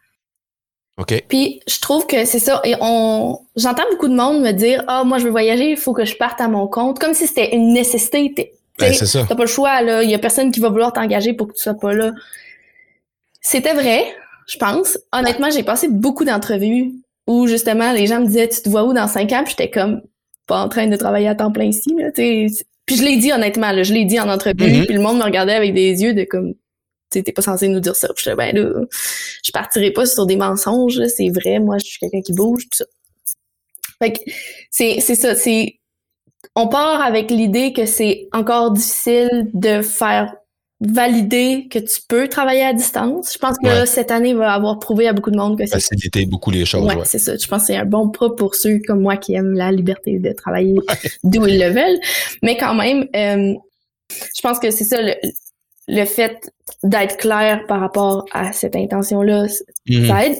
OK. 0.97 1.23
Puis 1.27 1.61
je 1.67 1.79
trouve 1.79 2.05
que 2.05 2.25
c'est 2.25 2.39
ça. 2.39 2.61
Et 2.63 2.75
on 2.79 3.39
j'entends 3.55 3.85
beaucoup 3.89 4.07
de 4.07 4.13
monde 4.13 4.41
me 4.41 4.51
dire 4.51 4.83
Ah, 4.87 5.03
moi 5.03 5.17
je 5.17 5.23
veux 5.23 5.31
voyager, 5.31 5.71
il 5.71 5.77
faut 5.77 5.93
que 5.93 6.05
je 6.05 6.15
parte 6.15 6.39
à 6.41 6.47
mon 6.47 6.67
compte, 6.67 6.99
comme 6.99 7.13
si 7.13 7.25
c'était 7.27 7.55
une 7.55 7.73
nécessité. 7.73 8.53
Ben, 8.77 8.93
c'est 8.93 9.05
ça. 9.05 9.25
T'as 9.27 9.35
pas 9.35 9.43
le 9.43 9.49
choix, 9.49 9.81
là. 9.81 10.03
Il 10.03 10.09
y 10.09 10.15
a 10.15 10.19
personne 10.19 10.51
qui 10.51 10.59
va 10.59 10.69
vouloir 10.69 10.93
t'engager 10.93 11.33
pour 11.33 11.47
que 11.47 11.53
tu 11.53 11.63
sois 11.63 11.73
pas 11.73 11.93
là. 11.93 12.11
C'était 13.41 13.73
vrai, 13.73 14.05
je 14.47 14.57
pense. 14.57 14.97
Honnêtement, 15.11 15.49
j'ai 15.49 15.63
passé 15.63 15.87
beaucoup 15.89 16.23
d'entrevues 16.23 16.93
où 17.27 17.47
justement 17.47 17.91
les 17.91 18.07
gens 18.07 18.21
me 18.21 18.27
disaient 18.27 18.49
tu 18.49 18.61
te 18.61 18.69
vois 18.69 18.83
où 18.83 18.93
dans 18.93 19.07
cinq 19.07 19.31
ans, 19.31 19.43
puis 19.43 19.55
j'étais 19.57 19.69
comme 19.69 20.01
pas 20.47 20.59
en 20.59 20.69
train 20.69 20.87
de 20.87 20.95
travailler 20.95 21.27
à 21.27 21.35
temps 21.35 21.51
plein 21.51 21.65
ici. 21.65 21.93
Là, 21.97 22.11
puis 22.11 22.95
je 22.97 23.03
l'ai 23.03 23.17
dit 23.17 23.31
honnêtement, 23.31 23.71
là, 23.71 23.83
je 23.83 23.93
l'ai 23.93 24.05
dit 24.05 24.19
en 24.19 24.29
entrevue, 24.29 24.55
mm-hmm. 24.55 24.85
puis 24.85 24.95
le 24.95 25.01
monde 25.01 25.17
me 25.17 25.23
regardait 25.23 25.53
avec 25.53 25.73
des 25.73 26.01
yeux 26.01 26.13
de 26.13 26.23
comme 26.23 26.53
tu 27.11 27.23
t'es 27.23 27.31
pas 27.31 27.41
censé 27.41 27.67
nous 27.67 27.79
dire 27.79 27.95
ça. 27.95 28.07
Puis 28.13 28.23
j'étais 28.23 28.35
ben 28.35 28.55
là, 28.55 28.85
je 29.43 29.51
partirai 29.51 29.91
pas 29.91 30.05
sur 30.05 30.25
des 30.25 30.35
mensonges, 30.35 30.99
c'est 31.07 31.29
vrai, 31.29 31.59
moi 31.59 31.77
je 31.77 31.85
suis 31.85 31.99
quelqu'un 31.99 32.21
qui 32.21 32.33
bouge, 32.33 32.63
tout 32.63 32.77
ça. 32.77 32.85
Fait 33.99 34.13
que 34.13 34.19
c'est 34.69 34.99
c'est 34.99 35.15
ça, 35.15 35.35
c'est 35.35 35.79
on 36.55 36.67
part 36.67 37.01
avec 37.01 37.31
l'idée 37.31 37.71
que 37.73 37.85
c'est 37.85 38.27
encore 38.33 38.71
difficile 38.71 39.49
de 39.53 39.81
faire 39.81 40.35
valider 40.81 41.67
que 41.69 41.77
tu 41.77 42.01
peux 42.07 42.27
travailler 42.27 42.63
à 42.63 42.73
distance. 42.73 43.31
Je 43.33 43.37
pense 43.37 43.55
que 43.63 43.85
cette 43.85 44.09
année 44.09 44.33
va 44.33 44.51
avoir 44.51 44.79
prouvé 44.79 45.07
à 45.07 45.13
beaucoup 45.13 45.29
de 45.29 45.37
monde 45.37 45.57
que 45.57 45.65
c'est 45.65 45.73
faciliter 45.73 46.25
beaucoup 46.25 46.49
les 46.49 46.65
choses. 46.65 46.87
Ouais, 46.87 47.03
c'est 47.05 47.19
ça. 47.19 47.37
Je 47.37 47.47
pense 47.47 47.61
que 47.61 47.67
c'est 47.67 47.77
un 47.77 47.85
bon 47.85 48.09
pas 48.09 48.31
pour 48.31 48.55
ceux 48.55 48.79
comme 48.85 49.01
moi 49.01 49.15
qui 49.17 49.35
aiment 49.35 49.53
la 49.53 49.71
liberté 49.71 50.17
de 50.17 50.31
travailler 50.31 50.75
d'où 51.23 51.45
ils 51.45 51.59
le 51.59 51.69
veulent. 51.69 51.99
Mais 52.41 52.57
quand 52.57 52.73
même, 52.73 53.07
euh, 53.15 53.53
je 54.09 54.41
pense 54.41 54.57
que 54.57 54.71
c'est 54.71 54.83
ça 54.83 55.01
le, 55.01 55.13
le 55.87 56.05
fait 56.05 56.51
d'être 56.83 57.17
clair 57.17 57.65
par 57.67 57.79
rapport 57.79 58.25
à 58.31 58.51
cette 58.51 58.75
intention-là, 58.75 59.45
mhm. 59.87 60.07
ça 60.07 60.25
aide. 60.25 60.37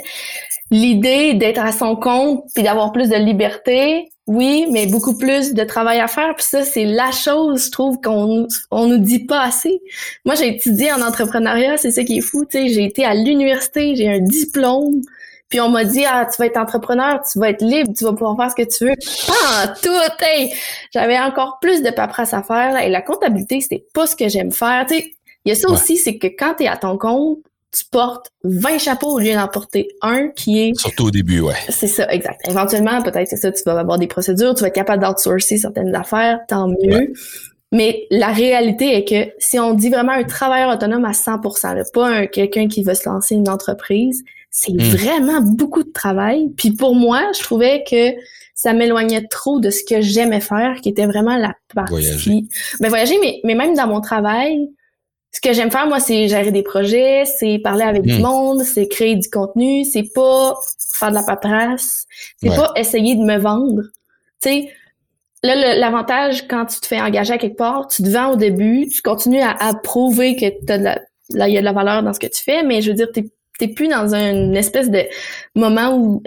L'idée 0.72 1.36
d'être 1.36 1.62
à 1.62 1.72
son 1.72 1.96
compte 1.96 2.46
puis 2.56 2.64
d'avoir 2.64 2.92
plus 2.94 3.10
de 3.10 3.18
liberté, 3.18 4.11
oui, 4.28 4.68
mais 4.72 4.86
beaucoup 4.86 5.18
plus 5.18 5.54
de 5.54 5.64
travail 5.64 6.00
à 6.00 6.08
faire. 6.08 6.36
Puis 6.36 6.46
ça, 6.46 6.64
c'est 6.64 6.86
la 6.86 7.12
chose, 7.12 7.66
je 7.66 7.72
trouve, 7.72 8.00
qu'on 8.00 8.48
on 8.70 8.88
nous 8.88 9.00
dit 9.00 9.26
pas 9.26 9.42
assez. 9.42 9.82
Moi, 10.26 10.36
j'ai 10.36 10.56
étudié 10.56 10.94
en 10.94 11.02
entrepreneuriat, 11.02 11.78
c'est 11.78 11.92
ça 11.92 12.04
qui 12.04 12.20
est 12.20 12.22
fou. 12.22 12.46
Tu 12.46 12.58
sais, 12.58 12.68
j'ai 12.70 12.86
été 12.86 13.04
à 13.04 13.14
l'université, 13.14 13.96
j'ai 13.96 14.10
un 14.10 14.20
diplôme. 14.20 15.02
Puis 15.50 15.60
on 15.60 15.68
m'a 15.68 15.84
dit 15.84 16.06
ah 16.06 16.26
tu 16.32 16.38
vas 16.38 16.46
être 16.46 16.56
entrepreneur, 16.56 17.20
tu 17.30 17.38
vas 17.38 17.50
être 17.50 17.62
libre, 17.62 17.92
tu 17.94 18.06
vas 18.06 18.14
pouvoir 18.14 18.38
faire 18.38 18.52
ce 18.52 18.56
que 18.56 18.78
tu 18.78 18.86
veux. 18.86 18.96
Ah 19.30 19.74
tout, 19.84 19.90
hey! 20.22 20.54
j'avais 20.94 21.20
encore 21.20 21.60
plus 21.60 21.84
de 21.84 21.90
paperasse 21.90 22.34
à 22.34 22.42
faire 22.42 22.78
et 22.78 22.88
la 22.88 23.02
comptabilité 23.02 23.60
c'était 23.60 23.84
pas 23.94 24.08
ce 24.08 24.16
que 24.16 24.30
j'aime 24.30 24.54
faire. 24.54 24.86
Tu 24.88 24.96
sais, 24.96 25.12
il 25.44 25.50
y 25.50 25.52
a 25.52 25.56
ça 25.56 25.70
aussi, 25.70 25.98
c'est 25.98 26.18
que 26.18 26.28
quand 26.28 26.56
tu 26.56 26.64
es 26.64 26.68
à 26.68 26.78
ton 26.78 26.98
compte, 26.98 27.40
tu 27.72 27.86
portes 27.90 28.32
20 28.44 28.80
chapeaux 28.80 29.14
au 29.14 29.20
lieu 29.20 29.34
d'en 29.34 29.48
porter 29.48 29.88
un 30.02 30.28
qui 30.30 30.60
est... 30.60 30.80
Surtout 30.80 31.06
au 31.06 31.12
début, 31.12 31.40
ouais. 31.40 31.56
C'est 31.70 31.88
ça, 31.88 32.12
exact. 32.12 32.42
Éventuellement, 32.48 33.02
peut-être 33.02 33.28
c'est 33.30 33.38
ça, 33.38 33.52
tu 33.52 33.64
vas 33.66 33.80
avoir 33.80 33.98
des 33.98 34.08
procédures, 34.08 34.54
tu 34.56 34.62
vas 34.62 34.68
être 34.68 34.76
capable 34.76 35.04
d'outsourcer 35.04 35.58
certaines 35.58 35.96
affaires, 35.96 36.40
tant 36.48 36.68
mieux. 36.68 37.14
Mais 37.72 38.06
la 38.12 38.28
réalité 38.28 38.98
est 38.98 39.06
que 39.08 39.32
si 39.40 39.58
on 39.58 39.74
dit 39.74 39.90
vraiment 39.90 40.12
un 40.12 40.24
travailleur 40.24 40.74
autonome 40.74 41.06
à 41.06 41.12
100%, 41.12 41.92
pas 41.92 42.08
un, 42.08 42.26
quelqu'un 42.28 42.68
qui 42.68 42.84
veut 42.84 42.94
se 42.94 43.08
lancer 43.08 43.36
une 43.36 43.48
entreprise, 43.48 44.24
c'est 44.50 44.74
hmm. 44.74 44.82
vraiment 44.82 45.42
beaucoup 45.42 45.84
de 45.84 45.92
travail. 45.92 46.50
Puis 46.58 46.72
pour 46.72 46.94
moi, 46.96 47.24
je 47.34 47.42
trouvais 47.42 47.86
que 47.90 48.12
ça 48.54 48.74
m'éloignait 48.74 49.26
trop 49.28 49.62
de 49.62 49.70
ce 49.70 49.84
que 49.84 50.02
j'aimais 50.02 50.42
faire, 50.42 50.82
qui 50.82 50.90
était 50.90 51.08
vraiment 51.08 51.38
la 51.38 51.56
partie... 51.74 51.94
Voyager. 51.94 52.44
Ben, 52.82 52.90
voyager, 52.90 53.16
mais, 53.22 53.40
mais 53.46 53.56
même 53.56 53.74
dans 53.76 53.88
mon 53.88 54.02
travail, 54.02 54.70
ce 55.32 55.40
que 55.40 55.54
j'aime 55.54 55.72
faire, 55.72 55.88
moi, 55.88 56.00
c'est 56.00 56.28
gérer 56.28 56.52
des 56.52 56.64
projets, 56.64 57.24
c'est 57.26 57.58
parler 57.60 57.84
avec 57.84 58.04
du 58.04 58.16
hmm. 58.16 58.22
monde, 58.22 58.64
c'est 58.64 58.88
créer 58.88 59.16
du 59.16 59.30
contenu, 59.30 59.86
c'est 59.86 60.12
pas 60.14 60.56
faire 60.94 61.10
de 61.10 61.16
la 61.16 61.24
paperasse, 61.24 62.06
c'est 62.42 62.50
pas 62.50 62.74
essayer 62.76 63.16
de 63.16 63.24
me 63.24 63.38
vendre. 63.38 63.84
Tu 64.42 64.50
sais, 64.50 64.70
là, 65.44 65.76
l'avantage 65.76 66.48
quand 66.48 66.66
tu 66.66 66.80
te 66.82 66.88
fais 66.88 67.00
engager 67.00 67.34
à 67.34 67.38
quelque 67.38 67.58
part, 67.58 67.88
tu 67.88 68.04
te 68.04 68.10
vends 68.10 68.34
au 68.34 68.36
début, 68.36 68.88
tu 68.88 69.02
continues 69.02 69.42
à, 69.42 69.74
prouver 69.82 70.36
que 70.36 70.66
t'as 70.66 70.78
de 70.78 70.84
la, 70.84 71.00
là, 71.30 71.48
il 71.48 71.54
y 71.54 71.58
a 71.58 71.62
de 71.62 71.66
la 71.66 71.74
valeur 71.74 72.04
dans 72.04 72.14
ce 72.14 72.20
que 72.20 72.28
tu 72.28 72.44
fais, 72.44 72.64
mais 72.64 72.82
je 72.82 72.90
veux 72.90 72.96
dire, 72.96 73.10
t'es, 73.14 73.26
t'es 73.58 73.70
plus 73.70 73.88
dans 73.88 74.14
une 74.14 74.58
espèce 74.58 74.90
de 74.90 75.02
moment 75.56 75.96
où 75.96 76.22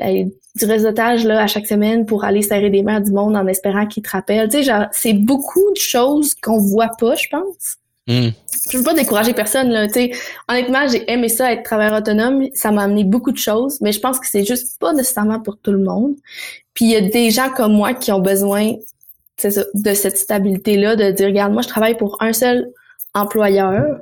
du 0.55 0.65
réseautage 0.65 1.25
là 1.27 1.43
à 1.43 1.47
chaque 1.47 1.67
semaine 1.67 2.07
pour 2.07 2.25
aller 2.25 2.41
serrer 2.41 2.71
des 2.71 2.83
mains 2.83 3.01
du 3.01 3.11
monde 3.11 3.37
en 3.37 3.47
espérant 3.49 3.87
qu'ils 3.87 4.03
te 4.03 4.11
rappellent. 4.11 4.49
Tu 4.49 4.59
sais, 4.59 4.63
genre, 4.63 4.87
c'est 4.93 5.13
beaucoup 5.13 5.73
de 5.73 5.79
choses 5.79 6.35
qu'on 6.35 6.59
voit 6.59 6.93
pas, 6.99 7.17
je 7.17 7.29
pense. 7.29 7.77
Mm. 8.07 8.29
Je 8.71 8.79
veux 8.79 8.85
pas 8.85 8.95
décourager 8.95 9.33
personne, 9.33 9.69
là. 9.71 9.87
honnêtement, 10.49 10.89
j'ai 10.89 11.11
aimé 11.11 11.29
ça, 11.29 11.53
être 11.53 11.63
travailleur 11.63 11.99
autonome. 11.99 12.47
Ça 12.55 12.71
m'a 12.71 12.83
amené 12.83 13.05
beaucoup 13.05 13.33
de 13.33 13.39
choses, 13.39 13.81
mais 13.81 13.93
je 13.93 14.01
pense 14.01 14.19
que 14.19 14.27
c'est 14.29 14.45
juste 14.45 14.79
pas 14.79 14.93
nécessairement 14.93 15.41
pour 15.41 15.59
tout 15.59 15.73
le 15.73 15.79
monde. 15.79 16.15
Puis 16.75 16.87
il 16.87 16.91
y 16.91 16.97
a 16.97 17.01
des 17.01 17.31
gens 17.31 17.51
comme 17.51 17.73
moi 17.73 17.95
qui 17.95 18.13
ont 18.13 18.21
besoin 18.21 18.73
de 19.43 19.95
cette 19.95 20.17
stabilité-là, 20.17 20.97
de 20.97 21.11
dire, 21.11 21.27
regarde, 21.27 21.53
moi, 21.53 21.63
je 21.63 21.69
travaille 21.69 21.97
pour 21.97 22.17
un 22.21 22.33
seul 22.33 22.71
employeur 23.15 24.01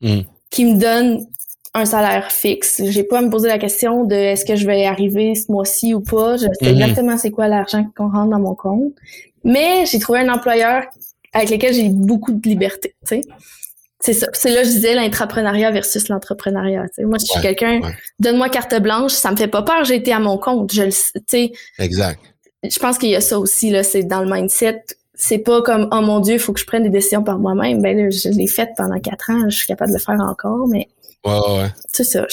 mm. 0.00 0.20
qui 0.50 0.64
me 0.64 0.78
donne 0.78 1.26
un 1.74 1.84
salaire 1.84 2.30
fixe. 2.30 2.82
J'ai 2.84 3.04
pas 3.04 3.18
à 3.18 3.22
me 3.22 3.30
poser 3.30 3.48
la 3.48 3.58
question 3.58 4.04
de 4.04 4.14
est-ce 4.14 4.44
que 4.44 4.56
je 4.56 4.66
vais 4.66 4.84
arriver 4.84 5.34
ce 5.34 5.50
mois-ci 5.50 5.94
ou 5.94 6.00
pas? 6.00 6.36
Je 6.36 6.42
sais 6.42 6.48
mm-hmm. 6.66 6.72
exactement 6.72 7.18
c'est 7.18 7.30
quoi 7.30 7.48
l'argent 7.48 7.86
qu'on 7.96 8.10
rentre 8.10 8.30
dans 8.30 8.40
mon 8.40 8.54
compte. 8.54 8.92
Mais 9.44 9.86
j'ai 9.86 9.98
trouvé 9.98 10.20
un 10.20 10.28
employeur 10.28 10.84
avec 11.32 11.50
lesquels 11.50 11.74
j'ai 11.74 11.88
beaucoup 11.88 12.32
de 12.32 12.48
liberté, 12.48 12.94
tu 13.06 13.16
sais. 13.16 13.22
C'est 14.00 14.14
ça. 14.14 14.26
C'est 14.32 14.50
là 14.52 14.64
je 14.64 14.68
disais 14.68 14.94
l'intrapreneuriat 14.94 15.70
versus 15.70 16.08
l'entrepreneuriat. 16.08 16.86
Moi, 16.98 17.18
je 17.20 17.24
suis 17.24 17.40
quelqu'un, 17.40 17.80
donne-moi 18.18 18.48
carte 18.48 18.74
blanche, 18.82 19.12
ça 19.12 19.30
me 19.30 19.36
fait 19.36 19.46
pas 19.46 19.62
peur, 19.62 19.84
j'ai 19.84 19.94
été 19.94 20.12
à 20.12 20.18
mon 20.18 20.38
compte. 20.38 20.72
Je 20.72 20.82
le 20.82 20.90
sais. 20.90 21.52
Exact. 21.78 22.18
Je 22.64 22.78
pense 22.78 22.98
qu'il 22.98 23.10
y 23.10 23.16
a 23.16 23.20
ça 23.20 23.38
aussi, 23.38 23.70
là, 23.70 23.82
c'est 23.84 24.02
dans 24.02 24.22
le 24.22 24.30
mindset. 24.32 24.82
C'est 25.14 25.38
pas 25.38 25.62
comme 25.62 25.88
oh 25.92 26.00
mon 26.00 26.18
Dieu, 26.18 26.34
il 26.34 26.40
faut 26.40 26.52
que 26.52 26.58
je 26.58 26.66
prenne 26.66 26.82
des 26.82 26.90
décisions 26.90 27.22
par 27.22 27.38
moi-même. 27.38 27.80
Ben 27.80 27.96
là, 27.96 28.10
je 28.10 28.28
l'ai 28.28 28.48
fait 28.48 28.70
pendant 28.76 28.98
quatre 28.98 29.30
ans, 29.30 29.48
je 29.48 29.56
suis 29.56 29.66
capable 29.66 29.92
de 29.92 29.98
le 29.98 30.02
faire 30.02 30.20
encore, 30.20 30.66
mais. 30.66 30.88
Ouais, 31.24 31.32
ouais. 31.32 31.68
C'est 31.92 32.04
ça. 32.04 32.26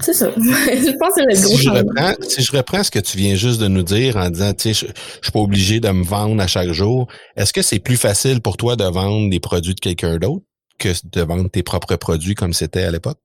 C'est 0.00 0.12
ça. 0.12 0.30
je 0.36 0.96
pense 0.98 1.14
que 1.14 1.20
c'est 1.20 1.26
le 1.26 1.46
gros 1.46 1.56
si 1.56 1.62
je, 1.62 1.70
reprends, 1.70 2.14
si 2.28 2.42
je 2.42 2.52
reprends 2.56 2.82
ce 2.82 2.90
que 2.90 2.98
tu 2.98 3.16
viens 3.16 3.36
juste 3.36 3.60
de 3.60 3.68
nous 3.68 3.82
dire 3.82 4.16
en 4.16 4.28
disant, 4.28 4.52
tu 4.52 4.74
sais, 4.74 4.74
je, 4.74 4.86
je 4.86 5.22
suis 5.22 5.32
pas 5.32 5.40
obligé 5.40 5.80
de 5.80 5.88
me 5.90 6.04
vendre 6.04 6.42
à 6.42 6.46
chaque 6.46 6.72
jour, 6.72 7.06
est-ce 7.36 7.52
que 7.52 7.62
c'est 7.62 7.78
plus 7.78 7.96
facile 7.96 8.40
pour 8.40 8.56
toi 8.56 8.76
de 8.76 8.84
vendre 8.84 9.30
des 9.30 9.40
produits 9.40 9.74
de 9.74 9.80
quelqu'un 9.80 10.18
d'autre 10.18 10.44
que 10.78 10.88
de 11.04 11.22
vendre 11.22 11.48
tes 11.48 11.62
propres 11.62 11.96
produits 11.96 12.34
comme 12.34 12.52
c'était 12.52 12.82
à 12.82 12.90
l'époque? 12.90 13.18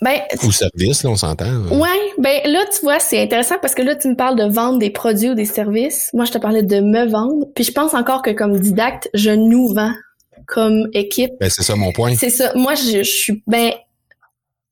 Ben, 0.00 0.20
ou 0.44 0.52
service, 0.52 1.02
là, 1.02 1.10
on 1.10 1.16
s'entend. 1.16 1.46
Hein? 1.46 1.68
Ouais, 1.72 2.12
ben 2.18 2.40
là, 2.44 2.64
tu 2.72 2.82
vois, 2.82 3.00
c'est 3.00 3.20
intéressant 3.20 3.56
parce 3.60 3.74
que 3.74 3.82
là, 3.82 3.96
tu 3.96 4.08
me 4.08 4.14
parles 4.14 4.36
de 4.36 4.44
vendre 4.44 4.78
des 4.78 4.90
produits 4.90 5.30
ou 5.30 5.34
des 5.34 5.44
services. 5.44 6.10
Moi, 6.14 6.24
je 6.24 6.30
te 6.30 6.38
parlais 6.38 6.62
de 6.62 6.80
me 6.80 7.06
vendre. 7.08 7.46
Puis 7.54 7.64
je 7.64 7.72
pense 7.72 7.94
encore 7.94 8.22
que 8.22 8.30
comme 8.30 8.58
didacte, 8.60 9.10
je 9.14 9.30
nous 9.30 9.74
vends 9.74 9.92
comme 10.46 10.86
équipe. 10.92 11.32
Ben, 11.40 11.50
c'est 11.50 11.64
ça 11.64 11.74
mon 11.74 11.90
point. 11.90 12.14
C'est 12.14 12.30
ça. 12.30 12.52
Moi, 12.54 12.74
je, 12.76 12.98
je 12.98 13.10
suis 13.10 13.42
ben 13.48 13.72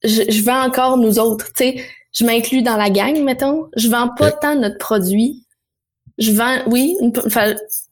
je, 0.05 0.23
je 0.29 0.43
vends 0.43 0.63
encore 0.63 0.97
nous 0.97 1.19
autres. 1.19 1.47
Tu 1.55 1.65
sais, 1.65 1.85
je 2.13 2.25
m'inclus 2.25 2.63
dans 2.63 2.77
la 2.77 2.91
gang, 2.91 3.23
mettons. 3.23 3.69
Je 3.77 3.89
vends 3.89 4.11
pas 4.17 4.33
tant 4.33 4.55
notre 4.55 4.79
produit. 4.79 5.43
Je 6.19 6.33
vends, 6.33 6.57
oui, 6.67 6.97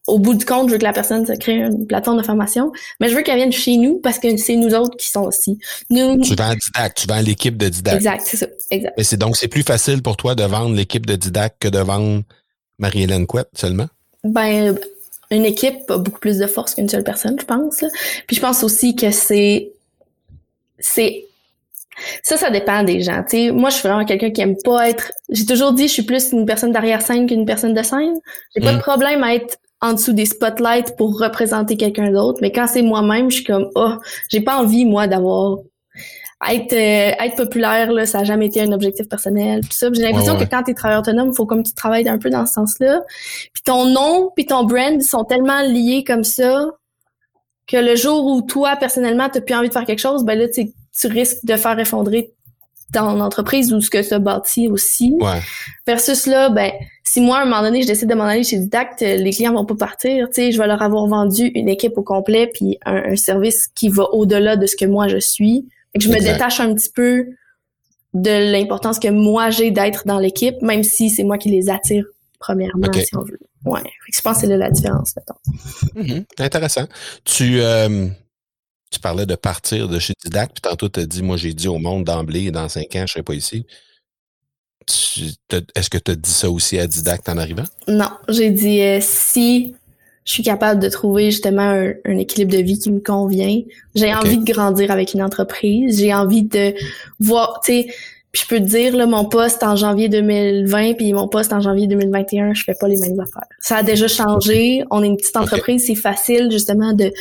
au 0.07 0.19
bout 0.19 0.33
du 0.33 0.47
compte, 0.47 0.69
je 0.69 0.73
veux 0.73 0.79
que 0.79 0.85
la 0.85 0.95
personne 0.95 1.27
se 1.27 1.33
crée 1.33 1.57
une 1.57 1.87
plateforme 1.87 2.17
de 2.17 2.23
formation, 2.23 2.73
mais 2.99 3.11
je 3.11 3.15
veux 3.15 3.23
qu'elle 3.23 3.37
vienne 3.37 3.53
chez 3.53 3.77
nous 3.77 3.99
parce 3.99 4.19
que 4.19 4.35
c'est 4.39 4.57
nous 4.57 4.75
autres 4.75 4.97
qui 4.97 5.09
sont 5.09 5.25
aussi. 5.25 5.59
Nous, 5.91 6.19
tu 6.23 6.35
vends 6.35 6.55
Didac, 6.55 6.95
tu 6.95 7.07
vends 7.07 7.21
l'équipe 7.21 7.59
de 7.59 7.69
Didac. 7.69 7.97
Exact, 7.97 8.23
c'est 8.25 8.39
ça, 8.39 8.47
exact. 8.71 8.95
Mais 8.97 9.05
c'est 9.05 9.19
donc 9.19 9.37
c'est 9.37 9.49
plus 9.49 9.63
facile 9.63 10.03
pour 10.03 10.17
toi 10.17 10.35
de 10.35 10.43
vendre 10.43 10.75
l'équipe 10.75 11.05
de 11.05 11.17
Didac 11.17 11.57
que 11.61 11.69
de 11.69 11.79
vendre 11.79 12.23
Marie-Hélène 12.79 13.27
Couette 13.27 13.51
seulement? 13.55 13.89
Ben, 14.25 14.77
une 15.31 15.45
équipe 15.45 15.91
a 15.91 15.99
beaucoup 15.99 16.21
plus 16.21 16.39
de 16.39 16.47
force 16.47 16.75
qu'une 16.75 16.89
seule 16.89 17.05
personne, 17.05 17.39
je 17.39 17.45
pense. 17.45 17.85
Puis 18.27 18.37
je 18.37 18.41
pense 18.41 18.63
aussi 18.65 18.97
que 18.97 19.11
c'est 19.11 19.71
c'est 20.79 21.27
ça, 22.23 22.37
ça 22.37 22.51
dépend 22.51 22.83
des 22.83 23.01
gens. 23.01 23.25
moi, 23.53 23.71
je 23.71 23.77
suis 23.77 23.89
vraiment 23.89 24.05
quelqu'un 24.05 24.31
qui 24.31 24.41
aime 24.41 24.57
pas 24.65 24.89
être. 24.89 25.13
J'ai 25.31 25.47
toujours 25.47 25.73
dit, 25.73 25.89
je 25.89 25.93
suis 25.93 26.03
plus 26.03 26.33
une 26.33 26.47
personne 26.47 26.73
d'arrière 26.73 27.03
scène 27.03 27.27
qu'une 27.27 27.47
personne 27.47 27.75
de 27.75 27.83
scène. 27.83 28.15
J'ai 28.55 28.63
pas 28.63 28.73
de 28.73 28.79
mm. 28.79 28.83
problème 28.83 29.25
à 29.25 29.35
être 29.35 29.57
en 29.81 29.93
dessous 29.93 30.13
des 30.13 30.27
spotlights 30.27 30.97
pour 30.97 31.19
représenter 31.19 31.77
quelqu'un 31.77 32.11
d'autre, 32.11 32.39
mais 32.41 32.51
quand 32.51 32.67
c'est 32.67 32.83
moi-même, 32.83 33.31
je 33.31 33.37
suis 33.37 33.45
comme, 33.45 33.69
oh, 33.75 33.93
j'ai 34.31 34.41
pas 34.41 34.57
envie 34.57 34.87
moi 34.87 35.07
d'avoir 35.07 35.59
être 36.51 36.73
euh, 36.73 37.25
être 37.25 37.37
populaire 37.37 37.93
là, 37.93 38.07
ça 38.07 38.21
a 38.21 38.25
jamais 38.25 38.47
été 38.47 38.61
un 38.61 38.73
objectif 38.73 39.09
personnel. 39.09 39.61
Tout 39.63 39.77
ça, 39.77 39.89
j'ai 39.93 40.03
l'impression 40.03 40.37
que 40.39 40.45
quand 40.45 40.63
tu 40.63 40.71
es 40.73 40.75
travailleur 40.75 41.03
autonome, 41.03 41.31
il 41.33 41.37
faut 41.37 41.47
comme 41.47 41.63
tu 41.63 41.73
travailles 41.73 42.09
un 42.09 42.19
peu 42.19 42.31
dans 42.31 42.47
ce 42.47 42.55
sens-là. 42.55 43.03
Puis 43.53 43.63
ton 43.65 43.87
nom, 43.87 44.31
puis 44.35 44.47
ton 44.47 44.65
brand 44.65 45.01
sont 45.03 45.25
tellement 45.25 45.63
liés 45.63 46.05
comme 46.07 46.25
ça 46.25 46.67
que 47.67 47.77
le 47.77 47.97
jour 47.97 48.27
où 48.27 48.43
toi 48.43 48.77
personnellement 48.77 49.29
t'as 49.31 49.41
plus 49.41 49.55
envie 49.55 49.69
de 49.69 49.73
faire 49.73 49.87
quelque 49.87 50.01
chose, 50.01 50.25
ben 50.25 50.39
là 50.39 50.49
tu 50.49 50.71
tu 50.99 51.07
risques 51.09 51.45
de 51.45 51.57
faire 51.57 51.79
effondrer 51.79 52.33
ton 52.93 53.21
entreprise 53.21 53.73
ou 53.73 53.81
ce 53.81 53.91
que 53.91 54.03
ça 54.03 54.19
bâtit 54.19 54.69
aussi. 54.69 55.15
Ouais. 55.21 55.41
Versus 55.87 56.27
là, 56.27 56.49
ben, 56.51 56.71
si 57.03 57.21
moi, 57.21 57.39
à 57.39 57.43
un 57.43 57.45
moment 57.45 57.63
donné, 57.63 57.83
je 57.83 57.87
décide 57.87 58.09
de 58.09 58.15
m'en 58.15 58.25
aller 58.25 58.45
chez 58.45 58.59
Didact, 58.59 59.01
les 59.01 59.31
clients 59.31 59.53
vont 59.53 59.65
pas 59.65 59.75
partir. 59.75 60.29
Tu 60.29 60.35
sais, 60.35 60.53
je 60.53 60.59
vais 60.59 60.67
leur 60.67 60.83
avoir 60.83 61.07
vendu 61.07 61.51
une 61.55 61.69
équipe 61.69 61.99
au 61.99 62.03
complet 62.03 62.51
puis 62.53 62.79
un, 62.85 63.17
service 63.17 63.69
qui 63.75 63.89
va 63.89 64.05
au-delà 64.13 64.57
de 64.57 64.67
ce 64.67 64.77
que 64.77 64.85
moi 64.85 65.09
je 65.09 65.19
suis. 65.19 65.67
Et 65.95 65.99
que 65.99 66.05
je 66.05 66.09
me 66.09 66.19
détache 66.19 66.61
un 66.61 66.75
petit 66.75 66.91
peu 66.91 67.27
de 68.15 68.53
l'importance 68.53 68.99
que 68.99 69.09
moi 69.09 69.51
j'ai 69.51 69.71
d'être 69.71 70.07
dans 70.07 70.19
l'équipe, 70.19 70.61
même 70.63 70.83
si 70.83 71.11
c'est 71.11 71.25
moi 71.25 71.39
qui 71.39 71.51
les 71.51 71.71
attire 71.71 72.05
premièrement, 72.39 72.93
si 72.93 73.17
on 73.17 73.23
veut. 73.23 73.39
Ouais. 73.65 73.81
Je 74.13 74.21
pense 74.21 74.35
que 74.35 74.41
c'est 74.43 74.47
là 74.49 74.57
la 74.57 74.71
différence, 74.71 75.15
mettons. 75.17 76.01
Mm-hmm. 76.01 76.25
Intéressant. 76.39 76.87
Tu, 77.25 77.61
euh, 77.61 78.09
tu 78.95 79.01
parlais 79.01 79.27
de 79.27 79.35
partir 79.35 79.89
de 79.89 79.99
chez 79.99 80.15
Didac, 80.25 80.53
puis 80.55 80.63
tantôt 80.63 80.89
tu 80.89 81.01
as 81.01 81.07
dit, 81.07 81.23
moi 81.23 81.37
j'ai 81.37 81.53
dit 81.53 81.69
au 81.69 81.79
monde 81.79 82.05
d'emblée, 82.05 82.51
dans 82.51 82.69
cinq 82.69 82.95
ans, 82.97 82.99
je 82.99 83.03
ne 83.03 83.07
serai 83.09 83.23
pas 83.23 83.35
ici. 83.35 83.67
Est-ce 84.87 85.91
que 85.91 85.99
tu 85.99 86.11
as 86.11 86.15
dit 86.15 86.31
ça 86.31 86.51
aussi 86.51 86.79
à 86.79 86.87
Didac 86.87 87.29
en 87.29 87.39
arrivant? 87.39 87.65
Non, 87.89 88.11
j'ai 88.29 88.51
dit 88.51 88.81
euh, 88.81 88.99
si 89.01 89.75
je 90.25 90.33
suis 90.33 90.43
capable 90.43 90.81
de 90.81 90.89
trouver 90.89 91.31
justement 91.31 91.95
un, 92.05 92.17
équilibre 92.17 92.53
de 92.53 92.63
vie 92.63 92.79
qui 92.79 92.91
me 92.91 93.01
convient, 93.01 93.61
j'ai 93.95 94.15
envie 94.15 94.39
de 94.39 94.45
grandir 94.45 94.91
avec 94.91 95.13
une 95.13 95.23
entreprise, 95.23 95.99
j'ai 95.99 96.15
envie 96.15 96.45
de 96.45 96.75
voir, 97.19 97.61
tu 97.65 97.73
sais, 97.73 97.87
puis 98.33 98.43
je 98.43 98.49
peux 98.49 98.59
te 98.59 98.69
dire, 98.69 98.97
là, 98.97 99.07
mon 99.07 99.27
poste 99.27 99.63
en 99.63 99.77
janvier 99.77 100.09
2020 100.09 100.95
puis 100.95 101.13
mon 101.13 101.29
poste 101.29 101.53
en 101.53 101.61
janvier 101.61 101.87
2021, 101.87 102.55
je 102.55 102.65
fais 102.65 102.75
pas 102.75 102.89
les 102.89 102.99
mêmes 102.99 103.21
affaires. 103.21 103.47
Ça 103.61 103.77
a 103.77 103.83
déjà 103.85 104.09
changé. 104.09 104.83
On 104.91 105.05
est 105.05 105.07
une 105.07 105.17
petite 105.17 105.37
entreprise, 105.37 105.87
c'est 105.87 105.95
facile 105.95 106.51
justement 106.51 106.95
de 106.95 107.13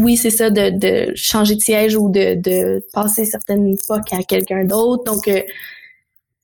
Oui, 0.00 0.16
c'est 0.16 0.30
ça, 0.30 0.50
de, 0.50 0.70
de 0.70 1.12
changer 1.14 1.56
de 1.56 1.60
siège 1.60 1.96
ou 1.96 2.08
de, 2.08 2.34
de 2.34 2.84
passer 2.92 3.24
certaines 3.24 3.66
époques 3.66 4.12
à 4.12 4.22
quelqu'un 4.22 4.64
d'autre. 4.64 5.04
Donc, 5.04 5.26
euh, 5.28 5.40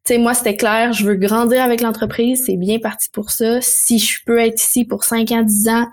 tu 0.04 0.14
sais, 0.14 0.18
moi, 0.18 0.34
c'était 0.34 0.56
clair, 0.56 0.92
je 0.92 1.04
veux 1.04 1.14
grandir 1.14 1.62
avec 1.62 1.80
l'entreprise, 1.80 2.44
c'est 2.46 2.56
bien 2.56 2.78
parti 2.78 3.08
pour 3.12 3.30
ça. 3.30 3.60
Si 3.60 3.98
je 3.98 4.24
peux 4.24 4.38
être 4.38 4.60
ici 4.60 4.84
pour 4.84 5.04
5 5.04 5.30
ans, 5.32 5.42
10 5.42 5.68
ans, 5.68 5.86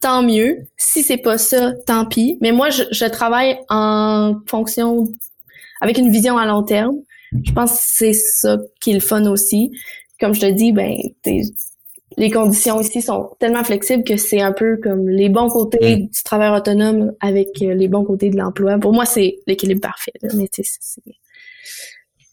tant 0.00 0.22
mieux. 0.22 0.58
Si 0.76 1.02
c'est 1.02 1.18
pas 1.18 1.38
ça, 1.38 1.72
tant 1.86 2.04
pis. 2.04 2.38
Mais 2.40 2.52
moi, 2.52 2.70
je, 2.70 2.82
je 2.90 3.06
travaille 3.06 3.58
en 3.68 4.34
fonction, 4.46 5.04
avec 5.80 5.98
une 5.98 6.10
vision 6.10 6.36
à 6.36 6.46
long 6.46 6.62
terme. 6.62 6.96
Je 7.42 7.52
pense 7.52 7.72
que 7.72 7.78
c'est 7.80 8.12
ça 8.12 8.58
qui 8.80 8.90
est 8.90 8.94
le 8.94 9.00
fun 9.00 9.24
aussi. 9.26 9.72
Comme 10.20 10.34
je 10.34 10.40
te 10.40 10.50
dis, 10.50 10.72
ben, 10.72 10.96
les 12.16 12.30
conditions 12.30 12.80
ici 12.80 13.02
sont 13.02 13.30
tellement 13.40 13.64
flexibles 13.64 14.04
que 14.04 14.16
c'est 14.16 14.40
un 14.40 14.52
peu 14.52 14.78
comme 14.82 15.08
les 15.08 15.28
bons 15.28 15.48
côtés 15.48 15.96
Mm. 15.96 16.06
du 16.08 16.22
travail 16.24 16.50
autonome 16.50 17.12
avec 17.20 17.48
euh, 17.62 17.74
les 17.74 17.88
bons 17.88 18.04
côtés 18.04 18.30
de 18.30 18.36
l'emploi. 18.36 18.78
Pour 18.78 18.92
moi, 18.92 19.04
c'est 19.06 19.36
l'équilibre 19.46 19.80
parfait. 19.80 20.12
là. 20.22 20.30
Mais 20.36 20.48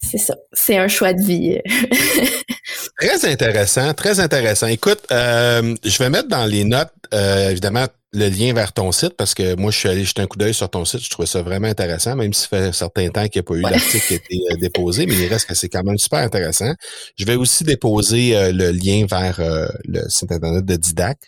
c'est 0.04 0.18
ça. 0.18 0.36
C'est 0.54 0.78
un 0.78 0.88
choix 0.88 1.14
de 1.14 1.22
vie. 1.22 1.60
Très 3.00 3.26
intéressant, 3.32 3.94
très 3.94 4.20
intéressant. 4.20 4.68
Écoute, 4.68 5.00
euh, 5.12 5.76
je 5.84 5.98
vais 5.98 6.10
mettre 6.10 6.28
dans 6.28 6.46
les 6.46 6.64
notes, 6.64 6.94
euh, 7.14 7.50
évidemment, 7.50 7.86
le 8.14 8.28
lien 8.30 8.54
vers 8.54 8.74
ton 8.74 8.92
site 8.92 9.14
parce 9.18 9.34
que 9.34 9.56
moi, 9.56 9.72
je 9.72 9.78
suis 9.78 9.88
allé 9.90 10.04
jeter 10.04 10.22
un 10.22 10.28
coup 10.28 10.38
d'œil 10.38 10.54
sur 10.54 10.70
ton 10.70 10.84
site. 10.84 11.02
Je 11.02 11.10
trouvais 11.10 11.28
ça 11.28 11.42
vraiment 11.42 11.68
intéressant, 11.68 12.16
même 12.16 12.34
si 12.34 12.42
ça 12.42 12.48
fait 12.50 12.58
un 12.68 12.72
certain 12.74 13.08
temps 13.10 13.26
qu'il 13.28 13.40
n'y 13.42 13.46
a 13.46 13.48
pas 13.48 13.54
eu 13.56 13.64
Ouais. 13.64 13.72
d'article 13.72 14.06
qui 14.06 14.14
a 14.14 14.16
été 14.18 14.40
euh, 14.52 14.56
déposé, 14.58 15.06
mais 15.06 15.16
il 15.18 15.28
reste 15.28 15.48
que 15.48 15.56
c'est 15.56 15.70
quand 15.70 15.84
même 15.84 15.98
super 15.98 16.20
intéressant. 16.20 16.74
Je 17.18 17.26
vais 17.26 17.36
aussi 17.36 17.64
déposer 17.64 18.36
euh, 18.36 18.52
le 18.52 18.72
lien 18.72 19.06
vers 19.10 19.40
euh, 19.40 19.68
le 19.86 20.02
site 20.10 20.32
internet 20.32 20.66
de 20.66 20.76
Didac. 20.76 21.20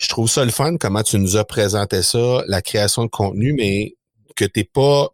Je 0.00 0.08
trouve 0.08 0.28
ça 0.28 0.44
le 0.44 0.50
fun, 0.50 0.76
comment 0.76 1.02
tu 1.04 1.18
nous 1.18 1.36
as 1.36 1.44
présenté 1.44 2.02
ça, 2.02 2.42
la 2.48 2.62
création 2.62 3.04
de 3.04 3.10
contenu, 3.10 3.52
mais 3.52 3.94
que 4.34 4.44
tu 4.44 4.60
n'es 4.60 4.64
pas 4.64 5.10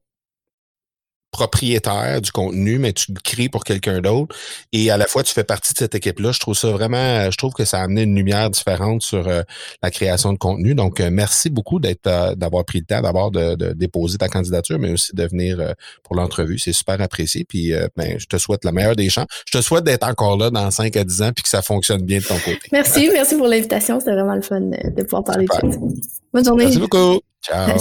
propriétaire 1.30 2.20
du 2.20 2.32
contenu, 2.32 2.78
mais 2.78 2.92
tu 2.92 3.12
le 3.12 3.20
crées 3.22 3.48
pour 3.48 3.64
quelqu'un 3.64 4.00
d'autre. 4.00 4.34
Et 4.72 4.90
à 4.90 4.96
la 4.96 5.06
fois, 5.06 5.22
tu 5.22 5.32
fais 5.32 5.44
partie 5.44 5.72
de 5.72 5.78
cette 5.78 5.94
équipe-là. 5.94 6.32
Je 6.32 6.40
trouve 6.40 6.56
ça 6.56 6.70
vraiment, 6.70 7.30
je 7.30 7.36
trouve 7.36 7.52
que 7.52 7.64
ça 7.64 7.78
a 7.78 7.84
amené 7.84 8.02
une 8.02 8.16
lumière 8.16 8.50
différente 8.50 9.02
sur 9.02 9.28
euh, 9.28 9.42
la 9.82 9.90
création 9.90 10.32
de 10.32 10.38
contenu. 10.38 10.74
Donc, 10.74 11.00
euh, 11.00 11.08
merci 11.12 11.48
beaucoup 11.50 11.78
d'être, 11.78 12.06
euh, 12.06 12.34
d'avoir 12.34 12.64
pris 12.64 12.80
le 12.80 12.84
temps 12.84 13.00
d'abord 13.00 13.30
de, 13.30 13.54
de 13.54 13.72
déposer 13.72 14.18
ta 14.18 14.28
candidature, 14.28 14.78
mais 14.78 14.92
aussi 14.92 15.14
de 15.14 15.24
venir 15.26 15.74
pour 16.02 16.16
l'entrevue. 16.16 16.58
C'est 16.58 16.72
super 16.72 17.00
apprécié. 17.00 17.44
Puis, 17.44 17.72
ben, 17.96 18.18
je 18.18 18.26
te 18.26 18.36
souhaite 18.36 18.64
la 18.64 18.72
meilleure 18.72 18.96
des 18.96 19.08
chances. 19.08 19.26
Je 19.46 19.58
te 19.58 19.62
souhaite 19.62 19.84
d'être 19.84 20.06
encore 20.06 20.36
là 20.36 20.50
dans 20.50 20.70
5 20.70 20.96
à 20.96 21.04
10 21.04 21.22
ans 21.22 21.32
puis 21.34 21.42
que 21.42 21.48
ça 21.48 21.62
fonctionne 21.62 22.02
bien 22.02 22.18
de 22.18 22.24
ton 22.24 22.38
côté. 22.38 22.60
merci, 22.72 23.08
merci 23.12 23.36
pour 23.36 23.46
l'invitation. 23.46 24.00
C'était 24.00 24.12
vraiment 24.12 24.34
le 24.34 24.42
fun 24.42 24.60
de 24.60 25.02
pouvoir 25.02 25.24
parler 25.24 25.46
Super. 25.50 25.68
de 25.68 25.72
ça. 25.74 25.78
Bonne 26.32 26.44
journée. 26.44 26.64
Merci 26.64 26.78
beaucoup. 26.78 27.20
Ciao. 27.42 27.78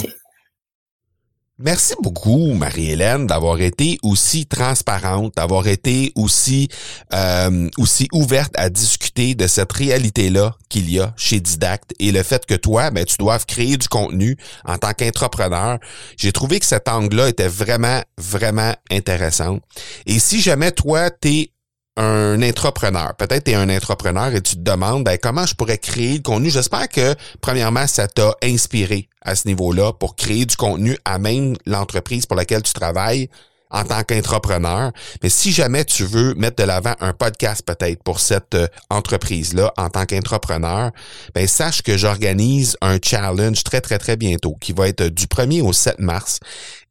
Merci 1.62 1.94
beaucoup, 2.02 2.54
Marie-Hélène, 2.54 3.28
d'avoir 3.28 3.60
été 3.60 3.98
aussi 4.02 4.46
transparente, 4.46 5.36
d'avoir 5.36 5.68
été 5.68 6.14
aussi 6.16 6.70
euh, 7.14 7.68
aussi 7.78 8.08
ouverte 8.14 8.54
à 8.56 8.70
discuter 8.70 9.36
de 9.36 9.46
cette 9.46 9.74
réalité-là 9.74 10.56
qu'il 10.70 10.90
y 10.90 11.02
a 11.02 11.14
chez 11.18 11.42
Didacte 11.42 11.94
et 12.00 12.14
le 12.14 12.24
fait 12.24 12.46
que 12.46 12.54
toi, 12.54 12.92
ben, 12.92 13.04
tu 13.04 13.18
doives 13.18 13.46
créer 13.46 13.76
du 13.76 13.90
contenu 13.90 14.38
en 14.64 14.78
tant 14.78 14.94
qu'entrepreneur. 14.94 15.80
J'ai 16.16 16.32
trouvé 16.32 16.62
que 16.62 16.66
cet 16.66 16.88
angle-là 16.88 17.28
était 17.28 17.50
vraiment, 17.50 18.04
vraiment 18.18 18.74
intéressant. 18.90 19.60
Et 20.06 20.20
si 20.20 20.40
jamais 20.40 20.72
toi, 20.72 21.10
t'es 21.10 21.52
un 22.00 22.42
entrepreneur. 22.42 23.14
Peut-être 23.16 23.44
tu 23.44 23.52
es 23.52 23.56
un 23.56 23.70
entrepreneur 23.70 24.34
et 24.34 24.42
tu 24.42 24.56
te 24.56 24.62
demandes 24.62 25.04
ben, 25.04 25.18
comment 25.22 25.46
je 25.46 25.54
pourrais 25.54 25.78
créer 25.78 26.16
le 26.16 26.22
contenu? 26.22 26.50
J'espère 26.50 26.88
que, 26.88 27.14
premièrement, 27.42 27.88
ça 27.88 28.08
t'a 28.08 28.34
inspiré 28.42 29.10
à 29.22 29.36
ce 29.36 29.48
niveau-là 29.48 29.92
pour 29.94 30.16
créer 30.16 30.46
du 30.46 30.56
contenu 30.56 30.98
à 31.04 31.20
même 31.20 31.56
l'entreprise 31.66 32.26
pour 32.26 32.38
laquelle 32.38 32.64
tu 32.64 32.72
travailles 32.72 33.30
en 33.72 33.84
tant 33.84 34.04
qu'entrepreneur. 34.04 34.92
Mais 35.24 35.30
si 35.30 35.52
jamais 35.52 35.86
tu 35.86 36.06
veux 36.06 36.34
mettre 36.36 36.58
de 36.58 36.68
l'avant 36.68 36.96
un 37.00 37.14
podcast 37.14 37.64
peut-être 37.66 38.04
pour 38.04 38.20
cette 38.20 38.56
euh, 38.56 38.68
entreprise-là 38.90 39.74
en 39.78 39.90
tant 39.90 40.06
qu'entrepreneur, 40.06 40.92
ben 41.34 41.48
sache 41.48 41.82
que 41.82 41.98
j'organise 41.98 42.78
un 42.82 42.98
challenge 43.04 43.64
très, 43.64 43.82
très, 43.82 43.98
très 43.98 44.18
bientôt 44.18 44.56
qui 44.60 44.74
va 44.74 44.88
être 44.88 45.04
du 45.04 45.26
1er 45.26 45.62
au 45.62 45.74
7 45.74 46.00
mars 46.00 46.40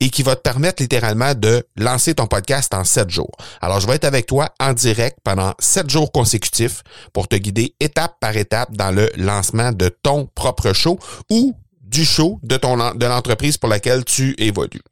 et 0.01 0.11
qui 0.11 0.23
va 0.23 0.37
te 0.37 0.43
permettre 0.43 0.83
littéralement 0.83 1.35
de 1.35 1.67
lancer 1.77 2.15
ton 2.15 2.27
podcast 2.27 2.73
en 2.75 2.85
7 2.85 3.11
jours. 3.11 3.37
Alors, 3.61 3.81
je 3.81 3.87
vais 3.87 3.95
être 3.95 4.05
avec 4.05 4.27
toi 4.27 4.49
en 4.61 4.73
direct 4.73 5.19
pendant 5.25 5.55
7 5.59 5.91
jours 5.91 6.13
consécutifs 6.13 6.83
pour 7.13 7.29
te 7.29 7.37
guider 7.37 7.75
étape 7.81 8.17
par 8.21 8.37
étape 8.37 8.75
dans 8.77 8.91
le 8.91 9.11
lancement 9.17 9.73
de 9.73 9.89
ton 9.89 10.27
propre 10.35 10.73
show 10.73 10.99
ou 11.31 11.55
du 11.89 12.05
show 12.05 12.39
de 12.43 13.07
l'entreprise 13.07 13.57
pour 13.57 13.69
laquelle 13.69 14.05
tu 14.05 14.35
évolues. 14.39 14.83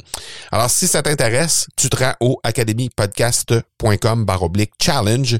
Alors, 0.51 0.71
si 0.71 0.87
ça 0.87 1.03
t'intéresse, 1.03 1.67
tu 1.77 1.89
te 1.89 1.97
rends 1.97 2.15
au 2.21 2.41
academypodcast.com 2.43 4.25
baroblique 4.25 4.73
challenge 4.81 5.39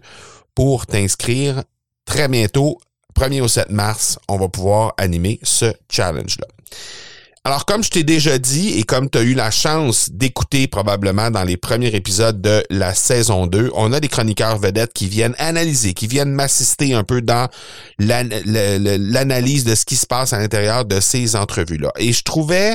pour 0.55 0.87
t'inscrire 0.87 1.63
très 2.05 2.29
bientôt. 2.29 2.79
1er 3.19 3.41
au 3.41 3.49
7 3.49 3.71
mars, 3.71 4.19
on 4.29 4.37
va 4.37 4.49
pouvoir 4.49 4.93
animer 4.99 5.41
ce 5.43 5.73
challenge-là. 5.91 6.47
Alors, 7.47 7.65
comme 7.65 7.85
je 7.85 7.91
t'ai 7.91 8.03
déjà 8.03 8.39
dit 8.39 8.77
et 8.77 8.83
comme 8.83 9.09
tu 9.09 9.19
as 9.19 9.23
eu 9.23 9.35
la 9.35 9.53
chance 9.53 10.11
d'écouter 10.11 10.67
probablement 10.67 11.31
dans 11.31 11.45
les 11.45 11.57
premiers 11.57 11.95
épisodes 11.95 12.43
de 12.43 12.65
la 12.71 12.93
saison 12.93 13.47
2, 13.47 13.71
on 13.77 13.93
a 13.93 14.01
des 14.01 14.09
chroniqueurs 14.09 14.59
vedettes 14.59 14.93
qui 14.93 15.07
viennent 15.07 15.37
analyser, 15.39 15.95
qui 15.95 16.09
viennent 16.09 16.33
m'assister 16.33 16.93
un 16.93 17.05
peu 17.05 17.23
dans 17.23 17.49
l'analyse 18.01 19.63
de 19.63 19.77
ce 19.77 19.85
qui 19.85 19.95
se 19.95 20.09
passe 20.09 20.33
à 20.33 20.41
l'intérieur 20.41 20.87
de 20.87 20.99
ces 20.99 21.37
entrevues-là. 21.37 21.93
Et 22.01 22.13
je 22.13 22.25
trouvais 22.25 22.75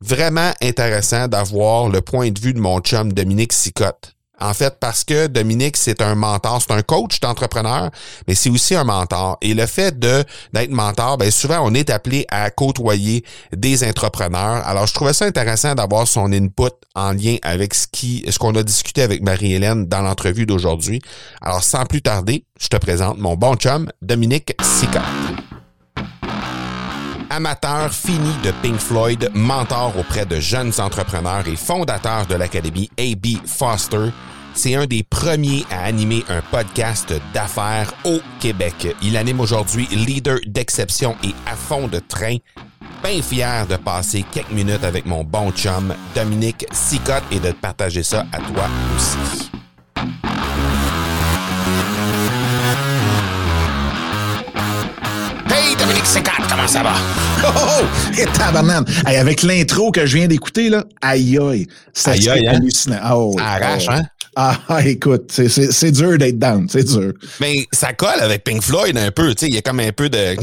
vraiment 0.00 0.52
intéressant 0.62 1.26
d'avoir 1.26 1.88
le 1.88 2.00
point 2.00 2.30
de 2.30 2.38
vue 2.38 2.54
de 2.54 2.60
mon 2.60 2.78
chum 2.78 3.12
Dominique 3.12 3.52
Sicotte. 3.52 4.15
En 4.40 4.52
fait, 4.52 4.76
parce 4.78 5.02
que 5.04 5.26
Dominique, 5.28 5.76
c'est 5.76 6.02
un 6.02 6.14
mentor, 6.14 6.60
c'est 6.60 6.72
un 6.72 6.82
coach 6.82 7.20
d'entrepreneur, 7.20 7.90
mais 8.28 8.34
c'est 8.34 8.50
aussi 8.50 8.74
un 8.74 8.84
mentor. 8.84 9.38
Et 9.40 9.54
le 9.54 9.66
fait 9.66 9.98
de 9.98 10.24
d'être 10.52 10.70
mentor, 10.70 11.16
ben 11.18 11.30
souvent 11.30 11.60
on 11.62 11.72
est 11.74 11.90
appelé 11.90 12.26
à 12.30 12.50
côtoyer 12.50 13.24
des 13.52 13.82
entrepreneurs. 13.84 14.66
Alors, 14.66 14.86
je 14.86 14.94
trouvais 14.94 15.14
ça 15.14 15.24
intéressant 15.24 15.74
d'avoir 15.74 16.06
son 16.06 16.32
input 16.32 16.74
en 16.94 17.12
lien 17.12 17.36
avec 17.42 17.74
ce 17.74 17.86
qui, 17.90 18.24
ce 18.28 18.38
qu'on 18.38 18.54
a 18.56 18.62
discuté 18.62 19.02
avec 19.02 19.22
Marie-Hélène 19.22 19.86
dans 19.86 20.02
l'entrevue 20.02 20.46
d'aujourd'hui. 20.46 21.00
Alors, 21.40 21.64
sans 21.64 21.86
plus 21.86 22.02
tarder, 22.02 22.44
je 22.60 22.68
te 22.68 22.76
présente 22.76 23.18
mon 23.18 23.36
bon 23.36 23.54
chum, 23.56 23.90
Dominique 24.02 24.54
Sicotte. 24.62 25.55
Amateur 27.36 27.92
fini 27.92 28.32
de 28.42 28.50
Pink 28.62 28.78
Floyd, 28.78 29.30
mentor 29.34 29.92
auprès 29.98 30.24
de 30.24 30.40
jeunes 30.40 30.72
entrepreneurs 30.78 31.46
et 31.46 31.56
fondateur 31.56 32.24
de 32.26 32.34
l'académie 32.34 32.88
AB 32.98 33.46
Foster, 33.46 34.08
c'est 34.54 34.74
un 34.74 34.86
des 34.86 35.02
premiers 35.02 35.66
à 35.70 35.84
animer 35.84 36.24
un 36.30 36.40
podcast 36.40 37.12
d'affaires 37.34 37.92
au 38.06 38.20
Québec. 38.40 38.96
Il 39.02 39.18
anime 39.18 39.40
aujourd'hui 39.40 39.86
Leader 39.90 40.38
d'exception 40.46 41.14
et 41.22 41.34
à 41.44 41.56
fond 41.56 41.88
de 41.88 41.98
train. 41.98 42.36
Bien 43.04 43.20
fier 43.20 43.66
de 43.66 43.76
passer 43.76 44.24
quelques 44.32 44.52
minutes 44.52 44.84
avec 44.84 45.04
mon 45.04 45.22
bon 45.22 45.52
chum 45.52 45.94
Dominique 46.14 46.64
Sicotte 46.72 47.24
et 47.30 47.38
de 47.38 47.52
partager 47.52 48.02
ça 48.02 48.24
à 48.32 48.38
toi 48.38 48.64
aussi. 48.96 49.50
Hey, 56.14 56.22
Dominique 56.22 56.36
Sécate, 56.36 56.48
comment 56.48 56.68
ça 56.68 56.82
va? 56.82 56.92
Oh, 57.44 57.50
oh, 57.54 57.82
oh! 57.82 58.20
Et 58.20 58.26
tabarnane! 58.26 58.84
Hey, 59.06 59.16
avec 59.16 59.42
l'intro 59.42 59.90
que 59.90 60.06
je 60.06 60.16
viens 60.16 60.26
d'écouter, 60.28 60.68
là, 60.70 60.84
aïe 61.02 61.38
aïe, 61.38 61.66
Aïe, 62.06 62.28
aïe, 62.28 62.48
hein? 62.48 62.52
hallucinant. 62.56 62.98
Ah, 63.02 63.16
oh, 63.18 63.36
arrache, 63.38 63.88
hein? 63.88 64.02
Ah, 64.36 64.56
ah, 64.68 64.82
écoute, 64.84 65.30
c'est- 65.32 65.48
c'est 65.48 65.72
c'est 65.72 65.90
dur 65.90 66.18
d'être 66.18 66.38
down, 66.38 66.66
c'est 66.68 66.84
dur. 66.84 67.12
Mais 67.40 67.66
ça 67.72 67.92
colle 67.94 68.20
avec 68.20 68.44
Pink 68.44 68.62
Floyd 68.62 68.96
un 68.98 69.10
peu, 69.10 69.34
tu 69.34 69.46
sais, 69.46 69.48
il 69.48 69.54
y 69.54 69.58
a 69.58 69.62
comme 69.62 69.80
un 69.80 69.92
peu 69.92 70.08
de... 70.10 70.36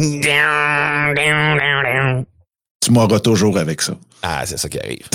Tu 2.84 2.92
m'auras 2.92 3.22
toujours 3.22 3.58
avec 3.58 3.82
ça. 3.82 3.96
Ah, 4.24 4.44
c'est 4.46 4.58
ça 4.58 4.68
qui 4.68 4.78
arrive. 4.78 5.08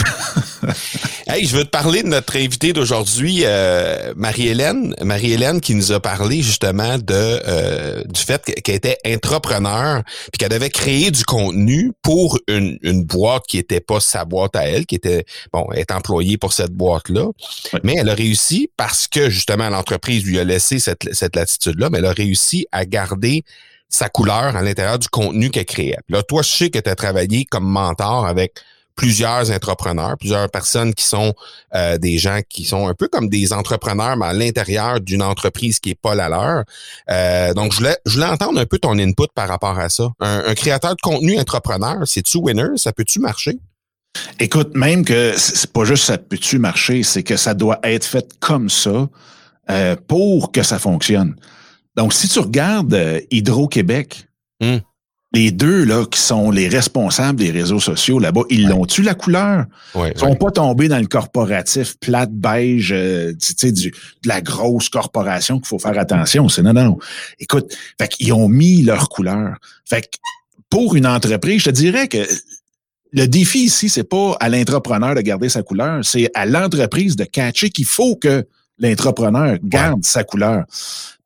hey, 1.26 1.46
je 1.46 1.54
veux 1.54 1.64
te 1.64 1.68
parler 1.68 2.02
de 2.02 2.08
notre 2.08 2.34
invitée 2.38 2.72
d'aujourd'hui, 2.72 3.42
euh, 3.44 4.14
Marie-Hélène. 4.16 4.94
Marie-Hélène 5.02 5.60
qui 5.60 5.74
nous 5.74 5.92
a 5.92 6.00
parlé 6.00 6.40
justement 6.40 6.96
de 6.96 7.04
euh, 7.12 8.04
du 8.04 8.22
fait 8.22 8.42
qu'elle 8.42 8.76
était 8.76 8.96
entrepreneur 9.06 10.02
puis 10.32 10.38
qu'elle 10.38 10.48
devait 10.48 10.70
créer 10.70 11.10
du 11.10 11.24
contenu 11.24 11.92
pour 12.00 12.38
une, 12.48 12.78
une 12.80 13.04
boîte 13.04 13.44
qui 13.46 13.58
était 13.58 13.80
pas 13.80 14.00
sa 14.00 14.24
boîte 14.24 14.56
à 14.56 14.66
elle, 14.66 14.86
qui 14.86 14.94
était 14.94 15.26
bon, 15.52 15.66
elle 15.74 15.80
est 15.80 15.92
employée 15.92 16.38
pour 16.38 16.54
cette 16.54 16.72
boîte-là. 16.72 17.26
Mais 17.82 17.96
elle 17.98 18.08
a 18.08 18.14
réussi 18.14 18.70
parce 18.78 19.08
que 19.08 19.28
justement 19.28 19.68
l'entreprise 19.68 20.24
lui 20.24 20.38
a 20.38 20.44
laissé 20.44 20.78
cette, 20.78 21.06
cette 21.12 21.36
latitude-là, 21.36 21.90
mais 21.90 21.98
elle 21.98 22.06
a 22.06 22.12
réussi 22.12 22.66
à 22.72 22.86
garder 22.86 23.44
sa 23.88 24.08
couleur 24.08 24.56
à 24.56 24.62
l'intérieur 24.62 24.98
du 24.98 25.08
contenu 25.08 25.50
qu'elle 25.50 25.64
créait. 25.64 25.96
Là, 26.08 26.22
toi, 26.22 26.42
je 26.42 26.50
sais 26.50 26.70
que 26.70 26.78
tu 26.78 26.90
as 26.90 26.94
travaillé 26.94 27.44
comme 27.44 27.64
mentor 27.64 28.26
avec 28.26 28.60
plusieurs 28.98 29.52
entrepreneurs, 29.52 30.18
plusieurs 30.18 30.50
personnes 30.50 30.92
qui 30.92 31.04
sont 31.04 31.32
euh, 31.74 31.98
des 31.98 32.18
gens 32.18 32.40
qui 32.48 32.64
sont 32.64 32.88
un 32.88 32.94
peu 32.94 33.06
comme 33.06 33.28
des 33.28 33.52
entrepreneurs, 33.52 34.16
mais 34.16 34.26
à 34.26 34.32
l'intérieur 34.32 35.00
d'une 35.00 35.22
entreprise 35.22 35.78
qui 35.78 35.90
est 35.90 36.00
pas 36.00 36.16
la 36.16 36.28
leur. 36.28 36.64
Euh, 37.08 37.54
donc, 37.54 37.72
je 37.72 37.78
voulais, 37.78 37.96
je 38.04 38.14
voulais 38.14 38.26
entendre 38.26 38.58
un 38.60 38.66
peu 38.66 38.78
ton 38.78 38.98
input 38.98 39.28
par 39.34 39.46
rapport 39.46 39.78
à 39.78 39.88
ça. 39.88 40.08
Un, 40.18 40.52
créateur 40.54 40.96
de 40.96 41.00
contenu 41.00 41.38
entrepreneur, 41.38 41.98
c'est-tu 42.06 42.38
winner? 42.38 42.76
Ça 42.76 42.92
peut-tu 42.92 43.20
marcher? 43.20 43.58
Écoute, 44.40 44.74
même 44.74 45.04
que 45.04 45.32
c'est 45.36 45.72
pas 45.72 45.84
juste 45.84 46.04
ça 46.04 46.18
peut-tu 46.18 46.58
marcher, 46.58 47.04
c'est 47.04 47.22
que 47.22 47.36
ça 47.36 47.54
doit 47.54 47.78
être 47.84 48.04
fait 48.04 48.26
comme 48.40 48.68
ça 48.68 49.08
euh, 49.70 49.94
pour 50.08 50.50
que 50.50 50.64
ça 50.64 50.80
fonctionne. 50.80 51.36
Donc, 51.96 52.12
si 52.12 52.28
tu 52.28 52.38
regardes 52.38 53.22
Hydro-Québec, 53.30 54.28
hmm 54.60 54.78
les 55.32 55.50
deux 55.50 55.84
là 55.84 56.06
qui 56.06 56.18
sont 56.18 56.50
les 56.50 56.68
responsables 56.68 57.38
des 57.38 57.50
réseaux 57.50 57.80
sociaux 57.80 58.18
là-bas, 58.18 58.42
ils 58.48 58.66
l'ont-tu 58.66 59.02
la 59.02 59.14
couleur? 59.14 59.66
Ouais, 59.94 60.12
Ils 60.14 60.18
sont 60.18 60.34
pas 60.34 60.50
tombés 60.50 60.88
dans 60.88 60.98
le 60.98 61.06
corporatif 61.06 61.98
plate 61.98 62.32
beige, 62.32 62.92
euh, 62.92 63.34
tu 63.38 63.54
sais, 63.56 63.72
de 63.72 63.90
la 64.24 64.40
grosse 64.40 64.88
corporation 64.88 65.58
qu'il 65.58 65.66
faut 65.66 65.78
faire 65.78 65.98
attention. 65.98 66.48
C'est 66.48 66.62
non, 66.62 66.72
non. 66.72 66.98
Écoute, 67.38 67.74
fait 68.00 68.08
qu'ils 68.08 68.32
ont 68.32 68.48
mis 68.48 68.82
leur 68.82 69.10
couleur. 69.10 69.56
Fait 69.84 70.02
que 70.02 70.16
pour 70.70 70.96
une 70.96 71.06
entreprise, 71.06 71.60
je 71.60 71.70
te 71.70 71.74
dirais 71.74 72.08
que 72.08 72.26
le 73.12 73.26
défi 73.26 73.60
ici, 73.60 73.90
c'est 73.90 74.08
pas 74.08 74.34
à 74.40 74.48
l'entrepreneur 74.48 75.14
de 75.14 75.20
garder 75.20 75.48
sa 75.50 75.62
couleur, 75.62 76.04
c'est 76.04 76.30
à 76.34 76.46
l'entreprise 76.46 77.16
de 77.16 77.24
catcher 77.24 77.70
qu'il 77.70 77.86
faut 77.86 78.16
que 78.16 78.46
l'entrepreneur 78.78 79.58
garde 79.62 80.04
sa 80.04 80.24
couleur. 80.24 80.64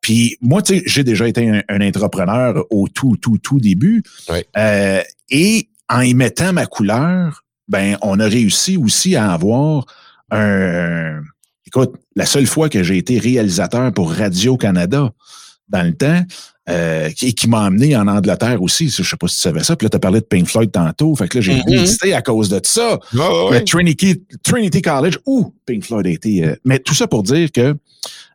Puis 0.03 0.37
moi, 0.43 0.61
tu 0.61 0.77
sais, 0.77 0.83
j'ai 0.85 1.05
déjà 1.05 1.27
été 1.27 1.63
un, 1.69 1.81
entrepreneur 1.81 2.63
au 2.71 2.89
tout, 2.89 3.17
tout, 3.17 3.39
tout 3.39 3.59
début. 3.59 4.03
Euh, 4.59 5.01
et 5.31 5.69
en 5.89 6.01
y 6.01 6.13
mettant 6.13 6.53
ma 6.53 6.67
couleur, 6.67 7.45
ben, 7.69 7.97
on 8.03 8.21
a 8.21 8.27
réussi 8.27 8.77
aussi 8.77 9.17
à 9.17 9.33
avoir 9.33 9.87
un. 10.31 11.23
Écoute, 11.67 11.95
la 12.17 12.27
seule 12.27 12.47
fois 12.47 12.69
que 12.69 12.83
j'ai 12.83 12.99
été 12.99 13.19
réalisateur 13.19 13.95
pour 13.95 14.13
Radio-Canada 14.13 15.13
dans 15.69 15.83
le 15.83 15.95
temps, 15.95 16.23
euh, 16.69 17.11
qui, 17.11 17.35
qui 17.35 17.49
m'a 17.49 17.65
amené 17.65 17.97
en 17.97 18.07
Angleterre 18.07 18.63
aussi. 18.63 18.89
Je 18.89 19.03
sais 19.03 19.17
pas 19.17 19.27
si 19.27 19.37
tu 19.37 19.43
savais 19.43 19.65
ça. 19.65 19.75
Puis 19.75 19.85
là, 19.85 19.91
tu 19.91 19.97
as 19.97 20.01
parlé 20.01 20.21
de 20.21 20.25
Pink 20.25 20.47
Floyd 20.47 20.71
tantôt. 20.71 21.13
Fait 21.17 21.27
que 21.27 21.39
là, 21.39 21.43
j'ai 21.43 21.57
mm 21.57 22.15
à 22.15 22.23
cause 22.23 22.49
de 22.49 22.61
ça. 22.63 23.01
Trinity, 23.67 24.23
Trinity 24.45 24.81
College 24.81 25.19
où 25.27 25.53
Pink 25.67 25.85
Floyd 25.85 26.07
a 26.07 26.11
été. 26.11 26.45
Euh, 26.45 26.55
mais 26.65 26.79
tout 26.79 26.95
ça 26.95 27.09
pour 27.09 27.25
dire 27.25 27.51
que 27.51 27.75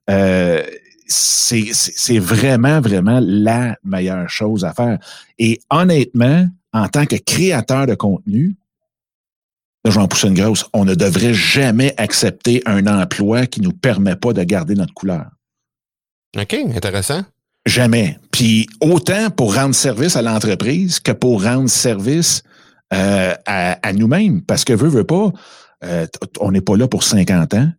euh, 0.09 0.61
c'est 1.08 2.20
vraiment, 2.20 2.82
vraiment 2.82 3.20
la 3.22 3.78
meilleure 3.84 4.30
chose 4.30 4.66
à 4.66 4.74
faire. 4.74 4.99
Et 5.39 5.60
honnêtement, 5.70 6.47
en 6.74 6.88
tant 6.88 7.05
que 7.05 7.16
créateur 7.16 7.88
de 7.88 7.95
contenu, 7.95 8.55
là, 9.84 9.91
je 9.91 9.95
vais 9.95 10.01
en 10.01 10.08
pousser 10.08 10.28
une 10.28 10.34
grosse, 10.34 10.66
on 10.74 10.86
ne 10.86 10.95
devrait 10.95 11.34
jamais 11.34 11.93
accepter 11.97 12.62
un 12.66 12.88
emploi 12.88 13.45
qui 13.47 13.62
ne 13.62 13.66
nous 13.66 13.74
permet 13.74 14.16
pas 14.16 14.34
de 14.34 14.43
garder 14.43 14.76
notre 14.76 14.93
couleur. 14.93 15.26
OK, 16.38 16.53
intéressant. 16.53 17.24
Jamais. 17.66 18.20
Puis 18.32 18.68
autant 18.82 19.30
pour 19.30 19.55
rendre 19.55 19.76
service 19.76 20.16
à 20.16 20.22
l'entreprise 20.22 20.99
que 20.99 21.12
pour 21.12 21.43
rendre 21.43 21.70
service 21.70 22.43
euh, 22.93 23.34
à, 23.45 23.91
nous-mêmes. 23.93 24.41
Parce 24.41 24.64
que 24.64 24.72
veut, 24.72 24.88
veut 24.88 25.03
pas, 25.03 25.32
euh, 25.84 26.08
on 26.39 26.51
n'est 26.51 26.62
pas 26.62 26.78
là 26.78 26.88
pour 26.88 27.03
50 27.03 27.53
ans. 27.55 27.70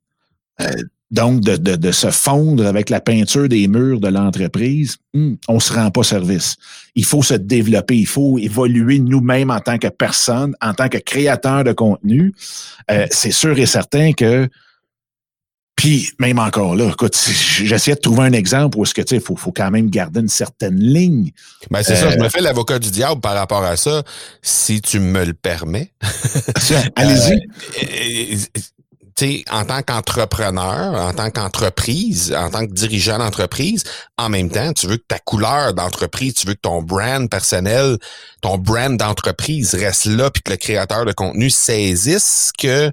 Euh, 0.60 0.66
donc, 1.10 1.40
de, 1.40 1.56
de, 1.56 1.76
de, 1.76 1.90
se 1.90 2.10
fondre 2.10 2.66
avec 2.66 2.90
la 2.90 3.00
peinture 3.00 3.48
des 3.48 3.66
murs 3.66 4.00
de 4.00 4.08
l'entreprise, 4.08 4.98
hmm, 5.14 5.34
on 5.48 5.54
ne 5.54 5.60
se 5.60 5.72
rend 5.72 5.90
pas 5.90 6.02
service. 6.02 6.56
Il 6.94 7.04
faut 7.04 7.22
se 7.22 7.34
développer, 7.34 7.96
il 7.96 8.06
faut 8.06 8.38
évoluer 8.38 8.98
nous-mêmes 8.98 9.50
en 9.50 9.60
tant 9.60 9.78
que 9.78 9.88
personne, 9.88 10.54
en 10.60 10.74
tant 10.74 10.88
que 10.88 10.98
créateur 10.98 11.64
de 11.64 11.72
contenu. 11.72 12.34
Euh, 12.90 13.06
c'est 13.10 13.30
sûr 13.30 13.58
et 13.58 13.66
certain 13.66 14.12
que 14.12 14.48
puis, 15.78 16.10
même 16.18 16.40
encore 16.40 16.74
là, 16.74 16.88
écoute, 16.88 17.16
j'essaie 17.62 17.94
de 17.94 18.00
trouver 18.00 18.24
un 18.24 18.32
exemple 18.32 18.76
où 18.76 18.82
est-ce 18.82 18.92
que, 18.92 19.00
tu 19.00 19.14
sais, 19.14 19.20
faut, 19.20 19.36
faut 19.36 19.52
quand 19.52 19.70
même 19.70 19.88
garder 19.90 20.18
une 20.18 20.28
certaine 20.28 20.80
ligne. 20.80 21.30
Ben, 21.70 21.84
c'est 21.84 21.94
ça, 21.94 22.10
je 22.10 22.16
me 22.16 22.24
euh, 22.24 22.28
fais 22.28 22.40
l'avocat 22.40 22.80
du 22.80 22.90
diable 22.90 23.20
par 23.20 23.34
rapport 23.34 23.62
à 23.62 23.76
ça, 23.76 24.02
si 24.42 24.80
tu 24.80 24.98
me 24.98 25.24
le 25.24 25.34
permets. 25.34 25.92
Allez-y. 26.96 27.46
Euh, 27.84 28.60
en 29.50 29.64
tant 29.64 29.82
qu'entrepreneur, 29.82 30.94
en 30.94 31.12
tant 31.12 31.30
qu'entreprise, 31.30 32.34
en 32.36 32.50
tant 32.50 32.66
que 32.66 32.72
dirigeant 32.72 33.18
d'entreprise, 33.18 33.84
en 34.16 34.28
même 34.28 34.50
temps, 34.50 34.72
tu 34.72 34.86
veux 34.86 34.96
que 34.96 35.06
ta 35.08 35.18
couleur 35.18 35.74
d'entreprise, 35.74 36.34
tu 36.34 36.46
veux 36.46 36.54
que 36.54 36.60
ton 36.60 36.82
brand 36.82 37.28
personnel, 37.28 37.98
ton 38.40 38.58
brand 38.58 38.96
d'entreprise 38.96 39.74
reste 39.74 40.06
là, 40.06 40.30
puis 40.30 40.42
que 40.42 40.50
le 40.52 40.56
créateur 40.56 41.04
de 41.04 41.12
contenu 41.12 41.50
saisisse 41.50 42.52
que 42.56 42.92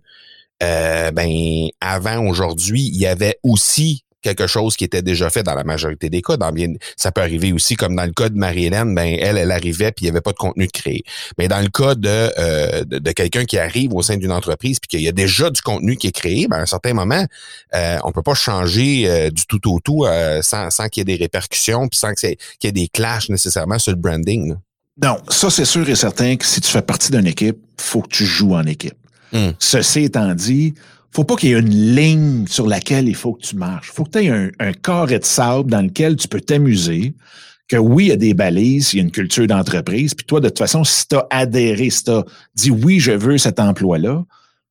euh, 0.63 1.11
ben 1.11 1.67
avant 1.82 2.26
aujourd'hui, 2.26 2.82
il 2.82 2.97
y 2.97 3.07
avait 3.07 3.38
aussi 3.43 4.05
quelque 4.26 4.47
chose 4.47 4.76
qui 4.76 4.84
était 4.84 5.03
déjà 5.03 5.30
fait 5.30 5.43
dans 5.43 5.53
la 5.53 5.63
majorité 5.63 6.09
des 6.09 6.23
cas. 6.23 6.36
Dans 6.36 6.51
bien, 6.51 6.73
ça 6.97 7.11
peut 7.11 7.21
arriver 7.21 7.53
aussi, 7.53 7.76
comme 7.76 7.95
dans 7.95 8.05
le 8.05 8.11
cas 8.11 8.30
de 8.30 8.38
Marie-Hélène, 8.38 8.95
ben 8.95 9.15
elle, 9.21 9.38
elle 9.38 9.51
arrivait 9.51 9.91
puis 9.91 10.05
il 10.05 10.05
n'y 10.05 10.09
avait 10.09 10.21
pas 10.21 10.32
de 10.32 10.38
contenu 10.38 10.65
de 10.65 10.71
créé. 10.71 11.03
Mais 11.38 11.47
dans 11.47 11.61
le 11.61 11.69
cas 11.69 11.93
de, 11.93 12.09
euh, 12.09 12.84
de, 12.86 13.11
quelqu'un 13.11 13.45
qui 13.45 13.59
arrive 13.59 13.93
au 13.93 14.01
sein 14.01 14.17
d'une 14.17 14.32
entreprise 14.32 14.80
puis 14.80 14.88
qu'il 14.88 15.01
y 15.01 15.07
a 15.07 15.11
déjà 15.11 15.51
du 15.51 15.61
contenu 15.61 15.95
qui 15.95 16.07
est 16.07 16.11
créé, 16.11 16.47
ben 16.47 16.57
à 16.57 16.61
un 16.61 16.65
certain 16.65 16.93
moment, 16.93 17.23
euh, 17.76 17.97
on 18.03 18.11
peut 18.11 18.23
pas 18.23 18.34
changer 18.34 19.07
euh, 19.07 19.30
du 19.30 19.45
tout 19.45 19.61
au 19.71 19.80
tout 19.80 20.05
euh, 20.05 20.41
sans, 20.41 20.71
sans 20.71 20.89
qu'il 20.89 21.01
y 21.01 21.03
ait 21.03 21.17
des 21.17 21.23
répercussions 21.23 21.88
puis 21.88 21.99
sans 21.99 22.13
qu'il 22.13 22.36
y 22.63 22.67
ait 22.67 22.71
des 22.71 22.88
clashs 22.88 23.30
nécessairement 23.30 23.78
sur 23.78 23.91
le 23.91 23.99
branding. 23.99 24.55
Non, 25.03 25.17
ça 25.30 25.51
c'est 25.51 25.65
sûr 25.65 25.88
et 25.88 25.95
certain 25.95 26.36
que 26.36 26.45
si 26.45 26.61
tu 26.61 26.71
fais 26.71 26.82
partie 26.82 27.11
d'une 27.11 27.28
équipe, 27.28 27.57
faut 27.78 28.01
que 28.01 28.09
tu 28.09 28.26
joues 28.26 28.55
en 28.55 28.65
équipe. 28.65 28.95
Hmm. 29.32 29.51
Ceci 29.59 30.03
étant 30.03 30.34
dit, 30.34 30.73
faut 31.16 31.24
pas 31.24 31.38
qu'il 31.38 31.51
y 31.51 31.53
ait 31.53 31.59
une 31.59 31.95
ligne 31.95 32.45
sur 32.45 32.68
laquelle 32.68 33.07
il 33.07 33.16
faut 33.16 33.34
que 33.34 33.41
tu 33.41 33.55
marches. 33.55 33.89
faut 33.89 34.03
que 34.03 34.11
tu 34.11 34.26
aies 34.26 34.30
un, 34.30 34.49
un, 34.59 34.74
carré 34.74 35.18
de 35.18 35.24
sable 35.24 35.72
dans 35.72 35.82
lequel 35.82 36.18
tu 36.18 36.28
peux 36.28 36.41
t'amuser. 36.41 37.16
Que 37.70 37.78
oui, 37.78 38.05
il 38.05 38.07
y 38.09 38.11
a 38.11 38.18
des 38.18 38.34
balises, 38.34 38.93
il 38.93 38.97
y 38.97 38.99
a 38.99 39.03
une 39.03 39.11
culture 39.11 39.47
d'entreprise. 39.47 40.13
Puis 40.13 40.26
toi, 40.26 40.41
de 40.41 40.49
toute 40.49 40.57
façon, 40.57 40.84
si 40.84 41.07
tu 41.07 41.16
as 41.16 41.26
adhéré, 41.30 41.89
si 41.89 42.03
tu 42.03 42.11
as 42.11 42.26
dit 42.53 42.70
oui, 42.70 42.99
je 42.99 43.13
veux 43.13 43.38
cet 43.38 43.61
emploi-là, 43.61 44.26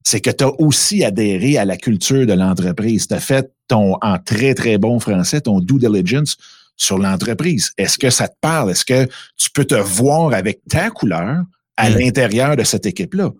c'est 0.04 0.20
que 0.20 0.30
tu 0.30 0.44
as 0.44 0.60
aussi 0.60 1.02
adhéré 1.02 1.56
à 1.56 1.64
la 1.64 1.78
culture 1.78 2.26
de 2.26 2.34
l'entreprise. 2.34 3.08
Tu 3.08 3.14
as 3.14 3.20
fait 3.20 3.50
ton, 3.66 3.96
en 4.02 4.18
très, 4.18 4.52
très 4.52 4.76
bon 4.76 5.00
français, 5.00 5.40
ton 5.40 5.60
due 5.60 5.78
diligence 5.78 6.36
sur 6.76 6.98
l'entreprise. 6.98 7.72
Est-ce 7.78 7.98
que 7.98 8.10
ça 8.10 8.28
te 8.28 8.36
parle? 8.42 8.70
Est-ce 8.70 8.84
que 8.84 9.08
tu 9.38 9.48
peux 9.50 9.64
te 9.64 9.74
voir 9.74 10.34
avec 10.34 10.60
ta 10.68 10.90
couleur 10.90 11.42
à 11.78 11.88
mm. 11.88 11.94
l'intérieur 11.94 12.56
de 12.56 12.64
cette 12.64 12.84
équipe-là? 12.84 13.30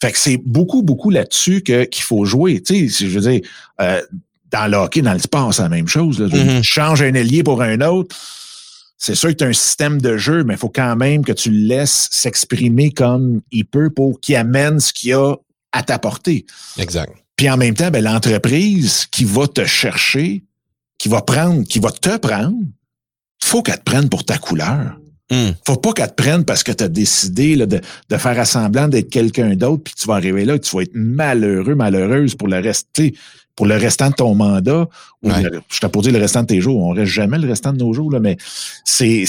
Fait 0.00 0.12
que 0.12 0.18
c'est 0.18 0.38
beaucoup, 0.38 0.82
beaucoup 0.82 1.10
là-dessus 1.10 1.62
qu'il 1.62 2.02
faut 2.02 2.24
jouer. 2.24 2.62
Tu 2.62 2.88
sais, 2.88 3.06
je 3.08 3.18
veux 3.18 3.30
dire, 3.30 3.40
euh, 3.80 4.00
dans 4.50 4.70
le 4.70 4.76
hockey, 4.76 5.02
dans 5.02 5.12
le 5.12 5.18
sport, 5.18 5.52
c'est 5.52 5.62
la 5.62 5.68
même 5.68 5.88
chose. 5.88 6.20
Là. 6.20 6.26
Mm-hmm. 6.26 6.60
Tu 6.60 6.66
changes 6.66 7.02
un 7.02 7.14
ailier 7.14 7.42
pour 7.42 7.62
un 7.62 7.80
autre. 7.82 8.16
C'est 8.96 9.14
sûr 9.14 9.30
que 9.30 9.34
tu 9.34 9.44
as 9.44 9.48
un 9.48 9.52
système 9.52 10.00
de 10.00 10.16
jeu, 10.16 10.44
mais 10.44 10.54
il 10.54 10.58
faut 10.58 10.68
quand 10.68 10.96
même 10.96 11.24
que 11.24 11.32
tu 11.32 11.50
le 11.50 11.66
laisses 11.66 12.08
s'exprimer 12.10 12.90
comme 12.90 13.40
il 13.50 13.64
peut 13.64 13.90
pour 13.90 14.20
qu'il 14.20 14.36
amène 14.36 14.78
ce 14.78 14.92
qu'il 14.92 15.14
a 15.14 15.36
à 15.72 15.82
t'apporter. 15.82 16.44
Exact. 16.78 17.12
Puis 17.36 17.48
en 17.48 17.56
même 17.56 17.74
temps, 17.74 17.90
ben, 17.90 18.04
l'entreprise 18.04 19.06
qui 19.06 19.24
va 19.24 19.46
te 19.46 19.64
chercher, 19.64 20.44
qui 20.98 21.08
va 21.08 21.22
prendre, 21.22 21.64
qui 21.64 21.78
va 21.78 21.90
te 21.90 22.18
prendre, 22.18 22.58
faut 23.42 23.62
qu'elle 23.62 23.78
te 23.78 23.84
prenne 23.84 24.10
pour 24.10 24.24
ta 24.24 24.36
couleur. 24.36 24.99
Hmm. 25.30 25.50
Faut 25.64 25.76
pas 25.76 25.92
qu'elle 25.92 26.08
te 26.08 26.22
prenne 26.22 26.44
parce 26.44 26.64
que 26.64 26.72
tu 26.72 26.82
as 26.82 26.88
décidé 26.88 27.54
là, 27.54 27.66
de, 27.66 27.80
de, 28.08 28.16
faire 28.16 28.38
assemblant 28.38 28.88
d'être 28.88 29.10
quelqu'un 29.10 29.54
d'autre, 29.54 29.84
puis 29.84 29.94
tu 29.94 30.08
vas 30.08 30.14
arriver 30.14 30.44
là, 30.44 30.58
tu 30.58 30.74
vas 30.74 30.82
être 30.82 30.94
malheureux, 30.94 31.76
malheureuse 31.76 32.34
pour 32.34 32.48
le 32.48 32.58
rester, 32.58 33.14
pour 33.54 33.66
le 33.66 33.76
restant 33.76 34.10
de 34.10 34.14
ton 34.14 34.34
mandat. 34.34 34.88
Ou 35.22 35.30
je 35.30 35.80
t'ai 35.80 35.88
pas 35.88 36.00
dire 36.00 36.12
le 36.12 36.18
restant 36.18 36.42
de 36.42 36.48
tes 36.48 36.60
jours. 36.60 36.82
On 36.82 36.90
reste 36.90 37.12
jamais 37.12 37.38
le 37.38 37.48
restant 37.48 37.72
de 37.72 37.78
nos 37.78 37.92
jours, 37.92 38.10
là, 38.10 38.18
mais 38.18 38.36
c'est 38.84 39.24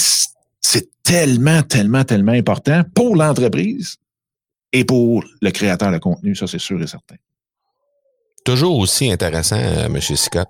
c'est 0.60 0.88
tellement, 1.02 1.62
tellement, 1.62 2.04
tellement 2.04 2.32
important 2.32 2.82
pour 2.94 3.16
l'entreprise 3.16 3.96
et 4.72 4.84
pour 4.84 5.24
le 5.40 5.50
créateur 5.50 5.92
de 5.92 5.98
contenu, 5.98 6.34
ça 6.34 6.46
c'est 6.46 6.60
sûr 6.60 6.80
et 6.82 6.86
certain. 6.86 7.16
Toujours 8.44 8.78
aussi 8.78 9.10
intéressant, 9.10 9.58
euh, 9.58 9.86
M. 9.86 10.00
Scott. 10.00 10.48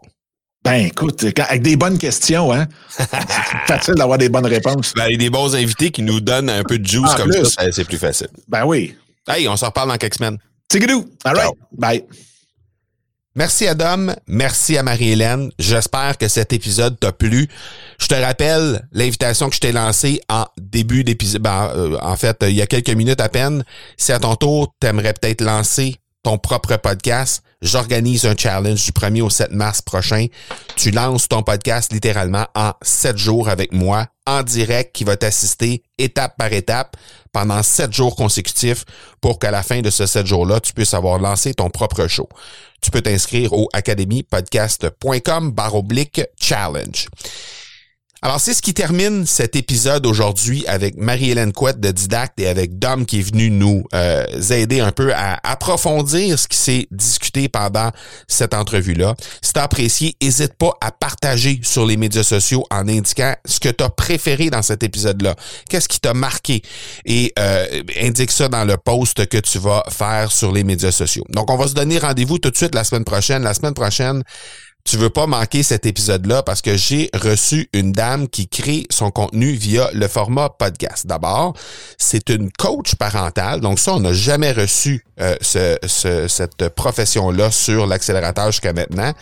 Ben 0.65 0.87
écoute, 0.87 1.25
avec 1.39 1.63
des 1.63 1.77
bonnes 1.77 1.99
questions, 1.99 2.53
hein, 2.53 2.69
c'est 2.89 3.09
facile 3.67 3.95
d'avoir 3.95 4.17
des 4.17 4.29
bonnes 4.29 4.47
réponses. 4.47 4.93
Ben, 4.95 5.13
a 5.13 5.17
des 5.17 5.31
bons 5.31 5.55
invités 5.57 5.91
qui 5.91 6.03
nous 6.03 6.21
donnent 6.21 6.51
un 6.51 6.63
peu 6.63 6.79
de 6.79 6.87
juice 6.87 7.15
comme 7.17 7.33
ça, 7.33 7.73
c'est 7.73 7.85
plus 7.85 7.99
facile. 7.99 8.29
Ben 8.49 8.65
oui. 8.65 8.97
Hey, 9.27 9.49
on 9.49 9.57
s'en 9.57 9.67
reparle 9.67 9.89
dans 9.89 9.97
quelques 9.97 10.15
semaines. 10.15 10.39
Tigidou. 10.69 11.09
All 11.25 11.37
right. 11.37 11.53
Bye. 11.73 12.05
Merci 13.35 13.67
à 13.67 13.75
Dom, 13.75 14.15
merci 14.27 14.77
à 14.77 14.83
Marie-Hélène. 14.83 15.51
J'espère 15.59 16.19
que 16.19 16.29
cet 16.29 16.53
épisode 16.53 17.01
t'a 17.01 17.13
plu. 17.13 17.49
Je 17.99 18.07
te 18.07 18.15
rappelle 18.15 18.87
l'invitation 18.93 19.49
que 19.49 19.55
je 19.55 19.61
t'ai 19.61 19.73
lancée 19.73 20.21
en 20.29 20.45
début 20.59 21.03
d'épisode. 21.03 21.41
Ben, 21.41 21.73
euh, 21.75 21.99
en 22.03 22.17
fait, 22.17 22.37
il 22.43 22.55
y 22.55 22.61
a 22.61 22.67
quelques 22.67 22.91
minutes 22.91 23.23
à 23.23 23.31
peine. 23.31 23.65
Si 23.97 24.13
à 24.13 24.19
ton 24.19 24.37
tour, 24.37 24.75
t'aimerais 24.81 25.15
peut-être 25.15 25.41
lancer 25.41 25.97
ton 26.23 26.37
propre 26.37 26.77
podcast, 26.77 27.43
j'organise 27.63 28.27
un 28.27 28.37
challenge 28.37 28.85
du 28.85 28.91
1er 28.91 29.23
au 29.23 29.31
7 29.31 29.53
mars 29.53 29.81
prochain. 29.81 30.27
Tu 30.77 30.91
lances 30.91 31.29
ton 31.29 31.43
podcast 31.43 31.93
littéralement 31.93 32.47
en 32.55 32.73
7 32.83 33.17
jours 33.17 33.49
avec 33.49 33.73
moi 33.73 34.09
en 34.27 34.43
direct 34.43 34.95
qui 34.95 35.05
va 35.05 35.17
t'assister 35.17 35.83
étape 35.99 36.37
par 36.37 36.53
étape 36.53 36.97
pendant 37.33 37.63
7 37.63 37.93
jours 37.93 38.15
consécutifs 38.17 38.85
pour 39.21 39.39
qu'à 39.39 39.51
la 39.51 39.63
fin 39.63 39.81
de 39.81 39.91
ce 39.91 40.07
7 40.07 40.27
jours-là, 40.27 40.61
tu 40.61 40.73
puisses 40.75 40.95
avoir 40.95 41.19
lancé 41.19 41.55
ton 41.55 41.71
propre 41.71 42.07
show. 42.09 42.29
Tu 42.83 42.91
peux 42.91 43.01
t'inscrire 43.01 43.53
au 43.53 43.69
academypodcast.com 43.73 45.55
oblique 45.73 46.21
challenge. 46.41 47.09
Alors, 48.25 48.39
c'est 48.39 48.55
ce 48.55 48.62
qui 48.62 48.73
termine 48.73 49.27
cet 49.27 49.57
épisode 49.57 50.07
aujourd'hui 50.07 50.64
avec 50.68 50.97
Marie-Hélène 50.97 51.53
Couette 51.53 51.81
de 51.81 51.91
Didacte 51.91 52.39
et 52.39 52.47
avec 52.47 52.79
Dom 52.79 53.05
qui 53.05 53.18
est 53.18 53.23
venu 53.23 53.51
nous 53.51 53.83
euh, 53.95 54.25
aider 54.51 54.79
un 54.79 54.93
peu 54.93 55.12
à 55.12 55.41
approfondir 55.43 56.39
ce 56.39 56.47
qui 56.47 56.57
s'est 56.57 56.87
discuté 56.93 57.49
pendant 57.49 57.91
cette 58.29 58.55
entrevue-là. 58.55 59.16
Si 59.43 59.53
tu 59.53 59.59
as 59.59 59.64
apprécié, 59.64 60.14
n'hésite 60.23 60.55
pas 60.55 60.73
à 60.81 60.93
partager 60.93 61.59
sur 61.64 61.85
les 61.85 61.97
médias 61.97 62.23
sociaux 62.23 62.64
en 62.70 62.87
indiquant 62.87 63.35
ce 63.45 63.59
que 63.59 63.70
tu 63.70 63.83
as 63.83 63.91
préféré 63.91 64.51
dans 64.51 64.62
cet 64.62 64.85
épisode-là. 64.85 65.35
Qu'est-ce 65.68 65.89
qui 65.89 65.99
t'a 65.99 66.14
marqué? 66.14 66.62
Et 67.05 67.33
euh, 67.41 67.83
indique 68.01 68.31
ça 68.31 68.49
dans 68.49 68.64
le 68.64 68.77
post 68.77 69.27
que 69.27 69.39
tu 69.39 69.59
vas 69.59 69.83
faire 69.89 70.31
sur 70.31 70.53
les 70.53 70.62
médias 70.62 70.93
sociaux. 70.93 71.25
Donc, 71.31 71.51
on 71.51 71.57
va 71.57 71.66
se 71.66 71.75
donner 71.75 71.99
rendez-vous 71.99 72.39
tout 72.39 72.51
de 72.51 72.57
suite 72.57 72.77
la 72.77 72.85
semaine 72.85 73.05
prochaine. 73.05 73.43
La 73.43 73.55
semaine 73.55 73.75
prochaine, 73.75 74.23
tu 74.85 74.97
veux 74.97 75.11
pas 75.11 75.26
manquer 75.26 75.62
cet 75.62 75.87
épisode-là 75.87 76.43
parce 76.43 76.61
que 76.61 76.76
j'ai 76.76 77.09
reçu 77.14 77.68
une 77.72 77.93
dame 77.93 78.28
qui 78.28 78.49
crée 78.49 78.85
son 78.91 79.11
contenu 79.11 79.53
via 79.53 79.89
le 79.93 80.09
format 80.09 80.51
podcast. 80.51 81.07
D'abord, 81.07 81.55
c'est 81.99 82.28
une 82.30 82.51
coach 82.51 82.97
parentale. 82.97 83.61
Donc 83.61 83.78
ça, 83.78 83.95
on 83.95 84.01
n'a 84.01 84.12
jamais 84.12 84.53
reçu 84.53 85.05
euh, 85.20 85.37
ce, 85.41 85.78
cette 86.28 86.68
profession-là 86.70 87.51
sur 87.51 87.87
l'accélérateur 87.87 88.47
jusqu'à 88.47 88.72
maintenant. 88.72 89.12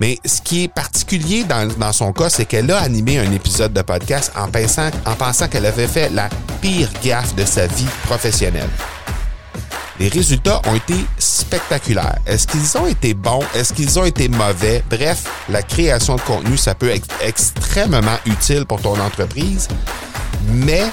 Mais 0.00 0.18
ce 0.24 0.42
qui 0.42 0.64
est 0.64 0.68
particulier 0.68 1.44
dans, 1.44 1.66
dans 1.78 1.92
son 1.92 2.12
cas, 2.12 2.28
c'est 2.28 2.44
qu'elle 2.44 2.70
a 2.70 2.78
animé 2.78 3.18
un 3.18 3.32
épisode 3.32 3.72
de 3.72 3.82
podcast 3.82 4.32
en 4.36 4.48
pensant, 4.48 4.90
en 5.06 5.14
pensant 5.14 5.48
qu'elle 5.48 5.66
avait 5.66 5.88
fait 5.88 6.10
la 6.10 6.28
pire 6.60 6.90
gaffe 7.02 7.34
de 7.34 7.44
sa 7.44 7.66
vie 7.66 7.88
professionnelle. 8.04 8.68
Les 10.00 10.08
résultats 10.08 10.62
ont 10.66 10.74
été 10.74 10.94
spectaculaires. 11.18 12.16
Est-ce 12.24 12.46
qu'ils 12.46 12.78
ont 12.78 12.86
été 12.86 13.12
bons? 13.12 13.42
Est-ce 13.54 13.74
qu'ils 13.74 13.98
ont 13.98 14.04
été 14.06 14.30
mauvais? 14.30 14.82
Bref, 14.88 15.24
la 15.50 15.62
création 15.62 16.16
de 16.16 16.22
contenu, 16.22 16.56
ça 16.56 16.74
peut 16.74 16.88
être 16.88 17.06
extrêmement 17.20 18.16
utile 18.24 18.64
pour 18.64 18.80
ton 18.80 18.98
entreprise, 18.98 19.68
mais 20.48 20.84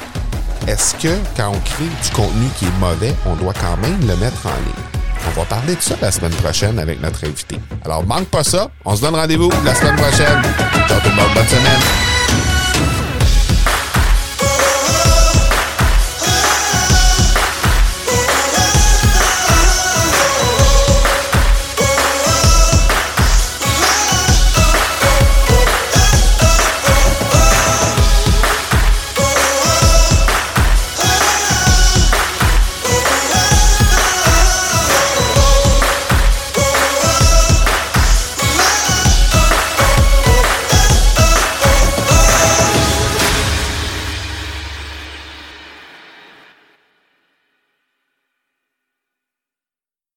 est-ce 0.67 0.93
que 0.95 1.15
quand 1.37 1.51
on 1.55 1.59
crée 1.59 1.85
du 1.85 2.09
contenu 2.13 2.47
qui 2.59 2.65
est 2.65 2.79
mauvais, 2.81 3.15
on 3.25 3.35
doit 3.35 3.53
quand 3.53 3.77
même 3.77 3.97
le 4.05 4.17
mettre 4.17 4.45
en 4.45 4.49
ligne? 4.49 4.83
On 5.25 5.39
va 5.39 5.45
parler 5.45 5.75
de 5.75 5.81
ça 5.81 5.95
la 6.01 6.11
semaine 6.11 6.33
prochaine 6.33 6.77
avec 6.77 7.01
notre 7.01 7.23
invité. 7.25 7.57
Alors, 7.85 8.05
manque 8.05 8.27
pas 8.27 8.43
ça. 8.43 8.69
On 8.83 8.93
se 8.93 9.01
donne 9.01 9.15
rendez-vous 9.15 9.51
la 9.63 9.73
semaine 9.73 9.95
prochaine. 9.95 10.41
Ciao 10.89 10.99
tout 10.99 11.09
le 11.09 11.15
monde. 11.15 11.33
Bonne 11.33 11.47
semaine. 11.47 12.26